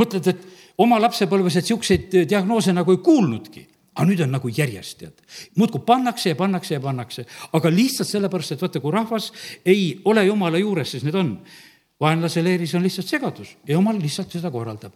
mõtled, 0.00 0.30
et 0.32 0.46
oma 0.78 0.98
lapsepõlves, 1.02 1.58
et 1.58 1.68
niisuguseid 1.68 2.18
diagnoose 2.30 2.72
nagu 2.74 2.92
ei 2.92 3.02
kuulnudki 3.04 3.68
aga 3.94 4.06
nüüd 4.08 4.24
on 4.24 4.32
nagu 4.34 4.50
järjest, 4.50 4.96
tead. 4.98 5.20
muudkui 5.54 5.84
pannakse 5.86 6.32
ja 6.32 6.36
pannakse 6.38 6.74
ja 6.74 6.82
pannakse, 6.82 7.24
aga 7.54 7.70
lihtsalt 7.70 8.10
sellepärast, 8.10 8.56
et 8.56 8.64
vaata, 8.64 8.82
kui 8.82 8.90
rahvas 8.90 9.30
ei 9.64 10.00
ole 10.10 10.24
jumala 10.26 10.58
juures, 10.58 10.90
siis 10.90 11.06
need 11.06 11.14
on. 11.14 11.36
vaenlase 12.00 12.42
leeris 12.42 12.74
on 12.74 12.82
lihtsalt 12.82 13.06
segadus 13.06 13.52
ja 13.68 13.76
jumal 13.76 14.00
lihtsalt 14.02 14.32
seda 14.32 14.50
korraldab. 14.50 14.92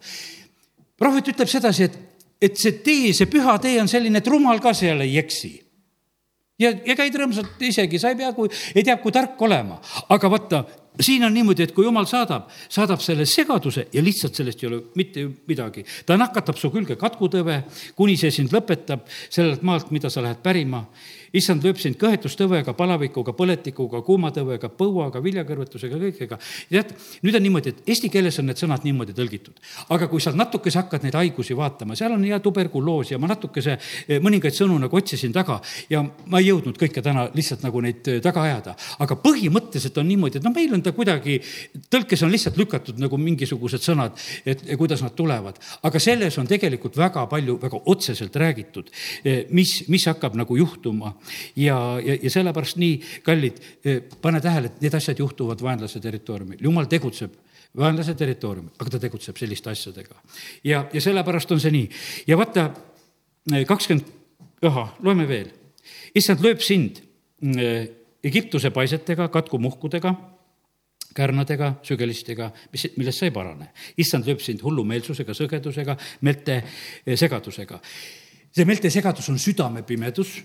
prohvet 0.98 1.28
ütleb 1.30 1.48
sedasi, 1.48 1.84
et 1.84 1.98
et 2.42 2.58
see 2.58 2.78
tee, 2.82 3.12
see 3.14 3.26
püha 3.30 3.56
tee 3.62 3.80
on 3.82 3.88
selline, 3.90 4.18
et 4.18 4.30
rumal 4.30 4.60
ka 4.62 4.74
seal 4.74 5.00
ei 5.02 5.16
eksi. 5.18 5.52
ja, 6.58 6.72
ja 6.86 6.96
käid 6.98 7.14
rõõmsalt 7.14 7.62
isegi, 7.62 7.98
sa 7.98 8.10
ei 8.10 8.18
pea, 8.18 8.32
kui, 8.34 8.50
ei 8.74 8.82
tea, 8.82 8.96
kui 8.98 9.14
tark 9.14 9.40
olema, 9.42 9.78
aga 10.10 10.30
vaata, 10.30 10.64
siin 11.00 11.24
on 11.24 11.34
niimoodi, 11.34 11.62
et 11.62 11.74
kui 11.74 11.86
jumal 11.86 12.06
saadab, 12.10 12.48
saadab 12.68 13.02
selle 13.02 13.26
segaduse 13.28 13.86
ja 13.92 14.02
lihtsalt 14.02 14.38
sellest 14.38 14.62
ei 14.62 14.70
ole 14.70 14.80
mitte 14.98 15.26
midagi. 15.46 15.84
ta 16.06 16.16
nakatab 16.16 16.58
su 16.58 16.70
külge 16.74 16.96
katkutõve, 16.96 17.62
kuni 17.96 18.16
see 18.16 18.30
sind 18.34 18.52
lõpetab 18.54 19.06
sellelt 19.28 19.62
maalt, 19.62 19.90
mida 19.94 20.10
sa 20.10 20.22
lähed 20.24 20.42
pärima 20.42 20.84
issand 21.36 21.64
lööb 21.64 21.78
sind 21.80 21.98
kõhetustõvega, 22.00 22.72
palavikuga, 22.76 23.34
põletikuga, 23.36 24.00
kuumatõvega, 24.06 24.70
põuaga, 24.78 25.20
viljakõrvetusega, 25.24 26.00
kõigega. 26.00 26.38
tead, 26.70 26.94
nüüd 27.22 27.36
on 27.36 27.44
niimoodi, 27.44 27.74
et 27.74 27.90
eesti 27.92 28.10
keeles 28.12 28.38
on 28.40 28.48
need 28.48 28.60
sõnad 28.60 28.84
niimoodi 28.86 29.14
tõlgitud. 29.16 29.54
aga 29.88 30.08
kui 30.08 30.20
sa 30.20 30.32
natukese 30.32 30.78
hakkad 30.78 31.04
neid 31.04 31.14
haigusi 31.18 31.56
vaatama, 31.56 31.96
seal 31.96 32.12
on 32.12 32.24
ja 32.24 32.40
tuberkuloos 32.40 33.12
ja 33.12 33.18
ma 33.18 33.28
natukese 33.28 33.78
eh, 34.08 34.18
mõningaid 34.20 34.56
sõnu 34.56 34.78
nagu 34.78 34.96
otsisin 34.96 35.32
taga 35.32 35.60
ja 35.90 36.02
ma 36.02 36.40
ei 36.40 36.48
jõudnud 36.48 36.78
kõike 36.78 37.02
täna 37.04 37.28
lihtsalt 37.34 37.62
nagu 37.66 37.80
neid 37.84 38.08
eh, 38.08 38.20
taga 38.24 38.42
ajada. 38.42 38.76
aga 38.98 39.18
põhimõtteliselt 39.22 39.98
on 39.98 40.08
niimoodi, 40.08 40.38
et 40.38 40.46
noh, 40.46 40.54
meil 40.54 40.74
on 40.74 40.82
ta 40.82 40.92
kuidagi, 40.96 41.40
tõlkes 41.90 42.24
on 42.24 42.32
lihtsalt 42.32 42.56
lükatud 42.56 42.98
nagu 42.98 43.18
mingisugused 43.20 43.84
sõnad, 43.84 44.16
et 44.46 44.64
kuidas 44.78 45.02
nad 45.04 45.14
tulevad. 45.14 45.58
aga 45.82 46.00
selles 46.00 46.38
on 46.38 46.46
tegelikult 46.46 46.96
väga 46.96 47.26
palju, 47.26 47.58
väga 47.62 47.82
otseselt 47.86 48.36
räägitud, 48.36 48.90
eh, 49.24 49.44
mis, 49.50 49.84
mis 49.88 50.06
hakkab 50.08 50.36
nagu 50.38 50.56
juhtuma 50.56 51.17
ja, 51.56 51.78
ja, 52.04 52.16
ja 52.22 52.30
sellepärast 52.30 52.80
nii, 52.80 53.00
kallid, 53.26 53.60
eh, 53.84 54.00
pane 54.22 54.40
tähele, 54.40 54.72
et 54.72 54.80
need 54.84 54.94
asjad 54.94 55.18
juhtuvad 55.18 55.62
vaenlase 55.62 56.00
territooriumil, 56.00 56.62
jumal 56.62 56.88
tegutseb 56.90 57.34
vaenlase 57.76 58.14
territooriumil, 58.18 58.74
aga 58.78 58.94
ta 58.94 59.00
tegutseb 59.02 59.36
selliste 59.38 59.70
asjadega. 59.70 60.16
ja, 60.64 60.86
ja 60.92 61.00
sellepärast 61.00 61.52
on 61.52 61.60
see 61.60 61.74
nii. 61.74 61.88
ja 62.26 62.38
vaata, 62.38 62.70
eh, 63.52 63.64
kakskümmend, 63.66 64.08
ahah, 64.62 64.96
loeme 65.02 65.28
veel. 65.28 65.52
issand 66.14 66.42
lööb 66.44 66.64
sind 66.64 67.02
eh, 67.58 67.88
Egiptuse 68.24 68.72
paisetega, 68.74 69.28
katkumuhkudega, 69.30 70.10
kärnadega, 71.14 71.72
sügelistega, 71.86 72.50
mis, 72.72 72.88
millest 72.96 73.20
sa 73.22 73.28
ei 73.28 73.34
parane. 73.34 73.70
issand 73.96 74.26
lööb 74.26 74.42
sind 74.42 74.62
hullumeelsusega, 74.62 75.34
sõgedusega, 75.34 75.96
meelte 76.26 76.62
segadusega. 77.14 77.80
see 78.52 78.64
meelte 78.64 78.90
segadus 78.90 79.28
on 79.28 79.38
südamepimedus 79.38 80.38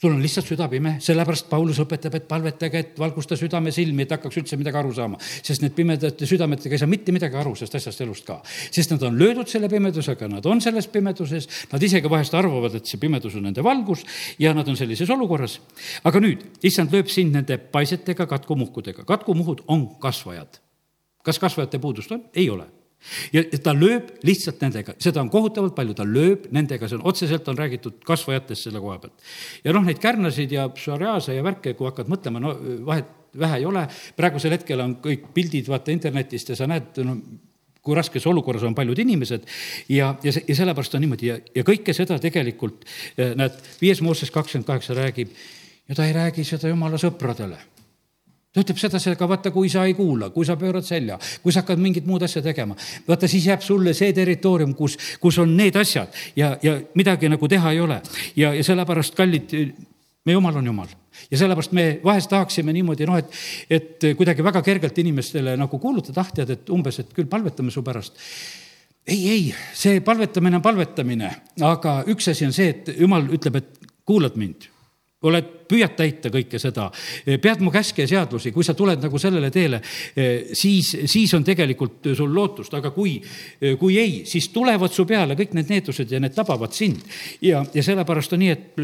sul 0.00 0.14
on 0.14 0.22
lihtsalt 0.22 0.48
süda 0.48 0.64
pime, 0.72 0.94
sellepärast 1.04 1.48
Paulus 1.50 1.78
õpetab, 1.82 2.14
et 2.16 2.26
palvetage, 2.28 2.80
et 2.80 3.00
valgusta 3.00 3.36
südame 3.36 3.72
silmi, 3.74 4.06
et 4.06 4.14
hakkaks 4.14 4.38
üldse 4.40 4.56
midagi 4.56 4.80
aru 4.80 4.94
saama. 4.96 5.18
sest 5.20 5.60
need 5.60 5.74
pimedate 5.76 6.28
südametega 6.28 6.76
ei 6.76 6.80
saa 6.80 6.88
mitte 6.88 7.12
midagi 7.12 7.36
aru 7.36 7.52
sellest 7.54 7.76
asjast 7.76 8.00
elust 8.06 8.24
ka. 8.24 8.40
sest 8.46 8.94
nad 8.94 9.04
on 9.04 9.18
löödud 9.20 9.48
selle 9.48 9.68
pimedusega, 9.68 10.28
nad 10.28 10.46
on 10.46 10.60
selles 10.64 10.88
pimeduses, 10.88 11.48
nad 11.72 11.82
isegi 11.82 12.08
vahest 12.08 12.34
arvavad, 12.34 12.80
et 12.80 12.88
see 12.88 13.00
pimedus 13.00 13.36
on 13.36 13.44
nende 13.50 13.64
valgus 13.64 14.06
ja 14.38 14.54
nad 14.56 14.68
on 14.68 14.76
sellises 14.76 15.10
olukorras. 15.10 15.60
aga 16.04 16.24
nüüd, 16.24 16.48
issand 16.62 16.92
lööb 16.96 17.12
sind 17.12 17.36
nende 17.36 17.58
paisetega, 17.58 18.26
katkumuhkudega. 18.26 19.04
katkumuhud 19.04 19.64
on 19.68 19.88
kasvajad. 20.00 20.60
kas 21.22 21.38
kasvajate 21.38 21.78
puudust 21.78 22.12
on? 22.12 22.24
ei 22.34 22.48
ole 22.48 22.79
ja 23.32 23.44
ta 23.64 23.74
lööb 23.76 24.10
lihtsalt 24.26 24.60
nendega, 24.64 24.94
seda 25.00 25.22
on 25.22 25.30
kohutavalt 25.32 25.76
palju, 25.76 25.96
ta 25.96 26.06
lööb 26.06 26.48
nendega, 26.54 26.88
see 26.88 26.98
on 26.98 27.06
otseselt 27.10 27.48
on 27.48 27.58
räägitud 27.58 28.02
kasvajatest 28.06 28.68
selle 28.68 28.82
koha 28.82 28.98
pealt. 29.02 29.30
ja 29.64 29.74
noh, 29.76 29.86
neid 29.86 30.02
kärnasid 30.02 30.52
ja 30.52 30.68
psoriaase 30.74 31.36
ja 31.36 31.44
värke, 31.46 31.74
kui 31.78 31.88
hakkad 31.88 32.10
mõtlema, 32.12 32.42
no 32.42 32.54
vahet 32.86 33.16
vähe 33.38 33.60
ei 33.60 33.66
ole, 33.66 33.84
praegusel 34.16 34.56
hetkel 34.56 34.82
on 34.82 34.96
kõik 35.04 35.30
pildid, 35.34 35.68
vaata 35.70 35.92
internetist 35.94 36.52
ja 36.52 36.58
sa 36.58 36.68
näed, 36.70 36.98
no 37.06 37.16
kui 37.80 37.96
raskes 37.96 38.26
olukorras 38.28 38.64
on 38.68 38.74
paljud 38.76 38.98
inimesed. 39.00 39.46
Ja, 39.88 40.12
ja, 40.22 40.32
ja 40.36 40.56
sellepärast 40.56 40.94
on 40.98 41.00
niimoodi. 41.00 41.30
Ja, 41.30 41.38
ja 41.56 41.64
kõike 41.64 41.94
seda 41.96 42.18
tegelikult 42.20 42.84
eh, 43.16 43.32
näed, 43.38 43.56
viies 43.80 44.02
Mooses 44.04 44.32
kakskümmend 44.34 44.68
kaheksa 44.68 44.96
räägib 44.98 45.32
ja 45.88 45.96
ta 45.96 46.04
ei 46.04 46.12
räägi 46.16 46.44
seda 46.44 46.68
jumala 46.68 47.00
sõpradele 47.00 47.56
ta 48.50 48.64
ütleb 48.64 48.80
sedasi, 48.82 49.12
aga 49.14 49.28
vaata, 49.30 49.52
kui 49.54 49.70
sa 49.70 49.84
ei 49.86 49.94
kuula, 49.94 50.30
kui 50.34 50.46
sa 50.46 50.56
pöörad 50.58 50.86
selja, 50.86 51.18
kui 51.42 51.54
sa 51.54 51.62
hakkad 51.62 51.78
mingit 51.82 52.06
muud 52.08 52.24
asja 52.26 52.42
tegema, 52.42 52.74
vaata 53.06 53.28
siis 53.30 53.46
jääb 53.46 53.62
sulle 53.62 53.94
see 53.94 54.10
territoorium, 54.16 54.74
kus, 54.78 54.96
kus 55.22 55.38
on 55.42 55.54
need 55.56 55.78
asjad 55.78 56.10
ja, 56.38 56.56
ja 56.62 56.74
midagi 56.98 57.30
nagu 57.30 57.48
teha 57.48 57.74
ei 57.76 57.80
ole. 57.80 58.00
ja, 58.36 58.50
ja 58.56 58.64
sellepärast, 58.66 59.14
kallid, 59.18 59.54
meie 60.26 60.34
jumal 60.34 60.58
on 60.58 60.66
jumal. 60.66 60.90
Ja 61.30 61.38
sellepärast 61.38 61.76
me 61.76 61.84
vahest 62.04 62.30
tahaksime 62.32 62.74
niimoodi, 62.74 63.06
noh, 63.06 63.20
et, 63.20 63.38
et 63.70 64.08
kuidagi 64.18 64.42
väga 64.44 64.64
kergelt 64.66 64.98
inimestele 64.98 65.54
nagu 65.60 65.78
kuulutada, 65.78 66.24
ah, 66.24 66.34
tead, 66.40 66.50
et 66.56 66.74
umbes, 66.74 66.98
et 67.02 67.14
küll 67.14 67.30
palvetame 67.30 67.70
su 67.70 67.84
pärast. 67.86 68.18
Ei, 69.06 69.22
ei, 69.30 69.46
see 69.74 70.02
palvetamine 70.04 70.58
on 70.58 70.64
palvetamine, 70.64 71.30
aga 71.66 72.00
üks 72.10 72.32
asi 72.34 72.50
on 72.50 72.54
see, 72.56 72.74
et 72.74 72.92
jumal 72.98 73.30
ütleb, 73.30 73.62
et 73.62 73.90
kuulad 74.06 74.34
mind 74.40 74.66
oled, 75.28 75.48
püüad 75.68 75.92
täita 75.98 76.30
kõike 76.32 76.58
seda, 76.60 76.86
pead 77.42 77.60
mu 77.64 77.72
käske 77.72 78.04
ja 78.06 78.10
seadusi, 78.10 78.52
kui 78.54 78.64
sa 78.64 78.74
tuled 78.76 79.02
nagu 79.02 79.20
sellele 79.20 79.50
teele, 79.52 79.80
siis, 80.56 80.94
siis 81.10 81.34
on 81.36 81.44
tegelikult 81.46 82.10
sul 82.16 82.32
lootust, 82.34 82.74
aga 82.78 82.92
kui, 82.94 83.18
kui 83.80 83.98
ei, 84.00 84.22
siis 84.28 84.48
tulevad 84.54 84.94
su 84.94 85.04
peale 85.08 85.36
kõik 85.38 85.52
need 85.58 85.72
needused 85.74 86.12
ja 86.12 86.22
need 86.22 86.36
tabavad 86.36 86.72
sind. 86.76 87.04
ja, 87.44 87.64
ja 87.74 87.84
sellepärast 87.84 88.32
on 88.36 88.42
nii, 88.44 88.54
et 88.54 88.80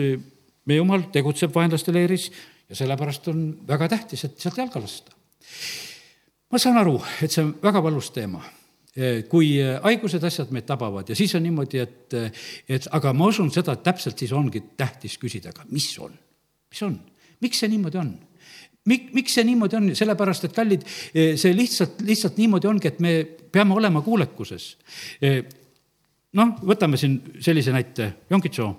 meie 0.67 0.83
jumal 0.83 1.09
tegutseb 1.15 1.55
vaenlaste 1.55 1.95
leeris 1.95 2.29
ja 2.69 2.77
sellepärast 2.83 3.33
on 3.33 3.49
väga 3.69 3.89
tähtis, 3.97 4.27
et 4.29 4.37
sealt 4.41 4.61
jalga 4.61 4.83
lasta. 4.83 5.17
ma 6.53 6.61
saan 6.61 6.77
aru, 6.83 7.01
et 7.23 7.33
see 7.33 7.45
on 7.47 7.57
väga 7.63 7.83
valus 7.83 8.13
teema 8.13 8.45
kui 9.29 9.59
haigused, 9.61 10.23
asjad 10.25 10.53
meid 10.57 10.65
tabavad 10.69 11.09
ja 11.09 11.17
siis 11.17 11.35
on 11.37 11.43
niimoodi, 11.45 11.83
et, 11.85 12.15
et 12.69 12.87
aga 12.97 13.13
ma 13.13 13.29
usun 13.29 13.51
seda, 13.53 13.75
et 13.77 13.83
täpselt 13.85 14.17
siis 14.21 14.33
ongi 14.33 14.63
tähtis 14.77 15.19
küsida, 15.21 15.53
aga 15.53 15.69
mis 15.69 15.91
on 16.01 16.15
mis 16.71 16.83
on, 16.87 16.97
miks 17.45 17.63
see 17.63 17.71
niimoodi 17.73 18.01
on? 18.01 18.15
mik-, 18.87 19.11
miks 19.17 19.37
see 19.37 19.45
niimoodi 19.47 19.79
on, 19.79 19.91
sellepärast 19.99 20.49
et 20.49 20.57
kallid, 20.57 20.87
see 21.13 21.53
lihtsalt, 21.57 22.01
lihtsalt 22.07 22.39
niimoodi 22.41 22.71
ongi, 22.71 22.91
et 22.93 23.01
me 23.05 23.19
peame 23.53 23.77
olema 23.77 24.03
kuulekuses. 24.05 24.69
noh, 26.37 26.53
võtame 26.73 27.01
siin 27.01 27.19
sellise 27.43 27.75
näite, 27.75 28.13
Jonkitso 28.31 28.71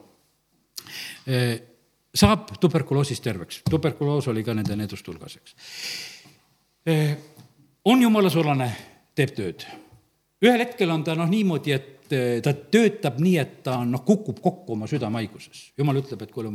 saab 2.17 2.53
tuberkuloosist 2.61 3.23
terveks, 3.23 3.61
tuberkuloos 3.69 4.29
oli 4.31 4.43
ka 4.45 4.55
nende 4.57 4.77
needuste 4.79 5.11
hulgas, 5.11 5.37
eks. 5.41 5.57
on 7.85 8.01
jumala 8.01 8.31
sulane, 8.33 8.71
teeb 9.15 9.35
tööd. 9.35 9.67
ühel 10.43 10.63
hetkel 10.63 10.91
on 10.93 11.03
ta 11.03 11.15
noh, 11.17 11.29
niimoodi, 11.29 11.75
et 11.75 11.93
ta 12.43 12.53
töötab 12.71 13.19
nii, 13.19 13.37
et 13.41 13.61
ta 13.65 13.81
noh, 13.83 14.05
kukub 14.07 14.39
kokku 14.41 14.77
oma 14.77 14.87
südamehaiguses. 14.87 15.71
jumal 15.77 15.99
ütleb, 15.99 16.23
et 16.23 16.31
kuule, 16.31 16.53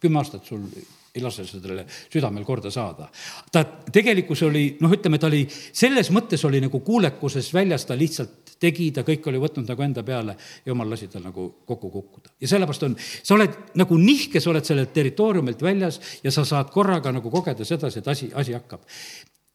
kümme 0.00 0.22
aastat 0.22 0.48
sul 0.48 0.66
ei 1.14 1.22
lase 1.22 1.44
sellele 1.46 1.84
südamel 2.12 2.44
korda 2.44 2.70
saada. 2.70 3.08
ta 3.52 3.64
tegelikkus 3.92 4.42
oli, 4.46 4.76
noh, 4.80 4.92
ütleme, 4.94 5.18
ta 5.18 5.26
oli, 5.26 5.42
selles 5.50 6.10
mõttes 6.14 6.44
oli 6.46 6.60
nagu 6.62 6.80
kuulekuses 6.86 7.50
väljas, 7.54 7.84
ta 7.86 7.96
lihtsalt 7.98 8.54
tegi, 8.60 8.90
ta 8.94 9.02
kõik 9.06 9.26
oli 9.30 9.40
võtnud 9.42 9.66
nagu 9.70 9.82
enda 9.82 10.04
peale, 10.06 10.36
jumal 10.66 10.90
lasi 10.90 11.08
tal 11.10 11.24
nagu 11.26 11.48
kokku 11.66 11.90
kukkuda. 11.90 12.34
ja 12.40 12.52
sellepärast 12.52 12.86
on, 12.86 12.94
sa 13.00 13.34
oled 13.34 13.58
nagu 13.80 13.98
nihkes, 13.98 14.46
oled 14.46 14.66
sellelt 14.66 14.94
territooriumilt 14.94 15.62
väljas 15.62 16.00
ja 16.22 16.30
sa 16.30 16.44
saad 16.44 16.70
korraga 16.70 17.12
nagu 17.12 17.30
kogeda 17.30 17.66
sedasi, 17.66 17.98
et 17.98 18.08
asi, 18.08 18.30
asi 18.34 18.54
hakkab. 18.54 18.86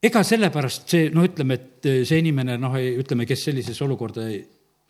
ega 0.04 0.24
sellepärast 0.24 0.92
see, 0.92 1.10
no 1.16 1.24
ütleme, 1.24 1.56
et 1.56 1.92
see 2.04 2.20
inimene, 2.20 2.60
noh, 2.60 2.76
ütleme, 2.76 3.26
kes 3.26 3.48
sellisesse 3.48 3.84
olukorda 3.88 4.28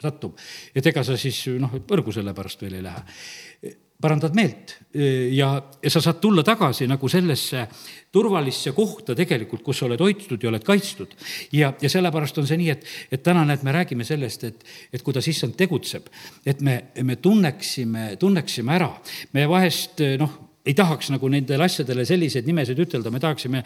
satub, 0.02 0.34
et 0.76 0.88
ega 0.88 1.06
sa 1.06 1.14
siis 1.18 1.46
noh, 1.62 1.78
põrgu 1.86 2.12
selle 2.16 2.34
pärast 2.34 2.66
veel 2.66 2.80
ei 2.82 2.88
lähe 2.90 3.84
parandad 4.02 4.36
meelt. 4.36 4.76
Ja, 5.32 5.50
sa 5.88 6.02
saad 6.04 6.20
tulla 6.24 6.44
tagasi 6.46 6.88
nagu 6.88 7.08
sellesse 7.12 7.66
turvalisse 8.16 8.72
kohta 8.76 9.16
tegelikult, 9.16 9.64
kus 9.64 9.82
sa 9.82 9.88
oled 9.90 10.02
hoitud 10.04 10.44
ja 10.44 10.50
oled 10.52 10.64
kaitstud. 10.64 11.16
ja, 11.52 11.74
ja 11.82 11.90
sellepärast 11.92 12.38
on 12.40 12.48
see 12.48 12.60
nii, 12.60 12.70
et, 12.72 12.86
et 13.12 13.24
täna 13.24 13.44
näed, 13.48 13.64
me 13.64 13.76
räägime 13.76 14.08
sellest, 14.08 14.44
et, 14.44 14.66
et 14.94 15.04
kuidas 15.04 15.28
issand 15.28 15.56
tegutseb, 15.60 16.08
et 16.46 16.62
me, 16.62 16.78
me 17.04 17.16
tunneksime, 17.16 18.16
tunneksime 18.20 18.76
ära. 18.76 18.92
me 19.34 19.48
vahest 19.52 20.04
noh, 20.20 20.38
ei 20.66 20.74
tahaks 20.74 21.12
nagu 21.14 21.30
nendele 21.30 21.68
asjadele 21.68 22.06
selliseid 22.08 22.48
nimesid 22.48 22.80
ütelda, 22.82 23.12
me 23.12 23.20
tahaksime 23.24 23.64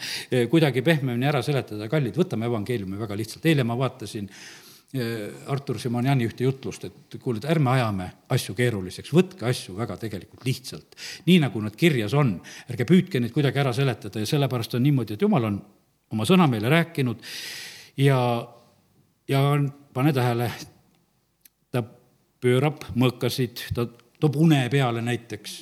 kuidagi 0.50 0.82
pehmemini 0.84 1.30
ära 1.30 1.42
seletada, 1.42 1.88
kallid, 1.88 2.18
võtame 2.18 2.50
evangeeliumi 2.50 2.98
väga 3.00 3.16
lihtsalt, 3.18 3.46
eile 3.48 3.64
ma 3.64 3.78
vaatasin 3.78 4.28
äh, 4.28 4.69
Artur 4.90 5.78
Simonjani 5.78 6.26
ühte 6.26 6.42
jutlust, 6.42 6.84
et 6.88 7.14
kuule, 7.22 7.38
et 7.38 7.46
ärme 7.52 7.70
ajame 7.76 8.08
asju 8.34 8.56
keeruliseks, 8.58 9.12
võtke 9.14 9.46
asju 9.46 9.76
väga 9.76 9.94
tegelikult 10.02 10.42
lihtsalt. 10.48 10.96
nii, 11.28 11.36
nagu 11.44 11.62
nad 11.62 11.76
kirjas 11.78 12.16
on, 12.18 12.32
ärge 12.66 12.86
püüdke 12.88 13.20
neid 13.22 13.30
kuidagi 13.30 13.62
ära 13.62 13.72
seletada 13.76 14.18
ja 14.18 14.26
sellepärast 14.26 14.74
on 14.74 14.82
niimoodi, 14.82 15.14
et 15.14 15.22
jumal 15.22 15.46
on 15.46 15.60
oma 16.10 16.26
sõna 16.26 16.48
meile 16.50 16.72
rääkinud 16.74 17.22
ja, 18.02 18.18
ja 19.30 19.44
pane 19.94 20.12
tähele, 20.16 20.50
ta 21.70 21.84
pöörab 22.42 22.90
mõõkasid, 22.98 23.62
ta 23.76 23.86
toob 24.18 24.42
une 24.42 24.64
peale 24.74 25.06
näiteks. 25.06 25.56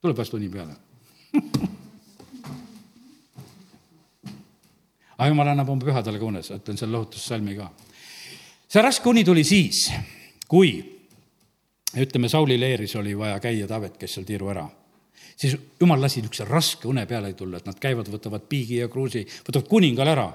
tuleb 0.00 0.22
vast 0.22 0.38
uni 0.38 0.48
peale 0.48 0.78
aga 5.20 5.28
jumal 5.28 5.52
annab 5.52 5.68
oma 5.68 5.84
pühadele 5.84 6.18
ka 6.18 6.24
unes, 6.24 6.48
ütlen 6.56 6.80
selle 6.80 6.96
lohutussalmi 6.96 7.56
ka. 7.58 7.68
see 8.68 8.82
raske 8.82 9.08
uni 9.08 9.24
tuli 9.24 9.44
siis, 9.44 9.90
kui 10.48 10.72
ütleme, 12.00 12.28
Sauli 12.32 12.56
leeris 12.60 12.96
oli 12.96 13.12
vaja 13.18 13.40
käia 13.42 13.68
Taavet, 13.68 13.98
kes 14.00 14.16
seal 14.16 14.24
tiiru 14.24 14.48
ära 14.48 14.64
siis 15.40 15.56
jumal 15.80 16.00
lasi 16.00 16.20
niisuguse 16.20 16.44
raske 16.44 16.88
une 16.88 17.06
peale 17.08 17.32
tulla, 17.32 17.60
et 17.60 17.66
nad 17.68 17.78
käivad, 17.80 18.08
võtavad 18.12 18.44
piigi 18.48 18.80
ja 18.80 18.88
kruusi, 18.92 19.22
võtavad 19.46 19.68
kuningale 19.68 20.12
ära 20.12 20.26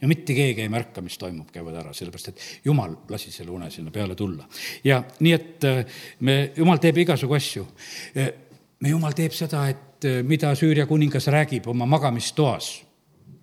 ja 0.00 0.08
mitte 0.08 0.34
keegi 0.36 0.64
ei 0.64 0.70
märka, 0.70 1.02
mis 1.02 1.18
toimub, 1.18 1.50
käivad 1.54 1.78
ära, 1.80 1.94
sellepärast 1.96 2.30
et 2.30 2.44
jumal 2.66 2.94
lasi 3.10 3.32
selle 3.34 3.54
une 3.54 3.70
sinna 3.70 3.90
peale 3.94 4.14
tulla. 4.14 4.46
ja 4.84 5.02
nii, 5.20 5.32
et 5.34 5.68
äh, 5.68 6.00
me, 6.20 6.38
jumal 6.56 6.82
teeb 6.82 7.02
igasugu 7.02 7.34
asju. 7.34 7.66
Äh, 8.16 8.32
me, 8.80 8.90
jumal 8.92 9.16
teeb 9.16 9.34
seda, 9.34 9.66
et 9.70 10.06
äh, 10.06 10.22
mida 10.22 10.54
Süüria 10.54 10.86
kuningas 10.86 11.26
räägib 11.32 11.66
oma 11.72 11.86
magamistoas 11.86 12.83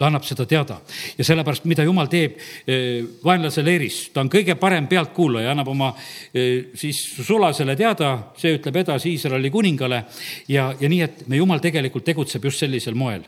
ta 0.02 0.08
annab 0.10 0.26
seda 0.26 0.47
teada 0.49 0.80
ja 1.14 1.26
sellepärast, 1.26 1.68
mida 1.70 1.84
jumal 1.86 2.08
teeb 2.10 2.39
eh, 2.66 3.04
vaenlase 3.22 3.62
leeris, 3.62 3.99
ta 4.10 4.24
on 4.24 4.32
kõige 4.34 4.56
parem 4.58 4.88
pealtkuulaja, 4.89 5.52
annab 5.54 5.70
oma 5.70 5.91
eh, 5.93 6.72
siis 6.78 7.04
sulasele 7.22 7.76
teada, 7.78 8.16
see 8.39 8.56
ütleb 8.58 8.82
edasi 8.82 9.14
Iisraeli 9.14 9.52
kuningale 9.54 10.02
ja, 10.49 10.72
ja 10.80 10.89
nii, 10.89 11.04
et 11.06 11.22
me 11.30 11.38
jumal 11.38 11.62
tegelikult 11.62 12.08
tegutseb 12.08 12.49
just 12.49 12.66
sellisel 12.66 12.97
moel. 12.97 13.28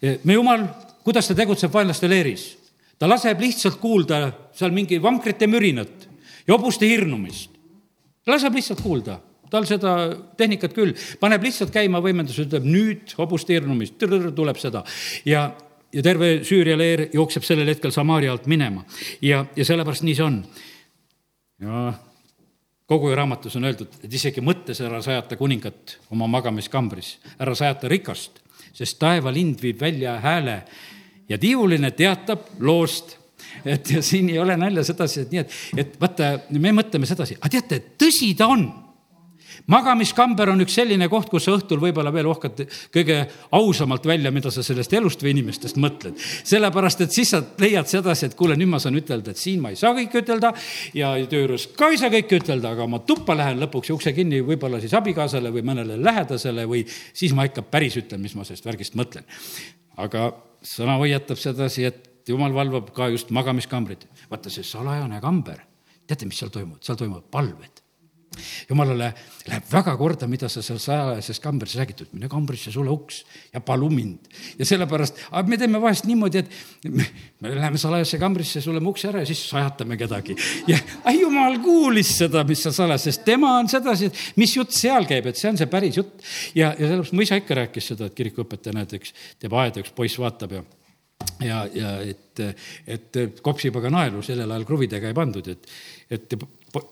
Eh, 0.00 0.16
me 0.24 0.38
jumal, 0.38 0.64
kuidas 1.04 1.28
ta 1.28 1.36
tegutseb 1.36 1.76
vaenlaste 1.76 2.08
leeris? 2.08 2.54
ta 2.98 3.06
laseb 3.06 3.38
lihtsalt 3.38 3.76
kuulda 3.78 4.24
seal 4.56 4.72
mingi 4.74 4.96
vankrite 4.98 5.46
mürinat 5.46 6.08
ja 6.48 6.56
hobuste 6.56 6.88
hirnumist. 6.88 7.52
laseb 8.26 8.56
lihtsalt 8.56 8.80
kuulda 8.82 9.20
tal 9.52 9.64
seda 9.68 9.92
tehnikat 10.40 10.74
küll, 10.76 10.96
paneb 11.20 11.44
lihtsalt 11.46 11.70
käima 11.72 12.02
võimendus, 12.04 12.40
ütleb 12.42 12.66
nüüd 12.68 13.14
hobuste 13.16 13.54
hirnumist, 13.56 13.96
tuleb 14.36 14.60
seda 14.60 14.82
ja 15.28 15.46
ja 15.92 16.02
terve 16.02 16.38
Süüria 16.44 16.76
leer 16.78 17.06
jookseb 17.14 17.46
sellel 17.46 17.70
hetkel 17.72 17.92
Samaria 17.94 18.32
alt 18.32 18.46
minema. 18.50 18.84
Ja, 19.22 19.44
ja 19.56 19.64
sellepärast 19.64 20.04
nii 20.06 20.16
see 20.18 20.26
on. 20.26 20.42
ja 21.62 21.92
kogu 22.88 23.10
raamatus 23.14 23.56
on 23.58 23.68
öeldud, 23.68 23.98
et 24.04 24.14
isegi 24.14 24.40
mõttes 24.44 24.80
ära 24.80 25.02
sajata 25.04 25.36
kuningat 25.36 25.98
oma 26.14 26.28
magamiskambris, 26.30 27.18
ära 27.36 27.52
sajata 27.58 27.88
rikast, 27.92 28.40
sest 28.72 28.96
taevalind 29.00 29.60
viib 29.60 29.80
välja 29.80 30.16
hääle 30.24 30.62
ja 31.28 31.38
tiivuline 31.38 31.90
teatab 31.96 32.48
loost. 32.60 33.16
Et 33.64 33.90
ja 33.90 34.00
siin 34.04 34.28
ei 34.30 34.38
ole 34.38 34.56
nalja 34.56 34.82
sedasi, 34.84 35.22
et 35.24 35.30
nii, 35.32 35.40
et, 35.40 35.54
et 35.82 35.94
vaata, 36.00 36.30
me 36.56 36.72
mõtleme 36.74 37.06
sedasi, 37.08 37.36
aga 37.38 37.50
teate, 37.54 37.78
tõsi 38.00 38.32
ta 38.36 38.48
on 38.50 38.64
magamiskamber 39.72 40.52
on 40.52 40.62
üks 40.64 40.76
selline 40.78 41.08
koht, 41.12 41.28
kus 41.32 41.46
sa 41.46 41.54
õhtul 41.56 41.80
võib-olla 41.82 42.12
veel 42.14 42.28
ohkad 42.30 42.62
kõige 42.94 43.18
ausamalt 43.56 44.06
välja, 44.08 44.32
mida 44.34 44.52
sa 44.54 44.64
sellest 44.64 44.94
elust 44.96 45.22
või 45.24 45.34
inimestest 45.36 45.78
mõtled. 45.80 46.16
sellepärast, 46.18 47.04
et 47.04 47.14
siis 47.14 47.32
sa 47.34 47.42
leiad 47.60 47.88
sedasi, 47.90 48.28
et 48.28 48.36
kuule, 48.38 48.56
nüüd 48.56 48.72
ma 48.72 48.80
saan 48.82 48.96
ütelda, 48.98 49.32
et 49.32 49.40
siin 49.40 49.60
ma 49.62 49.72
ei 49.72 49.80
saa 49.80 49.94
kõike 49.96 50.22
ütelda 50.24 50.52
ja 50.96 51.12
töö 51.28 51.44
juures 51.44 51.68
ka 51.76 51.90
ei 51.92 52.00
saa 52.00 52.12
kõike 52.12 52.40
ütelda, 52.40 52.72
aga 52.72 52.88
ma 52.88 53.02
tuppa 53.04 53.36
lähen 53.36 53.60
lõpuks 53.64 53.92
ukse 53.94 54.14
kinni 54.16 54.40
võib-olla 54.46 54.80
siis 54.80 54.94
abikaasale 54.96 55.52
või 55.54 55.64
mõnele 55.68 55.98
lähedasele 56.00 56.66
või 56.68 56.84
siis 56.88 57.34
ma 57.36 57.46
ikka 57.48 57.66
päris 57.68 57.98
ütlen, 58.00 58.22
mis 58.24 58.36
ma 58.38 58.46
sellest 58.48 58.66
värgist 58.68 58.96
mõtlen. 58.98 59.26
aga 59.96 60.30
sõna 60.64 60.96
hoiatab 61.00 61.38
sedasi, 61.40 61.84
et 61.84 62.28
jumal 62.28 62.54
valvab 62.54 62.92
ka 62.94 63.08
just 63.12 63.30
magamiskambrid. 63.30 64.08
vaata, 64.30 64.50
see 64.50 64.64
salajane 64.64 65.20
kamber, 65.20 65.60
teate, 66.06 66.26
mis 66.26 66.40
seal 66.40 66.50
toimub? 66.54 66.80
seal 66.80 66.96
toimuvad 66.96 67.28
palved 67.30 67.84
jumalale 68.68 69.12
läheb 69.48 69.66
väga 69.72 69.94
korda, 69.98 70.28
mida 70.30 70.48
sa 70.52 70.62
seal 70.64 70.78
salajases 70.82 71.40
kambris 71.42 71.76
räägid, 71.78 72.04
et 72.04 72.14
mine 72.14 72.30
kambrisse, 72.30 72.72
sule 72.74 72.92
uks 72.92 73.22
ja 73.54 73.60
palu 73.64 73.88
mind. 73.92 74.28
ja 74.58 74.66
sellepärast, 74.68 75.20
aga 75.30 75.48
me 75.48 75.58
teeme 75.60 75.80
vahest 75.82 76.08
niimoodi, 76.08 76.42
et 76.42 76.88
me, 76.92 77.06
me 77.40 77.54
läheme 77.56 77.80
salajasse 77.80 78.20
kambrisse, 78.20 78.62
suleme 78.64 78.90
ukse 78.90 79.10
ära 79.10 79.24
ja 79.24 79.30
siis 79.30 79.42
sajatame 79.50 79.98
kedagi. 80.00 80.36
ja 80.68 80.78
ai, 81.04 81.18
jumal 81.20 81.60
kuulis 81.64 82.14
seda, 82.20 82.44
mis 82.48 82.62
seal 82.64 82.76
salajas, 82.76 83.08
sest 83.08 83.24
tema 83.26 83.56
on 83.58 83.70
sedasi, 83.70 84.10
et 84.12 84.40
mis 84.40 84.56
jutt 84.56 84.74
seal 84.76 85.08
käib, 85.08 85.30
et 85.30 85.40
see 85.40 85.52
on 85.52 85.60
see 85.60 85.70
päris 85.70 86.00
jutt. 86.00 86.18
ja, 86.54 86.74
ja 86.74 86.84
sellepärast 86.84 87.16
mu 87.16 87.26
isa 87.26 87.40
ikka 87.40 87.62
rääkis 87.62 87.92
seda, 87.94 88.10
et 88.10 88.18
kirikuõpetaja, 88.18 88.76
näed, 88.78 88.98
üks 89.00 89.14
teeb 89.40 89.56
aeda, 89.58 89.84
üks 89.84 89.94
poiss 89.96 90.20
vaatab 90.20 90.58
ja 90.58 90.66
ja, 91.44 91.62
ja 91.74 91.94
et, 92.06 92.42
et 92.86 93.42
kopsipaga 93.44 93.90
naelu 93.92 94.22
sellel 94.26 94.50
ajal 94.50 94.66
kruvidega 94.68 95.10
ei 95.10 95.16
pandud, 95.16 95.50
et, 95.52 95.68
et 96.14 96.38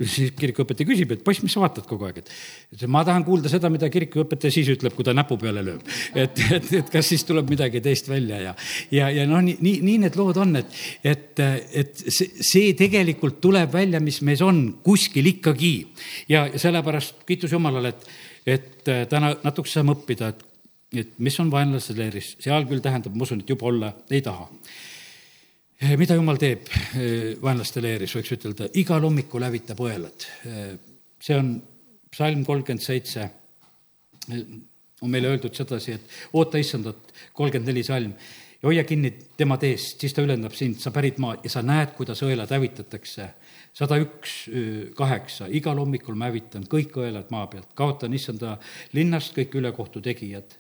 siis 0.07 0.33
kirikuõpetaja 0.37 0.89
küsib, 0.89 1.13
et 1.13 1.23
poiss, 1.25 1.43
mis 1.45 1.53
sa 1.53 1.61
vaatad 1.63 1.87
kogu 1.89 2.07
aeg, 2.09 2.23
et, 2.23 2.31
ma 2.91 3.03
tahan 3.07 3.25
kuulda 3.27 3.51
seda, 3.53 3.69
mida 3.73 3.91
kirikuõpetaja 3.93 4.55
siis 4.55 4.71
ütleb, 4.73 4.95
kui 4.97 5.07
ta 5.07 5.15
näpu 5.17 5.39
peale 5.41 5.65
lööb. 5.67 5.85
et, 6.15 6.41
et, 6.57 6.71
et 6.81 6.93
kas 6.93 7.11
siis 7.13 7.27
tuleb 7.29 7.51
midagi 7.53 7.83
teist 7.85 8.09
välja 8.11 8.41
ja, 8.43 8.55
ja, 8.95 9.11
ja 9.13 9.27
noh, 9.29 9.43
nii, 9.45 9.59
nii, 9.61 9.77
nii 9.87 10.03
need 10.07 10.19
lood 10.19 10.41
on, 10.43 10.57
et, 10.63 10.81
et, 11.05 11.45
et 11.83 12.05
see, 12.07 12.31
see 12.41 12.73
tegelikult 12.79 13.41
tuleb 13.45 13.73
välja, 13.75 14.01
mis 14.03 14.23
meis 14.27 14.43
on 14.45 14.67
kuskil 14.87 15.33
ikkagi. 15.37 15.75
ja, 16.33 16.47
sellepärast 16.57 17.27
kiitus 17.29 17.53
Jumalale, 17.53 17.95
et, 17.95 18.11
et 18.57 18.93
täna 19.11 19.35
natuke 19.45 19.71
saame 19.71 19.97
õppida, 19.97 20.33
et, 20.33 20.45
et 20.95 21.17
mis 21.19 21.41
on 21.43 21.51
vaenlase 21.51 21.97
leeris, 21.97 22.35
seal 22.43 22.67
küll 22.69 22.83
tähendab, 22.85 23.17
ma 23.17 23.27
usun, 23.27 23.43
et 23.43 23.51
juba 23.51 23.67
olla 23.71 23.91
ei 24.11 24.23
taha. 24.25 24.47
Eh, 25.77 25.93
mida 26.01 26.17
jumal 26.17 26.39
teeb 26.41 26.71
eh, 26.73 27.35
vaenlaste 27.43 27.83
leeris, 27.85 28.15
võiks 28.17 28.33
ütelda, 28.37 28.71
igal 28.81 29.03
hommikul 29.05 29.45
hävitab 29.45 29.83
õelad. 29.85 30.29
Eh, 30.49 30.73
see 31.21 31.37
on 31.37 31.53
psalm 32.15 32.47
kolmkümmend 32.47 32.85
seitse, 32.85 33.27
on 35.05 35.13
meile 35.13 35.35
öeldud 35.35 35.55
sedasi, 35.55 35.99
et 35.99 36.37
oota 36.39 36.59
issandat, 36.63 37.13
kolmkümmend 37.37 37.69
neli 37.69 37.85
salm, 37.85 38.15
ja 38.57 38.71
hoia 38.71 38.87
kinni 38.89 39.11
tema 39.37 39.59
teest, 39.61 40.01
siis 40.01 40.15
ta 40.17 40.25
ülendab 40.25 40.55
sind, 40.57 40.79
sa 40.81 40.95
pärid 40.95 41.21
maa 41.21 41.37
ja 41.43 41.53
sa 41.53 41.61
näed, 41.67 41.93
kuidas 41.99 42.25
õelad 42.25 42.55
hävitatakse. 42.57 43.29
sada 43.77 43.99
üks, 44.01 44.47
kaheksa, 44.97 45.51
igal 45.53 45.77
hommikul 45.77 46.17
ma 46.17 46.31
hävitan 46.31 46.65
kõik 46.65 46.97
õelad 46.97 47.29
maa 47.29 47.51
pealt, 47.53 47.75
kaotan 47.77 48.15
issanda 48.17 48.55
linnast 48.97 49.37
kõik 49.37 49.59
ülekohtu 49.61 50.01
tegijad 50.01 50.57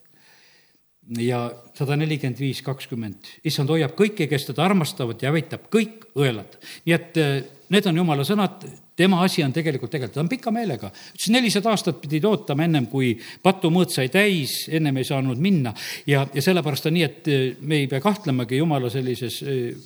ja 1.15 1.41
sada 1.77 1.97
nelikümmend 1.99 2.41
viis, 2.41 2.63
kakskümmend, 2.67 3.29
issand 3.47 3.71
hoiab 3.71 3.95
kõiki, 3.99 4.27
kes 4.31 4.49
teda 4.49 4.65
armastavad 4.67 5.21
ja 5.23 5.31
hävitab 5.31 5.69
kõik 5.73 6.09
õelad. 6.19 6.57
nii 6.87 6.95
et 6.97 7.21
eh, 7.23 7.37
need 7.71 7.87
on 7.87 8.01
jumala 8.03 8.25
sõnad, 8.27 8.65
tema 8.99 9.21
asi 9.23 9.45
on 9.45 9.53
tegelikult 9.55 9.93
tegeleda, 9.93 10.15
ta 10.15 10.25
on 10.25 10.31
pika 10.31 10.51
meelega. 10.51 10.91
ütles 11.15 11.31
nelisada 11.31 11.71
aastat 11.71 12.01
pidid 12.03 12.25
ootama 12.25 12.65
ennem, 12.67 12.87
kui 12.91 13.15
patumõõt 13.43 13.95
sai 13.95 14.09
täis, 14.09 14.67
ennem 14.69 14.97
ei 14.97 15.05
saanud 15.05 15.39
minna. 15.39 15.75
Ja, 16.07 16.27
ja 16.35 16.43
sellepärast 16.43 16.87
on 16.91 16.99
nii, 16.99 17.05
et 17.05 17.29
eh, 17.29 17.45
me 17.61 17.83
ei 17.85 17.87
pea 17.91 18.01
kahtlemagi 18.01 18.59
jumala 18.59 18.91
sellises 18.91 19.43
eh, 19.43 19.77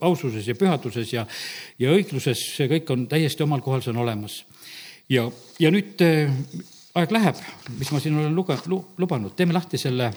aususes 0.00 0.48
ja 0.48 0.56
pühaduses 0.56 1.12
ja, 1.12 1.26
ja 1.78 1.92
õigluses, 1.92 2.40
see 2.56 2.70
kõik 2.70 2.88
on 2.94 3.04
täiesti 3.08 3.44
omal 3.44 3.60
kohal, 3.60 3.84
see 3.84 3.92
on 3.92 4.00
olemas. 4.00 4.44
ja, 5.12 5.28
ja 5.60 5.70
nüüd 5.70 6.00
aeg 6.96 7.12
läheb, 7.12 7.36
mis 7.76 7.92
ma 7.92 8.00
siin 8.00 8.16
olen 8.16 8.34
luge-, 8.34 8.62
lubanud, 8.98 9.36
teeme 9.36 9.52
lahti 9.52 9.78
selle 9.78 10.08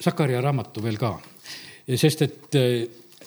Sakaria 0.00 0.40
raamatu 0.40 0.82
veel 0.82 0.98
ka. 0.98 1.16
sest 1.96 2.22
et 2.22 2.54
eh, 2.54 2.86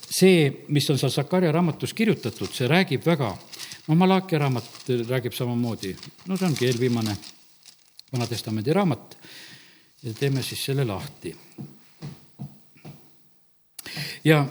see, 0.09 0.65
mis 0.67 0.89
on 0.89 0.99
seal 0.99 1.11
Sakaria 1.11 1.51
raamatus 1.51 1.93
kirjutatud, 1.93 2.51
see 2.53 2.67
räägib 2.67 3.05
väga, 3.05 3.29
no 3.87 3.95
Malachi 3.95 4.37
raamat 4.37 4.89
räägib 5.09 5.33
samamoodi, 5.33 5.95
no 6.27 6.37
see 6.37 6.47
ongi 6.47 6.69
eelviimane 6.69 7.17
Vana-testamendi 8.09 8.73
raamat 8.73 9.17
ja 10.03 10.13
teeme 10.17 10.41
siis 10.43 10.63
selle 10.65 10.85
lahti. 10.85 11.35
ja 14.23 14.45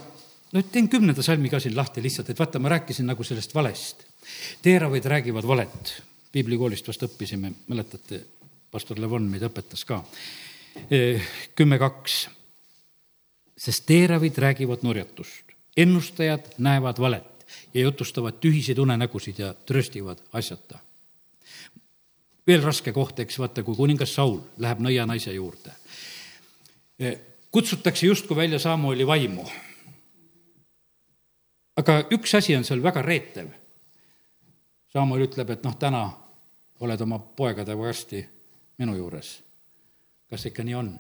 no 0.53 0.63
teen 0.63 0.89
kümnenda 0.89 1.23
salmi 1.23 1.51
ka 1.51 1.61
siin 1.61 1.77
lahti 1.77 2.03
lihtsalt, 2.03 2.31
et 2.31 2.39
vaata, 2.39 2.59
ma 2.59 2.69
rääkisin 2.69 3.07
nagu 3.07 3.25
sellest 3.25 3.55
valest. 3.55 4.05
teeravaid 4.63 5.05
räägivad 5.05 5.47
valet, 5.47 5.95
piiblikoolist 6.33 6.89
vast 6.89 7.03
õppisime, 7.03 7.53
mäletate, 7.69 8.21
pastor 8.71 9.01
Levon 9.01 9.27
meid 9.31 9.43
õpetas 9.49 9.85
ka. 9.89 10.03
Kümme 11.55 11.79
kaks, 11.79 12.29
sest 13.59 13.87
teeravid 13.87 14.39
räägivad 14.39 14.83
nurjatust, 14.83 15.55
ennustajad 15.77 16.55
näevad 16.59 17.01
valet 17.01 17.47
ja 17.75 17.81
jutustavad 17.81 18.41
tühiseid 18.41 18.79
unenägusid 18.79 19.39
ja 19.39 19.55
tröstivad 19.55 20.23
asjata 20.33 20.79
veel 22.49 22.65
raske 22.65 22.93
koht, 22.97 23.21
eks 23.21 23.39
vaata, 23.41 23.63
kui 23.65 23.77
kuningas 23.77 24.15
Saul 24.17 24.39
läheb 24.63 24.81
nõianaise 24.85 25.35
juurde. 25.35 25.75
kutsutakse 27.51 28.07
justkui 28.07 28.37
välja 28.37 28.59
Samueli 28.59 29.07
vaimu. 29.07 29.45
aga 31.77 32.01
üks 32.11 32.35
asi 32.35 32.57
on 32.57 32.65
seal 32.65 32.83
väga 32.83 33.03
reetev. 33.03 33.49
Samuel 34.93 35.29
ütleb, 35.29 35.51
et 35.51 35.65
noh, 35.65 35.77
täna 35.77 36.11
oled 36.81 37.01
oma 37.01 37.19
poegadega 37.19 37.79
varsti 37.79 38.25
minu 38.79 38.97
juures. 38.97 39.43
Kas 40.31 40.47
ikka 40.51 40.65
nii 40.67 40.77
on? 40.79 40.97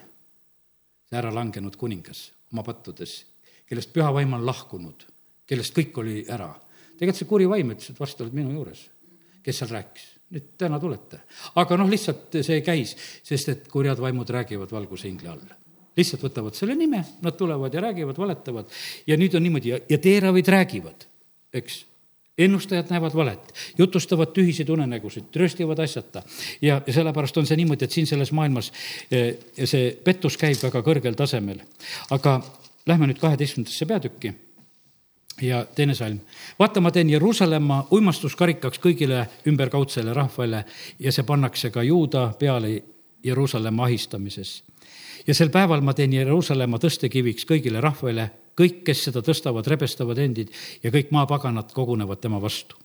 see 1.08 1.16
ära 1.16 1.32
langenud 1.32 1.76
kuningas 1.80 2.28
oma 2.52 2.64
pattudes, 2.64 3.22
kellest 3.68 3.92
püha 3.94 4.10
vaim 4.12 4.34
on 4.36 4.44
lahkunud, 4.44 5.04
kellest 5.48 5.76
kõik 5.76 6.00
oli 6.02 6.20
ära. 6.28 6.50
tegelikult 6.98 7.20
see 7.20 7.28
kuri 7.28 7.48
vaim 7.48 7.72
ütles, 7.72 7.90
et 7.92 8.00
varsti 8.00 8.24
oled 8.24 8.36
minu 8.36 8.52
juures. 8.56 8.88
kes 9.42 9.62
seal 9.62 9.72
rääkis? 9.72 10.06
nüüd 10.32 10.50
täna 10.60 10.80
tulete. 10.80 11.22
aga 11.56 11.76
noh, 11.80 11.88
lihtsalt 11.88 12.40
see 12.44 12.60
käis, 12.64 12.94
sest 13.24 13.48
et 13.48 13.68
kurjad 13.72 14.00
vaimud 14.00 14.28
räägivad 14.28 14.72
valguse 14.72 15.08
ingli 15.08 15.28
all. 15.28 15.44
lihtsalt 15.96 16.22
võtavad 16.22 16.56
selle 16.56 16.76
nime, 16.78 17.04
nad 17.22 17.36
tulevad 17.36 17.74
ja 17.74 17.80
räägivad, 17.84 18.18
valetavad 18.18 18.72
ja 19.06 19.16
nüüd 19.16 19.34
on 19.34 19.42
niimoodi 19.42 19.74
ja, 19.74 19.80
ja 19.88 19.98
teeravid 19.98 20.48
räägivad, 20.54 21.08
eks 21.52 21.84
ennustajad 22.38 22.90
näevad 22.90 23.14
valet, 23.14 23.54
jutustavad 23.78 24.32
tühiseid 24.34 24.68
unenägusid, 24.68 25.30
tröstivad 25.32 25.78
asjata. 25.78 26.22
ja, 26.62 26.80
ja 26.86 26.92
sellepärast 26.92 27.36
on 27.36 27.46
see 27.46 27.56
niimoodi, 27.56 27.84
et 27.84 27.92
siin 27.92 28.06
selles 28.06 28.32
maailmas 28.32 28.72
eh, 29.10 29.34
see 29.64 29.90
pettus 30.04 30.36
käib 30.36 30.62
väga 30.62 30.82
kõrgel 30.82 31.16
tasemel. 31.18 31.60
aga 32.10 32.40
lähme 32.86 33.10
nüüd 33.10 33.18
kaheteistkümnendasse 33.20 33.86
peatükki 33.86 34.34
ja 35.42 35.66
teine 35.74 35.94
salm. 35.94 36.18
vaata, 36.58 36.80
ma 36.80 36.90
teen 36.90 37.10
Jeruusalemma 37.10 37.86
uimastuskarikaks 37.90 38.80
kõigile 38.82 39.26
ümberkaudsele 39.46 40.14
rahvale 40.14 40.64
ja 40.98 41.12
see 41.12 41.24
pannakse 41.24 41.70
ka 41.70 41.82
juuda 41.82 42.32
peale 42.38 42.82
Jeruusalemma 43.24 43.84
ahistamises. 43.84 44.62
ja 45.26 45.34
sel 45.34 45.50
päeval 45.50 45.80
ma 45.80 45.94
teen 45.94 46.12
Jeruusalemma 46.12 46.78
tõstekiviks 46.78 47.46
kõigile 47.46 47.80
rahvale, 47.80 48.30
kõik, 48.58 48.82
kes 48.86 49.06
seda 49.08 49.22
tõstavad, 49.24 49.66
rebestavad 49.70 50.18
endid 50.18 50.52
ja 50.82 50.92
kõik 50.94 51.12
maapaganad 51.14 51.72
kogunevad 51.74 52.20
tema 52.20 52.40
vastu. 52.42 52.76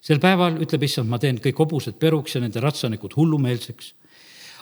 sel 0.00 0.20
päeval, 0.22 0.60
ütleb 0.62 0.84
issand, 0.86 1.08
ma 1.10 1.18
teen 1.18 1.40
kõik 1.42 1.58
hobused 1.58 1.98
peruks 1.98 2.34
ja 2.34 2.40
nende 2.40 2.60
ratsanikud 2.60 3.16
hullumeelseks 3.16 3.94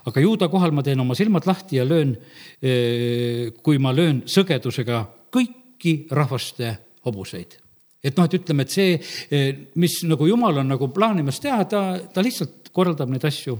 aga 0.06 0.22
juuda 0.22 0.48
kohal 0.48 0.72
ma 0.72 0.82
teen 0.86 1.00
oma 1.02 1.14
silmad 1.18 1.46
lahti 1.46 1.76
ja 1.80 1.84
löön, 1.84 2.16
eh, 2.62 3.52
kui 3.62 3.78
ma 3.78 3.92
löön 3.92 4.22
sõgedusega 4.26 5.04
kõiki 5.34 6.06
rahvaste 6.10 6.76
hobuseid 7.04 7.58
et 8.06 8.14
noh, 8.14 8.26
et 8.28 8.36
ütleme, 8.38 8.62
et 8.62 8.70
see, 8.70 8.98
eh, 9.30 9.48
mis 9.74 9.98
nagu 10.06 10.28
jumal 10.28 10.62
on 10.62 10.68
nagu 10.70 10.88
plaanimas 10.94 11.40
teha, 11.42 11.64
ta, 11.66 11.80
ta 12.12 12.22
lihtsalt 12.22 12.70
korraldab 12.72 13.10
neid 13.10 13.24
asju. 13.26 13.58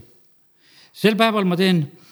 sel 0.93 1.17
päeval 1.19 1.45
ma 1.45 1.57
teen 1.59 1.83
eh, 1.83 2.06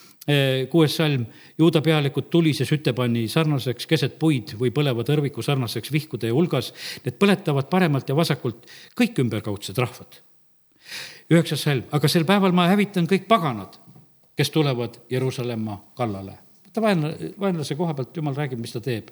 kuues 0.71 0.95
salm, 0.97 1.25
juuda 1.57 1.81
pealikud 1.85 2.29
tulise 2.33 2.65
sütepanni 2.65 3.27
sarnaseks 3.29 3.85
keset 3.85 4.15
puid 4.19 4.55
või 4.59 4.71
põleva 4.73 5.05
tõrviku 5.05 5.43
sarnaseks 5.45 5.91
vihkude 5.93 6.31
hulgas. 6.33 6.71
Need 7.05 7.19
põletavad 7.21 7.69
paremalt 7.69 8.09
ja 8.09 8.15
vasakult 8.17 8.65
kõik 8.97 9.21
ümberkaudsed 9.21 9.77
rahvad. 9.77 10.21
üheksas 11.29 11.61
salm, 11.65 11.83
aga 11.91 12.07
sel 12.07 12.25
päeval 12.25 12.53
ma 12.53 12.67
hävitan 12.69 13.07
kõik 13.09 13.27
paganad, 13.27 13.77
kes 14.37 14.49
tulevad 14.49 14.97
Jeruusalemma 15.09 15.77
kallale. 15.95 16.37
vaata 16.65 16.81
vaenlase, 16.81 17.33
vaenlase 17.39 17.75
koha 17.75 17.93
pealt 17.93 18.17
jumal 18.17 18.35
räägib, 18.35 18.59
mis 18.59 18.73
ta 18.73 18.81
teeb 18.81 19.09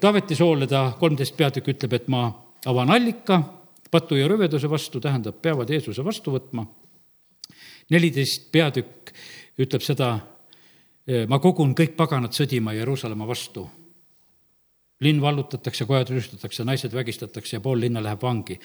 Taaveti 0.00 0.34
soole 0.34 0.66
ta 0.66 0.92
kolmteist 0.98 1.36
peatükk 1.36 1.70
ütleb, 1.72 1.92
et 1.96 2.08
ma 2.08 2.26
avan 2.66 2.90
allika 2.90 3.38
patu 3.90 4.18
ja 4.18 4.26
rõveduse 4.28 4.68
vastu, 4.70 5.00
tähendab, 5.00 5.38
peavad 5.42 5.70
Jeesuse 5.70 6.04
vastu 6.04 6.34
võtma. 6.34 6.66
neliteist 7.90 8.46
peatükk 8.52 9.12
ütleb 9.58 9.82
seda, 9.82 10.18
ma 11.28 11.38
kogun 11.38 11.74
kõik 11.76 11.96
paganad 11.96 12.32
sõdima 12.32 12.74
Jeruusalemma 12.74 13.26
vastu. 13.26 13.68
linn 15.00 15.20
vallutatakse, 15.20 15.84
kojad 15.84 16.08
rüüstatakse, 16.08 16.64
naised 16.64 16.92
vägistatakse 16.94 17.56
ja 17.56 17.60
pool 17.60 17.80
linna 17.80 18.02
läheb 18.02 18.22
vangi. 18.22 18.60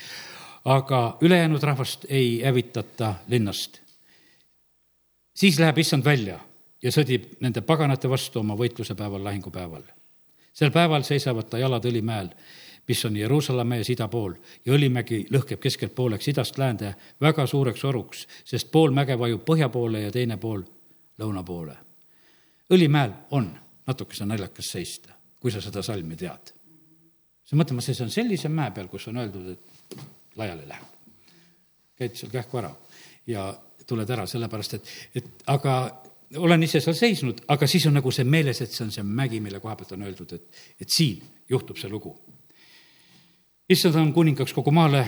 aga 0.65 1.17
ülejäänud 1.21 1.63
rahvast 1.63 2.05
ei 2.09 2.41
hävitata 2.43 3.15
linnast. 3.27 3.81
siis 5.33 5.59
läheb 5.59 5.77
issand 5.77 6.05
välja 6.05 6.39
ja 6.81 6.91
sõdib 6.91 7.37
nende 7.39 7.61
paganate 7.61 8.09
vastu 8.09 8.39
oma 8.39 8.55
võitluse 8.55 8.95
päeval, 8.95 9.23
lahingupäeval 9.23 9.83
sel 10.53 10.71
päeval 10.71 11.03
seisavad 11.07 11.47
ta 11.49 11.57
jalad 11.57 11.85
Õlimäel, 11.85 12.29
mis 12.87 13.05
on 13.05 13.15
Jeruusalemma 13.17 13.77
ees 13.79 13.89
ida 13.93 14.07
pool 14.07 14.33
ja 14.65 14.73
Õlimägi 14.73 15.25
lõhkeb 15.31 15.61
keskelt 15.61 15.95
pooleks 15.95 16.27
idast 16.27 16.57
läände 16.57 16.95
väga 17.21 17.45
suureks 17.47 17.85
oruks, 17.85 18.25
sest 18.45 18.71
pool 18.71 18.91
mäge 18.91 19.19
vajub 19.19 19.45
põhja 19.45 19.69
poole 19.69 20.01
ja 20.01 20.11
teine 20.11 20.37
pool 20.37 20.65
lõuna 21.19 21.43
poole. 21.45 21.75
Õlimäel 22.73 23.13
on 23.35 23.49
natukese 23.87 24.25
naljakas 24.25 24.71
seista, 24.75 25.15
kui 25.39 25.51
sa 25.51 25.61
seda 25.61 25.83
salmi 25.85 26.15
tead. 26.15 26.53
sa 27.43 27.57
mõtled, 27.57 27.79
ma 27.79 27.81
seisan 27.81 28.11
sellise 28.13 28.49
mäe 28.49 28.71
peal, 28.71 28.87
kus 28.87 29.07
on 29.09 29.17
öeldud, 29.17 29.47
et 29.49 29.97
laiali 30.37 30.67
läheb. 30.67 30.97
käid 31.97 32.15
seal 32.15 32.31
kähku 32.31 32.57
ära 32.57 32.69
ja 33.27 33.49
tuled 33.87 34.09
ära, 34.09 34.25
sellepärast 34.27 34.73
et, 34.73 34.91
et 35.15 35.43
aga 35.47 35.73
olen 36.37 36.63
ise 36.63 36.79
seal 36.81 36.95
seisnud, 36.95 37.41
aga 37.47 37.67
siis 37.67 37.87
on 37.89 37.97
nagu 37.97 38.11
see 38.13 38.23
meeles, 38.23 38.61
et 38.61 38.71
see 38.71 38.85
on 38.85 38.91
see 38.93 39.03
mägi, 39.03 39.39
mille 39.41 39.59
koha 39.59 39.75
pealt 39.75 39.95
on 39.97 40.05
öeldud, 40.05 40.35
et, 40.37 40.61
et 40.81 40.93
siin 40.93 41.23
juhtub 41.49 41.77
see 41.77 41.89
lugu. 41.89 42.13
issand 43.69 43.95
on 43.95 44.13
kuningaks 44.13 44.53
kogu 44.53 44.71
maale, 44.71 45.03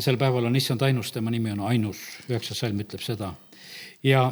sel 0.00 0.16
päeval 0.16 0.48
on 0.48 0.56
issand 0.56 0.82
ainus, 0.82 1.12
tema 1.12 1.30
nimi 1.30 1.52
on 1.52 1.60
ainus, 1.68 2.00
üheksas 2.28 2.64
salm 2.64 2.80
ütleb 2.80 3.04
seda. 3.04 3.34
ja 4.02 4.24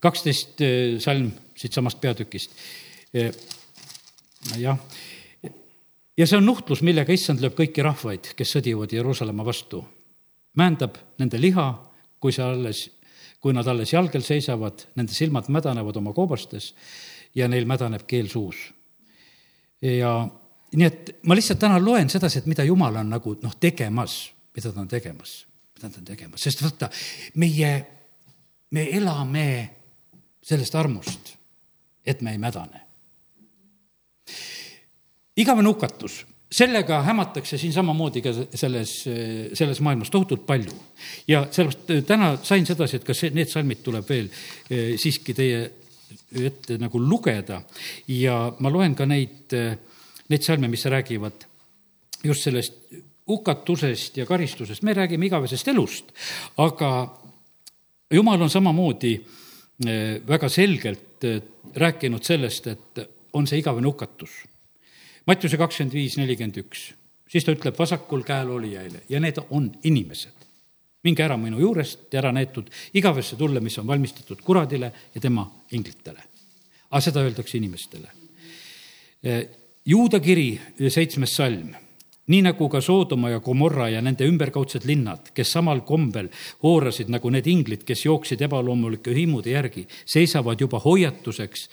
kaksteist 0.00 0.60
eh, 0.60 0.96
salm 1.02 1.30
siitsamast 1.56 2.00
peatükist. 2.00 2.56
Eh, 3.14 3.30
jah, 4.60 4.78
ja 6.16 6.26
see 6.26 6.38
on 6.38 6.46
nuhtlus, 6.46 6.82
millega 6.86 7.12
issand 7.12 7.40
lööb 7.40 7.56
kõiki 7.58 7.84
rahvaid, 7.84 8.32
kes 8.36 8.56
sõdivad 8.56 8.92
Jeruusalemma 8.92 9.44
vastu. 9.44 9.84
määndab 10.56 10.96
nende 11.18 11.36
liha, 11.40 11.66
kui 12.20 12.32
see 12.32 12.44
alles 12.44 12.86
kui 13.46 13.54
nad 13.54 13.68
alles 13.70 13.92
jalgel 13.92 14.24
seisavad, 14.26 14.88
nende 14.98 15.14
silmad 15.14 15.46
mädanevad 15.54 15.96
oma 16.00 16.10
koobastes 16.16 16.72
ja 17.36 17.46
neil 17.46 17.68
mädaneb 17.68 18.02
keel 18.08 18.26
suus. 18.32 18.72
ja 19.82 20.10
nii 20.72 20.86
et 20.86 21.10
ma 21.28 21.36
lihtsalt 21.36 21.60
täna 21.62 21.78
loen 21.78 22.10
sedasi, 22.10 22.40
et 22.40 22.48
mida 22.50 22.64
Jumal 22.64 22.96
on 22.96 23.10
nagu 23.12 23.36
noh, 23.42 23.54
tegemas, 23.60 24.32
mida 24.56 24.72
ta 24.72 24.80
on 24.80 24.88
tegemas, 24.88 25.34
mida 25.76 25.90
ta 25.90 26.00
on 26.00 26.08
tegemas, 26.08 26.42
sest 26.42 26.64
vaata, 26.64 26.88
meie, 27.38 27.70
me 28.74 28.88
elame 28.98 29.46
sellest 30.46 30.74
armust, 30.78 31.34
et 32.06 32.22
me 32.22 32.32
ei 32.32 32.38
mädane. 32.38 32.80
igavene 35.36 35.68
hukatus 35.68 36.24
sellega 36.52 37.00
hämatakse 37.02 37.58
siin 37.58 37.72
samamoodi 37.72 38.22
ka 38.22 38.32
selles, 38.54 38.92
selles 39.54 39.80
maailmas 39.80 40.10
tohutult 40.10 40.46
palju. 40.46 40.72
ja 41.28 41.46
sellepärast 41.50 41.90
äh, 41.90 42.04
täna 42.06 42.36
sain 42.42 42.66
sedasi, 42.66 42.96
et 42.96 43.04
kas 43.04 43.24
need 43.34 43.50
salmid 43.50 43.82
tuleb 43.82 44.06
veel 44.08 44.30
äh, 44.30 44.94
siiski 45.00 45.34
teie 45.34 45.64
ette 46.46 46.78
nagu 46.78 47.00
lugeda 47.02 47.62
ja 48.08 48.38
ma 48.60 48.70
loen 48.70 48.94
ka 48.94 49.06
neid, 49.06 49.52
äh, 49.52 49.74
neid 50.28 50.46
salme, 50.46 50.68
mis 50.68 50.86
räägivad 50.86 51.46
just 52.24 52.46
sellest 52.46 52.78
hukatusest 53.26 54.16
ja 54.16 54.26
karistusest, 54.26 54.82
me 54.86 54.94
räägime 54.94 55.26
igavesest 55.26 55.68
elust, 55.68 56.12
aga 56.62 56.90
jumal 58.10 58.42
on 58.42 58.50
samamoodi 58.50 59.16
väga 59.84 60.48
selgelt 60.48 61.24
rääkinud 61.76 62.24
sellest, 62.24 62.66
et 62.66 63.00
on 63.36 63.46
see 63.46 63.58
igavene 63.60 63.86
hukatus 63.86 64.38
Mattiuse 65.26 65.58
kakskümmend 65.58 65.94
viis, 65.94 66.14
nelikümmend 66.20 66.60
üks, 66.62 66.82
siis 67.26 67.44
ta 67.44 67.54
ütleb 67.54 67.74
vasakul 67.78 68.22
käel 68.26 68.50
olijaile 68.54 69.02
ja 69.10 69.20
need 69.20 69.40
on 69.50 69.72
inimesed. 69.84 70.44
minge 71.06 71.22
ära 71.22 71.36
minu 71.38 71.60
juurest 71.60 72.12
ja 72.12 72.18
ära 72.18 72.32
neetud 72.34 72.70
igavesse 72.98 73.36
tulle, 73.38 73.60
mis 73.60 73.78
on 73.78 73.86
valmistatud 73.86 74.40
kuradile 74.42 74.92
ja 75.14 75.20
tema 75.20 75.46
inglitele. 75.70 76.22
aga 76.90 77.00
seda 77.00 77.20
öeldakse 77.20 77.58
inimestele. 77.58 78.10
Juuda 79.86 80.20
kiri, 80.20 80.60
seitsmes 80.88 81.36
salm 81.36 81.74
nii 82.26 82.42
nagu 82.42 82.68
ka 82.68 82.80
Soodoma 82.80 83.30
ja 83.30 83.40
Gomorra 83.40 83.88
ja 83.88 84.02
nende 84.02 84.26
ümberkaudsed 84.26 84.86
linnad, 84.86 85.30
kes 85.34 85.52
samal 85.52 85.80
kombel 85.86 86.28
hoorasid 86.62 87.10
nagu 87.12 87.30
need 87.30 87.46
inglid, 87.46 87.84
kes 87.86 88.04
jooksid 88.06 88.42
ebaloomulike 88.48 89.14
himude 89.14 89.54
järgi, 89.54 89.86
seisavad 90.04 90.60
juba 90.60 90.80
hoiatuseks 90.82 91.68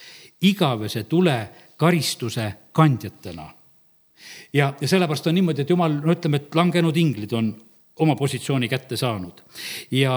igavese 0.49 1.03
tule 1.09 1.37
karistuse 1.77 2.53
kandjatena. 2.71 3.49
ja, 4.53 4.73
ja 4.81 4.87
sellepärast 4.87 5.27
on 5.27 5.35
niimoodi, 5.35 5.61
et 5.61 5.69
jumal, 5.69 5.99
no 6.03 6.13
ütleme, 6.13 6.37
et 6.37 6.55
langenud 6.55 6.97
inglid 6.97 7.33
on 7.33 7.53
oma 7.99 8.15
positsiooni 8.15 8.69
kätte 8.69 8.97
saanud 8.97 9.41
ja 9.91 10.13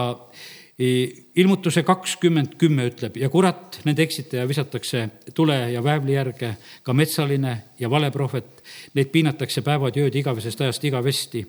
ilmutuse 0.78 1.80
kakskümmend 1.82 2.58
kümme 2.60 2.84
ütleb 2.90 3.14
ja 3.16 3.30
kurat, 3.32 3.78
nende 3.88 4.04
eksitaja 4.04 4.44
visatakse 4.48 5.06
tule 5.34 5.56
ja 5.72 5.80
väävli 5.84 6.12
järge, 6.12 6.50
ka 6.84 6.92
metsaline 6.92 7.52
ja 7.80 7.90
valeprohvet, 7.90 8.60
neid 8.94 9.08
piinatakse 9.12 9.64
päevad 9.64 9.96
ja 9.96 10.04
ööd 10.04 10.18
igavesest 10.20 10.60
ajast 10.60 10.84
igavesti. 10.84 11.46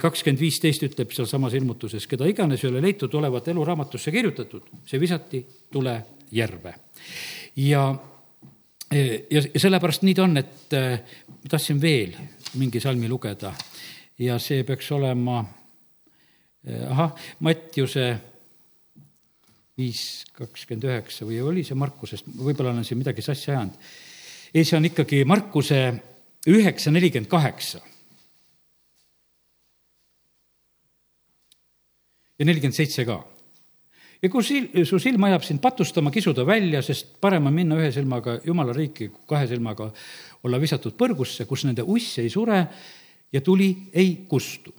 kakskümmend 0.00 0.40
viisteist 0.40 0.82
ütleb 0.82 1.12
sealsamas 1.14 1.54
ilmutuses, 1.54 2.06
keda 2.06 2.26
iganes 2.26 2.64
ei 2.64 2.70
ole 2.70 2.82
leitud 2.82 3.14
olevat 3.14 3.48
eluraamatusse 3.48 4.10
kirjutatud, 4.10 4.62
see 4.84 5.00
visati 5.00 5.46
tule 5.72 6.02
järve. 6.32 6.74
ja, 7.56 7.94
ja, 8.90 9.42
ja 9.54 9.60
sellepärast 9.60 10.02
nii 10.02 10.14
ta 10.14 10.24
on, 10.24 10.36
et 10.36 10.74
tahtsin 11.48 11.80
veel 11.80 12.16
mingi 12.54 12.80
salmi 12.80 13.08
lugeda 13.08 13.54
ja 14.18 14.38
see 14.38 14.64
peaks 14.64 14.90
olema 14.92 15.44
ahah, 16.66 17.14
Mattiuse 17.40 18.06
viis 19.76 20.24
kakskümmend 20.34 20.86
üheksa 20.88 21.26
või 21.28 21.38
oli 21.44 21.64
see 21.66 21.76
Markusest, 21.78 22.28
võib-olla 22.32 22.72
olen 22.72 22.86
siin 22.86 22.98
midagi 22.98 23.22
sassi 23.22 23.52
ajanud. 23.52 23.76
ei, 24.54 24.64
see 24.64 24.76
on 24.78 24.88
ikkagi 24.88 25.24
Markuse 25.28 25.80
üheksa 26.48 26.90
nelikümmend 26.90 27.30
kaheksa. 27.30 27.80
ja 32.38 32.44
nelikümmend 32.44 32.76
seitse 32.76 33.04
ka. 33.04 33.20
ja 34.22 34.30
kui 34.32 34.42
sil-, 34.48 34.72
su 34.88 34.98
silm 34.98 35.28
ajab 35.28 35.44
sind 35.44 35.60
patustama, 35.60 36.10
kisuda 36.10 36.46
välja, 36.46 36.82
sest 36.82 37.20
parem 37.20 37.46
on 37.46 37.54
minna 37.54 37.78
ühe 37.78 37.92
silmaga 37.92 38.40
jumala 38.44 38.72
riiki, 38.72 39.12
kui 39.12 39.28
kahe 39.36 39.46
silmaga 39.46 39.92
olla 40.42 40.60
visatud 40.60 40.96
põrgusse, 40.98 41.46
kus 41.46 41.64
nende 41.68 41.84
uss 41.84 42.18
ei 42.18 42.32
sure 42.32 42.64
ja 43.32 43.40
tuli 43.44 43.70
ei 43.92 44.24
kustu 44.28 44.74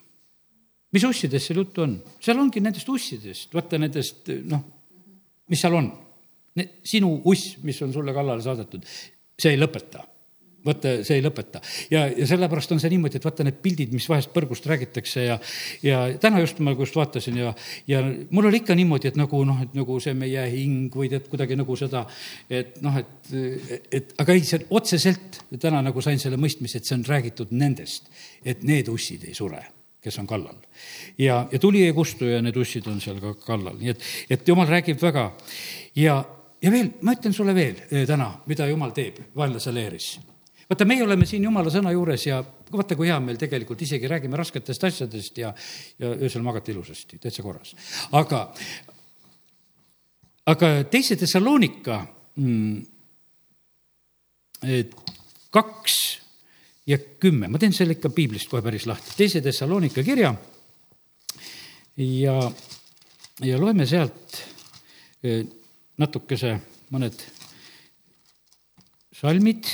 mis 0.93 1.07
ussidest 1.07 1.49
seal 1.49 1.61
juttu 1.63 1.85
on? 1.85 1.95
seal 2.23 2.39
ongi 2.41 2.63
nendest 2.63 2.89
ussidest, 2.89 3.53
vaata 3.53 3.79
nendest 3.81 4.29
noh, 4.49 4.65
mis 5.51 5.63
seal 5.63 5.79
on. 5.79 5.91
sinu 6.83 7.11
uss, 7.29 7.57
mis 7.63 7.81
on 7.85 7.91
sulle 7.93 8.13
kallale 8.15 8.41
saadetud, 8.41 8.85
see 9.37 9.51
ei 9.53 9.59
lõpeta 9.59 10.01
vaata, 10.67 10.93
see 11.05 11.19
ei 11.19 11.23
lõpeta. 11.23 11.61
ja, 11.91 12.05
ja 12.11 12.27
sellepärast 12.29 12.73
on 12.75 12.81
see 12.81 12.91
niimoodi, 12.93 13.19
et 13.19 13.27
vaata 13.27 13.45
need 13.47 13.59
pildid, 13.63 13.93
mis 13.95 14.07
vahest 14.09 14.33
põrgust 14.33 14.67
räägitakse 14.69 15.25
ja, 15.27 15.37
ja 15.85 16.01
täna 16.21 16.41
just 16.43 16.59
ma 16.63 16.73
just 16.77 16.97
vaatasin 16.97 17.39
ja, 17.41 17.53
ja 17.89 18.01
mul 18.03 18.49
oli 18.49 18.61
ikka 18.61 18.75
niimoodi, 18.77 19.11
et 19.11 19.19
nagu 19.19 19.43
noh, 19.47 19.61
et 19.63 19.77
nagu 19.77 19.99
see 20.03 20.15
meie 20.17 20.47
hing 20.53 20.93
või 20.93 21.11
tead 21.13 21.29
kuidagi 21.31 21.59
nagu 21.59 21.79
seda, 21.79 22.05
et 22.49 22.81
noh, 22.85 22.99
et, 22.99 23.31
et 24.01 24.13
aga 24.23 24.35
ei, 24.35 24.45
see 24.47 24.67
otseselt 24.69 25.41
täna 25.61 25.83
nagu 25.85 26.03
sain 26.03 26.21
selle 26.21 26.39
mõistmise, 26.41 26.81
et 26.81 26.89
see 26.89 26.97
on 26.97 27.07
räägitud 27.07 27.53
nendest, 27.55 28.11
et 28.45 28.65
need 28.67 28.91
ussid 28.93 29.27
ei 29.27 29.37
sure 29.37 29.65
kes 30.07 30.19
on 30.21 30.29
kallal. 30.29 30.55
ja, 31.17 31.41
ja 31.51 31.59
tuli 31.59 31.83
ei 31.85 31.93
kustu 31.93 32.29
ja 32.29 32.41
need 32.41 32.57
ussid 32.57 32.87
on 32.87 33.01
seal 33.03 33.19
ka 33.23 33.33
kallal, 33.45 33.77
nii 33.79 33.93
et, 33.93 34.07
et 34.37 34.47
jumal 34.47 34.69
räägib 34.69 35.01
väga. 35.01 35.29
ja, 35.95 36.17
ja 36.61 36.71
veel, 36.73 36.91
ma 37.01 37.15
ütlen 37.17 37.35
sulle 37.35 37.55
veel 37.55 37.83
eh, 37.91 38.05
täna, 38.09 38.31
mida 38.47 38.67
jumal 38.69 38.95
teeb 38.95 39.19
vaenlase 39.37 39.73
leeris. 39.75 40.09
vaata, 40.69 40.87
meie 40.89 41.03
oleme 41.03 41.27
siin 41.29 41.47
jumala 41.47 41.73
sõna 41.73 41.93
juures 41.95 42.27
ja 42.27 42.41
vaata, 42.71 42.97
kui 42.99 43.09
hea 43.11 43.19
meil 43.23 43.39
tegelikult 43.39 43.81
isegi 43.81 44.09
räägime 44.09 44.39
rasketest 44.39 44.83
asjadest 44.89 45.41
ja, 45.43 45.53
ja 45.99 46.13
öösel 46.15 46.45
magate 46.45 46.71
ilusasti, 46.71 47.19
täitsa 47.23 47.43
korras. 47.45 47.75
aga, 48.11 48.45
aga 50.53 50.71
teise 50.91 51.19
Thessalonika 51.19 52.01
mm, 52.35 52.85
kaks 55.53 55.97
ja 56.87 56.97
kümme, 57.19 57.49
ma 57.51 57.59
teen 57.59 57.75
selle 57.75 57.97
ikka 57.97 58.11
piiblist 58.15 58.49
kohe 58.51 58.63
päris 58.63 58.87
lahti, 58.87 59.15
teise 59.17 59.41
Thessalonika 59.43 60.03
kirja 60.07 60.31
ja, 61.97 62.35
ja 63.43 63.59
loeme 63.59 63.87
sealt 63.89 64.41
natukese 65.97 66.55
mõned 66.93 67.23
salmid. 69.17 69.65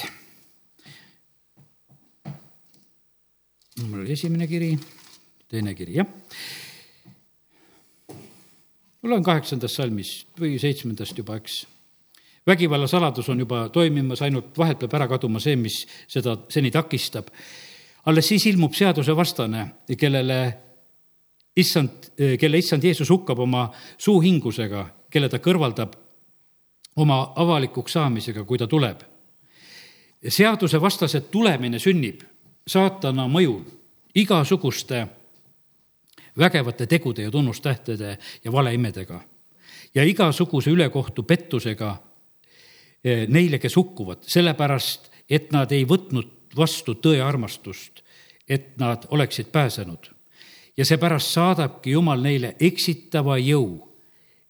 mul 3.84 4.04
oli 4.06 4.14
esimene 4.14 4.48
kiri, 4.48 4.72
teine 5.52 5.74
kiri, 5.76 5.98
jah. 5.98 6.08
ma 9.02 9.12
loen 9.12 9.26
kaheksandast 9.26 9.76
salmist 9.76 10.40
või 10.40 10.56
seitsmendast 10.62 11.18
juba, 11.20 11.36
eks 11.42 11.64
vägivalla 12.48 12.88
saladus 12.88 13.30
on 13.30 13.40
juba 13.40 13.70
toimimas, 13.70 14.22
ainult 14.22 14.58
vahelt 14.58 14.80
peab 14.80 14.94
ära 14.94 15.08
kaduma 15.08 15.40
see, 15.40 15.56
mis 15.56 15.84
seda 16.08 16.38
seni 16.50 16.72
takistab. 16.72 17.28
alles 18.06 18.28
siis 18.28 18.46
ilmub 18.46 18.74
seadusevastane, 18.74 19.68
kellele 19.98 20.54
issand, 21.56 22.12
kelle 22.40 22.58
issand 22.58 22.84
Jeesus 22.84 23.10
hukkab 23.10 23.40
oma 23.40 23.70
suuhingusega, 23.98 24.88
kelle 25.10 25.30
ta 25.30 25.38
kõrvaldab 25.38 25.96
oma 26.96 27.34
avalikuks 27.36 27.94
saamisega, 27.94 28.44
kui 28.44 28.58
ta 28.58 28.68
tuleb. 28.68 29.02
seadusevastase 30.28 31.22
tulemine 31.22 31.80
sünnib 31.80 32.22
saatana 32.68 33.28
mõjul 33.28 33.64
igasuguste 34.16 35.08
vägevate 36.38 36.88
tegude 36.88 37.22
ja 37.22 37.32
tunnustähtede 37.32 38.18
ja 38.44 38.52
valeimedega 38.52 39.22
ja 39.96 40.04
igasuguse 40.04 40.72
ülekohtu 40.72 41.24
pettusega 41.24 41.98
neile, 43.04 43.60
kes 43.60 43.76
hukkuvad, 43.76 44.24
sellepärast 44.28 45.12
et 45.30 45.52
nad 45.52 45.72
ei 45.72 45.86
võtnud 45.88 46.56
vastu 46.58 46.96
tõe 47.02 47.22
armastust, 47.24 48.04
et 48.48 48.78
nad 48.78 49.08
oleksid 49.10 49.52
pääsenud. 49.52 50.12
ja 50.78 50.86
seepärast 50.86 51.34
saadabki 51.34 51.92
Jumal 51.92 52.22
neile 52.22 52.56
eksitava 52.60 53.38
jõu, 53.38 53.90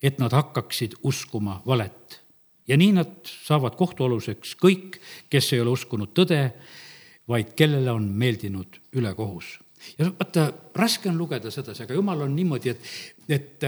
et 0.01 0.19
nad 0.19 0.31
hakkaksid 0.31 0.95
uskuma 1.03 1.61
valet. 1.65 2.21
ja 2.67 2.77
nii 2.77 2.91
nad 2.91 3.11
saavad 3.25 3.75
kohtualuseks 3.75 4.55
kõik, 4.55 4.99
kes 5.29 5.53
ei 5.53 5.59
ole 5.59 5.69
uskunud 5.69 6.13
tõde, 6.13 6.51
vaid 7.27 7.53
kellele 7.55 7.91
on 7.91 8.03
meeldinud 8.03 8.79
ülekohus. 8.93 9.59
ja 9.97 10.05
vaata, 10.05 10.53
raske 10.75 11.09
on 11.09 11.17
lugeda 11.17 11.51
sedasi, 11.51 11.83
aga 11.83 11.93
Jumal 11.93 12.21
on 12.21 12.35
niimoodi, 12.35 12.69
et, 12.69 12.81
et 13.29 13.63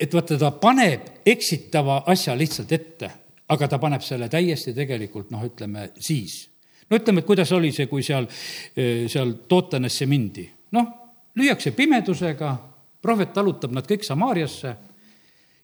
et 0.00 0.14
vaata, 0.14 0.38
ta 0.38 0.50
paneb 0.50 1.02
eksitava 1.26 2.02
asja 2.06 2.36
lihtsalt 2.36 2.72
ette 2.72 3.10
aga 3.50 3.68
ta 3.68 3.78
paneb 3.82 4.04
selle 4.04 4.28
täiesti 4.30 4.74
tegelikult 4.76 5.30
noh, 5.34 5.42
ütleme 5.46 5.90
siis. 5.98 6.44
no 6.90 6.98
ütleme, 6.98 7.22
et 7.22 7.28
kuidas 7.28 7.52
oli 7.56 7.72
see, 7.74 7.88
kui 7.90 8.04
seal, 8.06 8.28
eh, 8.76 9.06
seal 9.10 9.34
Tootanesse 9.48 10.06
mindi. 10.06 10.48
noh, 10.76 10.92
lüüakse 11.38 11.72
pimedusega, 11.76 12.54
prohvet 13.02 13.34
talutab 13.34 13.74
nad 13.74 13.86
kõik 13.88 14.06
Samaariasse 14.06 14.76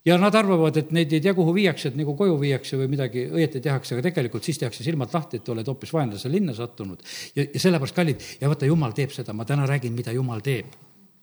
ja 0.07 0.19
nad 0.19 0.35
arvavad, 0.35 0.77
et 0.79 0.93
neid 0.95 1.13
ei 1.13 1.21
tea, 1.21 1.35
kuhu 1.35 1.55
viiakse, 1.55 1.91
et 1.91 1.97
nagu 1.99 2.15
koju 2.19 2.37
viiakse 2.41 2.79
või 2.79 2.91
midagi 2.91 3.27
õieti 3.27 3.63
tehakse, 3.63 3.97
aga 3.97 4.07
tegelikult 4.09 4.47
siis 4.47 4.59
tehakse 4.63 4.87
silmad 4.87 5.15
lahti, 5.15 5.41
et 5.41 5.49
oled 5.51 5.67
hoopis 5.67 5.93
vaenlase 5.93 6.31
linna 6.31 6.55
sattunud. 6.55 7.03
ja, 7.35 7.47
ja 7.47 7.61
sellepärast, 7.61 7.97
kallid, 7.97 8.23
ja 8.41 8.51
vaata, 8.51 8.71
jumal 8.71 8.95
teeb 8.95 9.15
seda, 9.15 9.35
ma 9.35 9.45
täna 9.45 9.67
räägin, 9.67 9.95
mida 9.95 10.15
jumal 10.15 10.41
teeb. 10.47 10.71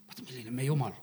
vaata, 0.07 0.27
milline 0.27 0.51
meie 0.51 0.67
jumal 0.67 1.02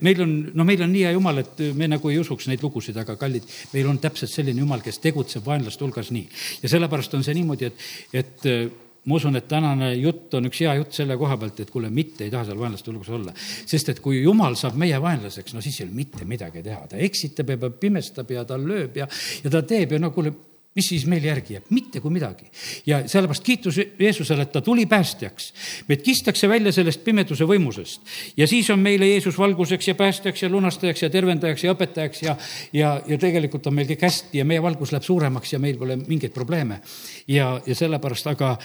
meil 0.00 0.22
on, 0.24 0.32
no 0.54 0.66
meil 0.66 0.82
on 0.84 0.92
nii 0.92 1.04
hea 1.06 1.14
jumal, 1.16 1.42
et 1.44 1.60
me 1.76 1.88
nagu 1.90 2.12
ei 2.12 2.20
usuks 2.22 2.48
neid 2.50 2.62
lugusid, 2.64 2.96
aga 3.00 3.16
kallid, 3.20 3.46
meil 3.74 3.90
on 3.90 4.00
täpselt 4.02 4.32
selline 4.32 4.64
jumal, 4.64 4.82
kes 4.84 5.00
tegutseb 5.04 5.44
vaenlaste 5.46 5.84
hulgas 5.84 6.10
nii. 6.14 6.28
ja 6.62 6.72
sellepärast 6.72 7.14
on 7.18 7.26
see 7.26 7.36
niimoodi, 7.38 7.70
et, 7.70 7.84
et 8.22 8.48
eh, 8.50 8.64
ma 9.04 9.18
usun, 9.18 9.36
et 9.36 9.48
tänane 9.48 9.90
jutt 10.00 10.34
on 10.38 10.48
üks 10.48 10.62
hea 10.64 10.74
jutt 10.78 10.96
selle 10.96 11.18
koha 11.20 11.36
pealt, 11.40 11.60
et 11.60 11.70
kuule, 11.72 11.90
mitte 11.92 12.24
ei 12.24 12.32
taha 12.32 12.48
seal 12.48 12.60
vaenlaste 12.60 12.90
hulgas 12.90 13.12
olla. 13.12 13.34
sest 13.36 13.92
et 13.92 14.00
kui 14.04 14.22
jumal 14.22 14.56
saab 14.60 14.78
meie 14.80 15.00
vaenlaseks, 15.00 15.54
no 15.54 15.62
siis 15.64 15.80
ei 15.80 15.88
ole 15.88 15.98
mitte 15.98 16.24
midagi 16.28 16.64
teha, 16.64 16.86
ta 16.90 17.00
eksitab 17.08 17.52
ja 17.52 17.70
pimestab 17.70 18.30
ja 18.32 18.44
ta 18.48 18.58
lööb 18.60 18.96
ja, 19.02 19.08
ja 19.44 19.52
ta 19.52 19.62
teeb 19.62 19.96
ja 19.96 20.00
no 20.00 20.10
kuule 20.14 20.32
mis 20.74 20.88
siis 20.88 21.04
meil 21.06 21.24
järgi 21.24 21.54
jääb? 21.54 21.70
mitte 21.70 22.00
kui 22.00 22.10
midagi. 22.10 22.46
ja 22.86 23.02
sellepärast 23.08 23.44
kiitus 23.44 23.78
Jeesusele, 23.98 24.42
et 24.42 24.52
ta 24.52 24.60
tuli 24.60 24.86
päästjaks. 24.86 25.52
meid 25.88 26.02
kistakse 26.02 26.48
välja 26.48 26.72
sellest 26.72 27.04
pimeduse 27.04 27.44
võimusest 27.44 28.00
ja 28.36 28.46
siis 28.46 28.70
on 28.70 28.78
meile 28.78 29.08
Jeesus 29.08 29.38
valguseks 29.38 29.88
ja 29.88 29.94
päästjaks 29.94 30.42
ja 30.42 30.48
lunastajaks 30.48 31.02
ja 31.02 31.10
tervendajaks 31.10 31.64
ja 31.64 31.74
õpetajaks 31.74 32.22
ja, 32.22 32.36
ja, 32.72 33.00
ja 33.06 33.18
tegelikult 33.18 33.66
on 33.66 33.74
meil 33.74 33.88
kõik 33.88 34.02
hästi 34.08 34.38
ja 34.38 34.44
meie 34.44 34.62
valgus 34.62 34.92
läheb 34.92 35.06
suuremaks 35.06 35.52
ja 35.52 35.58
meil 35.58 35.78
pole 35.78 35.96
mingeid 35.96 36.34
probleeme. 36.34 36.80
ja, 37.28 37.60
ja 37.66 37.74
sellepärast, 37.74 38.26
aga 38.26 38.56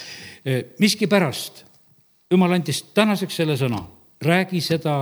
eh, 0.45 0.63
miskipärast 0.79 1.65
jumal 2.31 2.57
andis 2.57 2.83
tänaseks 2.93 3.35
selle 3.35 3.57
sõna, 3.57 3.83
räägi 4.21 4.61
seda 4.61 4.99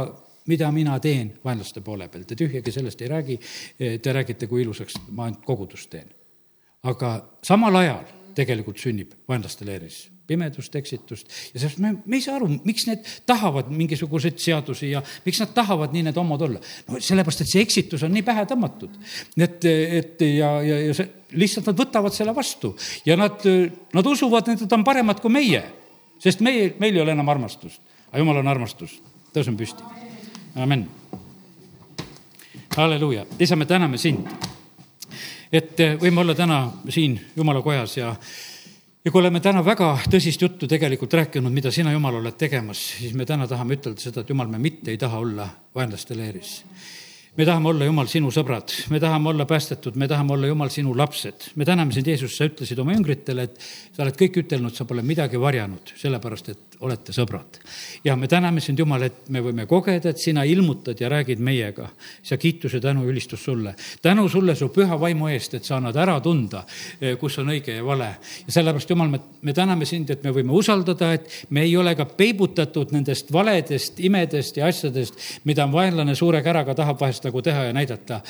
mida 0.47 0.71
mina 0.71 0.99
teen 0.99 1.33
vaenlaste 1.43 1.81
poole 1.83 2.07
peal, 2.07 2.23
te 2.23 2.35
tühjagi 2.35 2.71
sellest 2.71 3.01
ei 3.01 3.07
räägi, 3.11 3.39
eh, 3.79 3.99
te 3.99 4.13
räägite, 4.13 4.47
kui 4.47 4.61
ilusaks 4.61 4.95
ma 5.11 5.27
ainult 5.27 5.43
kogudust 5.45 5.89
teen 5.89 6.07
aga 6.83 7.15
samal 7.43 7.75
ajal 7.75 8.05
tegelikult 8.37 8.77
sünnib 8.77 9.15
vaenlaste 9.29 9.65
leeris 9.65 10.05
pimedust, 10.27 10.75
eksitust 10.75 11.29
ja 11.53 11.61
sellest 11.61 11.79
me, 11.83 11.93
me 12.05 12.19
ei 12.19 12.23
saa 12.23 12.35
aru, 12.37 12.49
miks 12.67 12.85
need 12.89 13.05
tahavad 13.29 13.69
mingisuguseid 13.73 14.39
seadusi 14.43 14.91
ja 14.91 15.01
miks 15.25 15.39
nad 15.41 15.53
tahavad 15.55 15.95
nii 15.95 16.03
need 16.09 16.19
homod 16.19 16.43
olla. 16.47 16.61
no 16.87 16.99
sellepärast, 16.99 17.45
et 17.45 17.51
see 17.51 17.63
eksitus 17.63 18.03
on 18.03 18.13
nii 18.15 18.25
pähe 18.27 18.43
tõmmatud, 18.49 18.97
et, 19.39 19.67
et 19.67 20.25
ja, 20.27 20.51
ja, 20.65 20.79
ja 20.89 20.97
see 20.97 21.39
lihtsalt 21.39 21.71
nad 21.71 21.79
võtavad 21.79 22.15
selle 22.15 22.35
vastu 22.35 22.73
ja 23.07 23.17
nad, 23.19 23.43
nad 23.95 24.11
usuvad, 24.13 24.51
et 24.51 24.65
nad 24.65 24.77
on 24.77 24.85
paremad 24.87 25.23
kui 25.23 25.33
meie, 25.33 25.63
sest 26.23 26.43
meie, 26.45 26.73
meil 26.81 26.95
ei 26.95 27.05
ole 27.05 27.15
enam 27.15 27.31
armastust, 27.31 27.81
aga 28.11 28.23
jumal 28.23 28.43
on 28.43 28.51
armastus. 28.51 28.99
tõuseme 29.33 29.59
püsti. 29.59 29.83
amin. 30.55 30.87
halleluuja, 32.75 33.25
isa, 33.39 33.55
me 33.55 33.65
täname 33.65 33.97
sind, 33.97 34.27
et 35.51 35.79
võime 36.01 36.21
olla 36.23 36.35
täna 36.35 36.61
siin 36.89 37.19
jumala 37.35 37.61
kojas 37.61 37.97
ja 37.97 38.15
ja 39.07 39.11
kui 39.11 39.21
oleme 39.21 39.39
täna 39.39 39.61
väga 39.63 39.93
tõsist 40.11 40.41
juttu 40.43 40.67
tegelikult 40.67 41.13
rääkinud, 41.15 41.53
mida 41.55 41.71
sina, 41.71 41.93
Jumal, 41.95 42.17
oled 42.19 42.35
tegemas, 42.35 42.81
siis 42.97 43.13
me 43.15 43.23
täna 43.25 43.45
tahame 43.47 43.77
ütelda 43.77 44.03
seda, 44.03 44.19
et 44.19 44.31
Jumal, 44.33 44.49
me 44.51 44.59
mitte 44.59 44.91
ei 44.91 44.99
taha 44.99 45.21
olla 45.23 45.45
vaenlaste 45.75 46.17
leeris. 46.17 46.57
Me 47.37 47.45
tahame 47.47 47.69
olla, 47.71 47.87
Jumal, 47.87 48.09
sinu 48.11 48.33
sõbrad, 48.35 48.73
me 48.91 48.99
tahame 48.99 49.29
olla 49.31 49.45
päästetud, 49.47 49.95
me 49.95 50.09
tahame 50.11 50.35
olla, 50.35 50.49
Jumal, 50.51 50.73
sinu 50.73 50.91
lapsed. 50.97 51.53
me 51.55 51.65
täname 51.65 51.95
sind, 51.95 52.07
Jeesus, 52.11 52.35
sa 52.35 52.49
ütlesid 52.49 52.81
oma 52.83 52.97
jüngritele, 52.97 53.47
et 53.47 53.63
sa 53.95 54.03
oled 54.03 54.19
kõik 54.19 54.41
ütelnud, 54.43 54.75
sa 54.75 54.83
pole 54.89 55.05
midagi 55.07 55.39
varjanud, 55.39 55.93
sellepärast 55.95 56.49
et 56.51 56.66
olete 56.79 57.13
sõbrad. 57.13 57.57
ja 58.03 58.15
me 58.15 58.27
täname 58.27 58.61
sind, 58.61 58.79
Jumal, 58.79 59.01
et 59.07 59.29
me 59.33 59.41
võime 59.41 59.65
kogeda, 59.65 60.09
et 60.09 60.21
sina 60.21 60.43
ilmutad 60.45 60.99
ja 61.01 61.09
räägid 61.09 61.39
meiega. 61.39 61.89
sa 62.23 62.37
kiituse, 62.37 62.79
tänu, 62.79 63.05
ülistus 63.09 63.43
sulle. 63.43 63.75
tänu 64.01 64.29
sulle 64.29 64.55
su 64.55 64.69
püha 64.69 64.99
vaimu 64.99 65.27
eest, 65.27 65.53
et 65.53 65.63
sa 65.63 65.77
annad 65.77 65.95
ära 65.95 66.19
tunda, 66.21 66.63
eh, 67.01 67.17
kus 67.17 67.37
on 67.39 67.49
õige 67.49 67.75
ja 67.75 67.85
vale. 67.85 68.15
ja 68.47 68.51
sellepärast, 68.51 68.89
Jumal, 68.89 69.09
me, 69.09 69.19
me 69.41 69.53
täname 69.53 69.85
sind, 69.85 70.09
et 70.09 70.23
me 70.23 70.31
võime 70.31 70.53
usaldada, 70.53 71.13
et 71.13 71.47
me 71.49 71.61
ei 71.61 71.77
ole 71.77 71.95
ka 71.95 72.05
peibutatud 72.05 72.91
nendest 72.91 73.31
valedest 73.33 73.99
imedest 73.99 74.57
ja 74.57 74.67
asjadest, 74.67 75.13
mida 75.43 75.65
vaenlane 75.71 76.15
suure 76.15 76.41
käraga 76.43 76.75
tahab 76.75 77.01
vahest 77.01 77.25
nagu 77.25 77.41
teha 77.41 77.63
ja 77.63 77.73
näidata. 77.73 78.21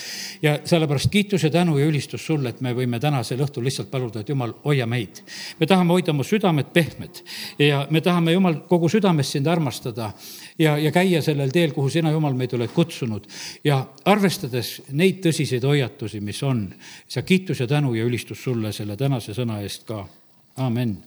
ja 0.42 0.60
sellepärast 0.64 1.12
kiitus 1.12 1.44
ja 1.44 1.50
tänu 1.50 1.78
ja 1.78 1.86
ülistus 1.86 2.26
sulle, 2.26 2.50
et 2.50 2.62
me 2.62 2.74
võime 2.74 3.00
tänasel 3.00 3.44
õhtul 3.44 3.64
lihtsalt 3.64 3.92
paluda, 3.92 4.20
et 4.20 4.30
Jumal, 4.30 4.54
hoia 4.64 4.86
meid. 4.86 5.22
me 5.60 5.66
tahame 5.68 5.94
hoida 5.94 6.14
mu 6.14 6.24
südamed 6.24 6.72
pehmed 6.74 7.24
ja 7.60 7.88
me 7.90 8.02
tahame, 8.02 8.37
Jumal, 8.38 8.62
kogu 8.70 8.90
südamest 8.92 9.38
sind 9.38 9.50
armastada 9.52 10.12
ja, 10.60 10.78
ja 10.78 10.92
käia 10.96 11.22
sellel 11.26 11.52
teel, 11.54 11.74
kuhu 11.76 11.90
sina, 11.94 12.14
Jumal, 12.14 12.38
meid 12.38 12.54
oled 12.58 12.72
kutsunud. 12.76 13.28
ja 13.64 13.82
arvestades 14.06 14.78
neid 14.92 15.22
tõsiseid 15.26 15.66
hoiatusi, 15.68 16.22
mis 16.22 16.42
on, 16.44 16.68
sa 17.08 17.26
kiitus 17.26 17.66
ja 17.66 17.68
tänu 17.68 17.96
ja 17.98 18.06
ülistus 18.06 18.44
sulle 18.44 18.72
selle 18.74 18.98
tänase 18.98 19.36
sõna 19.38 19.62
eest 19.66 19.88
ka. 19.90 20.06
amin 20.64 20.98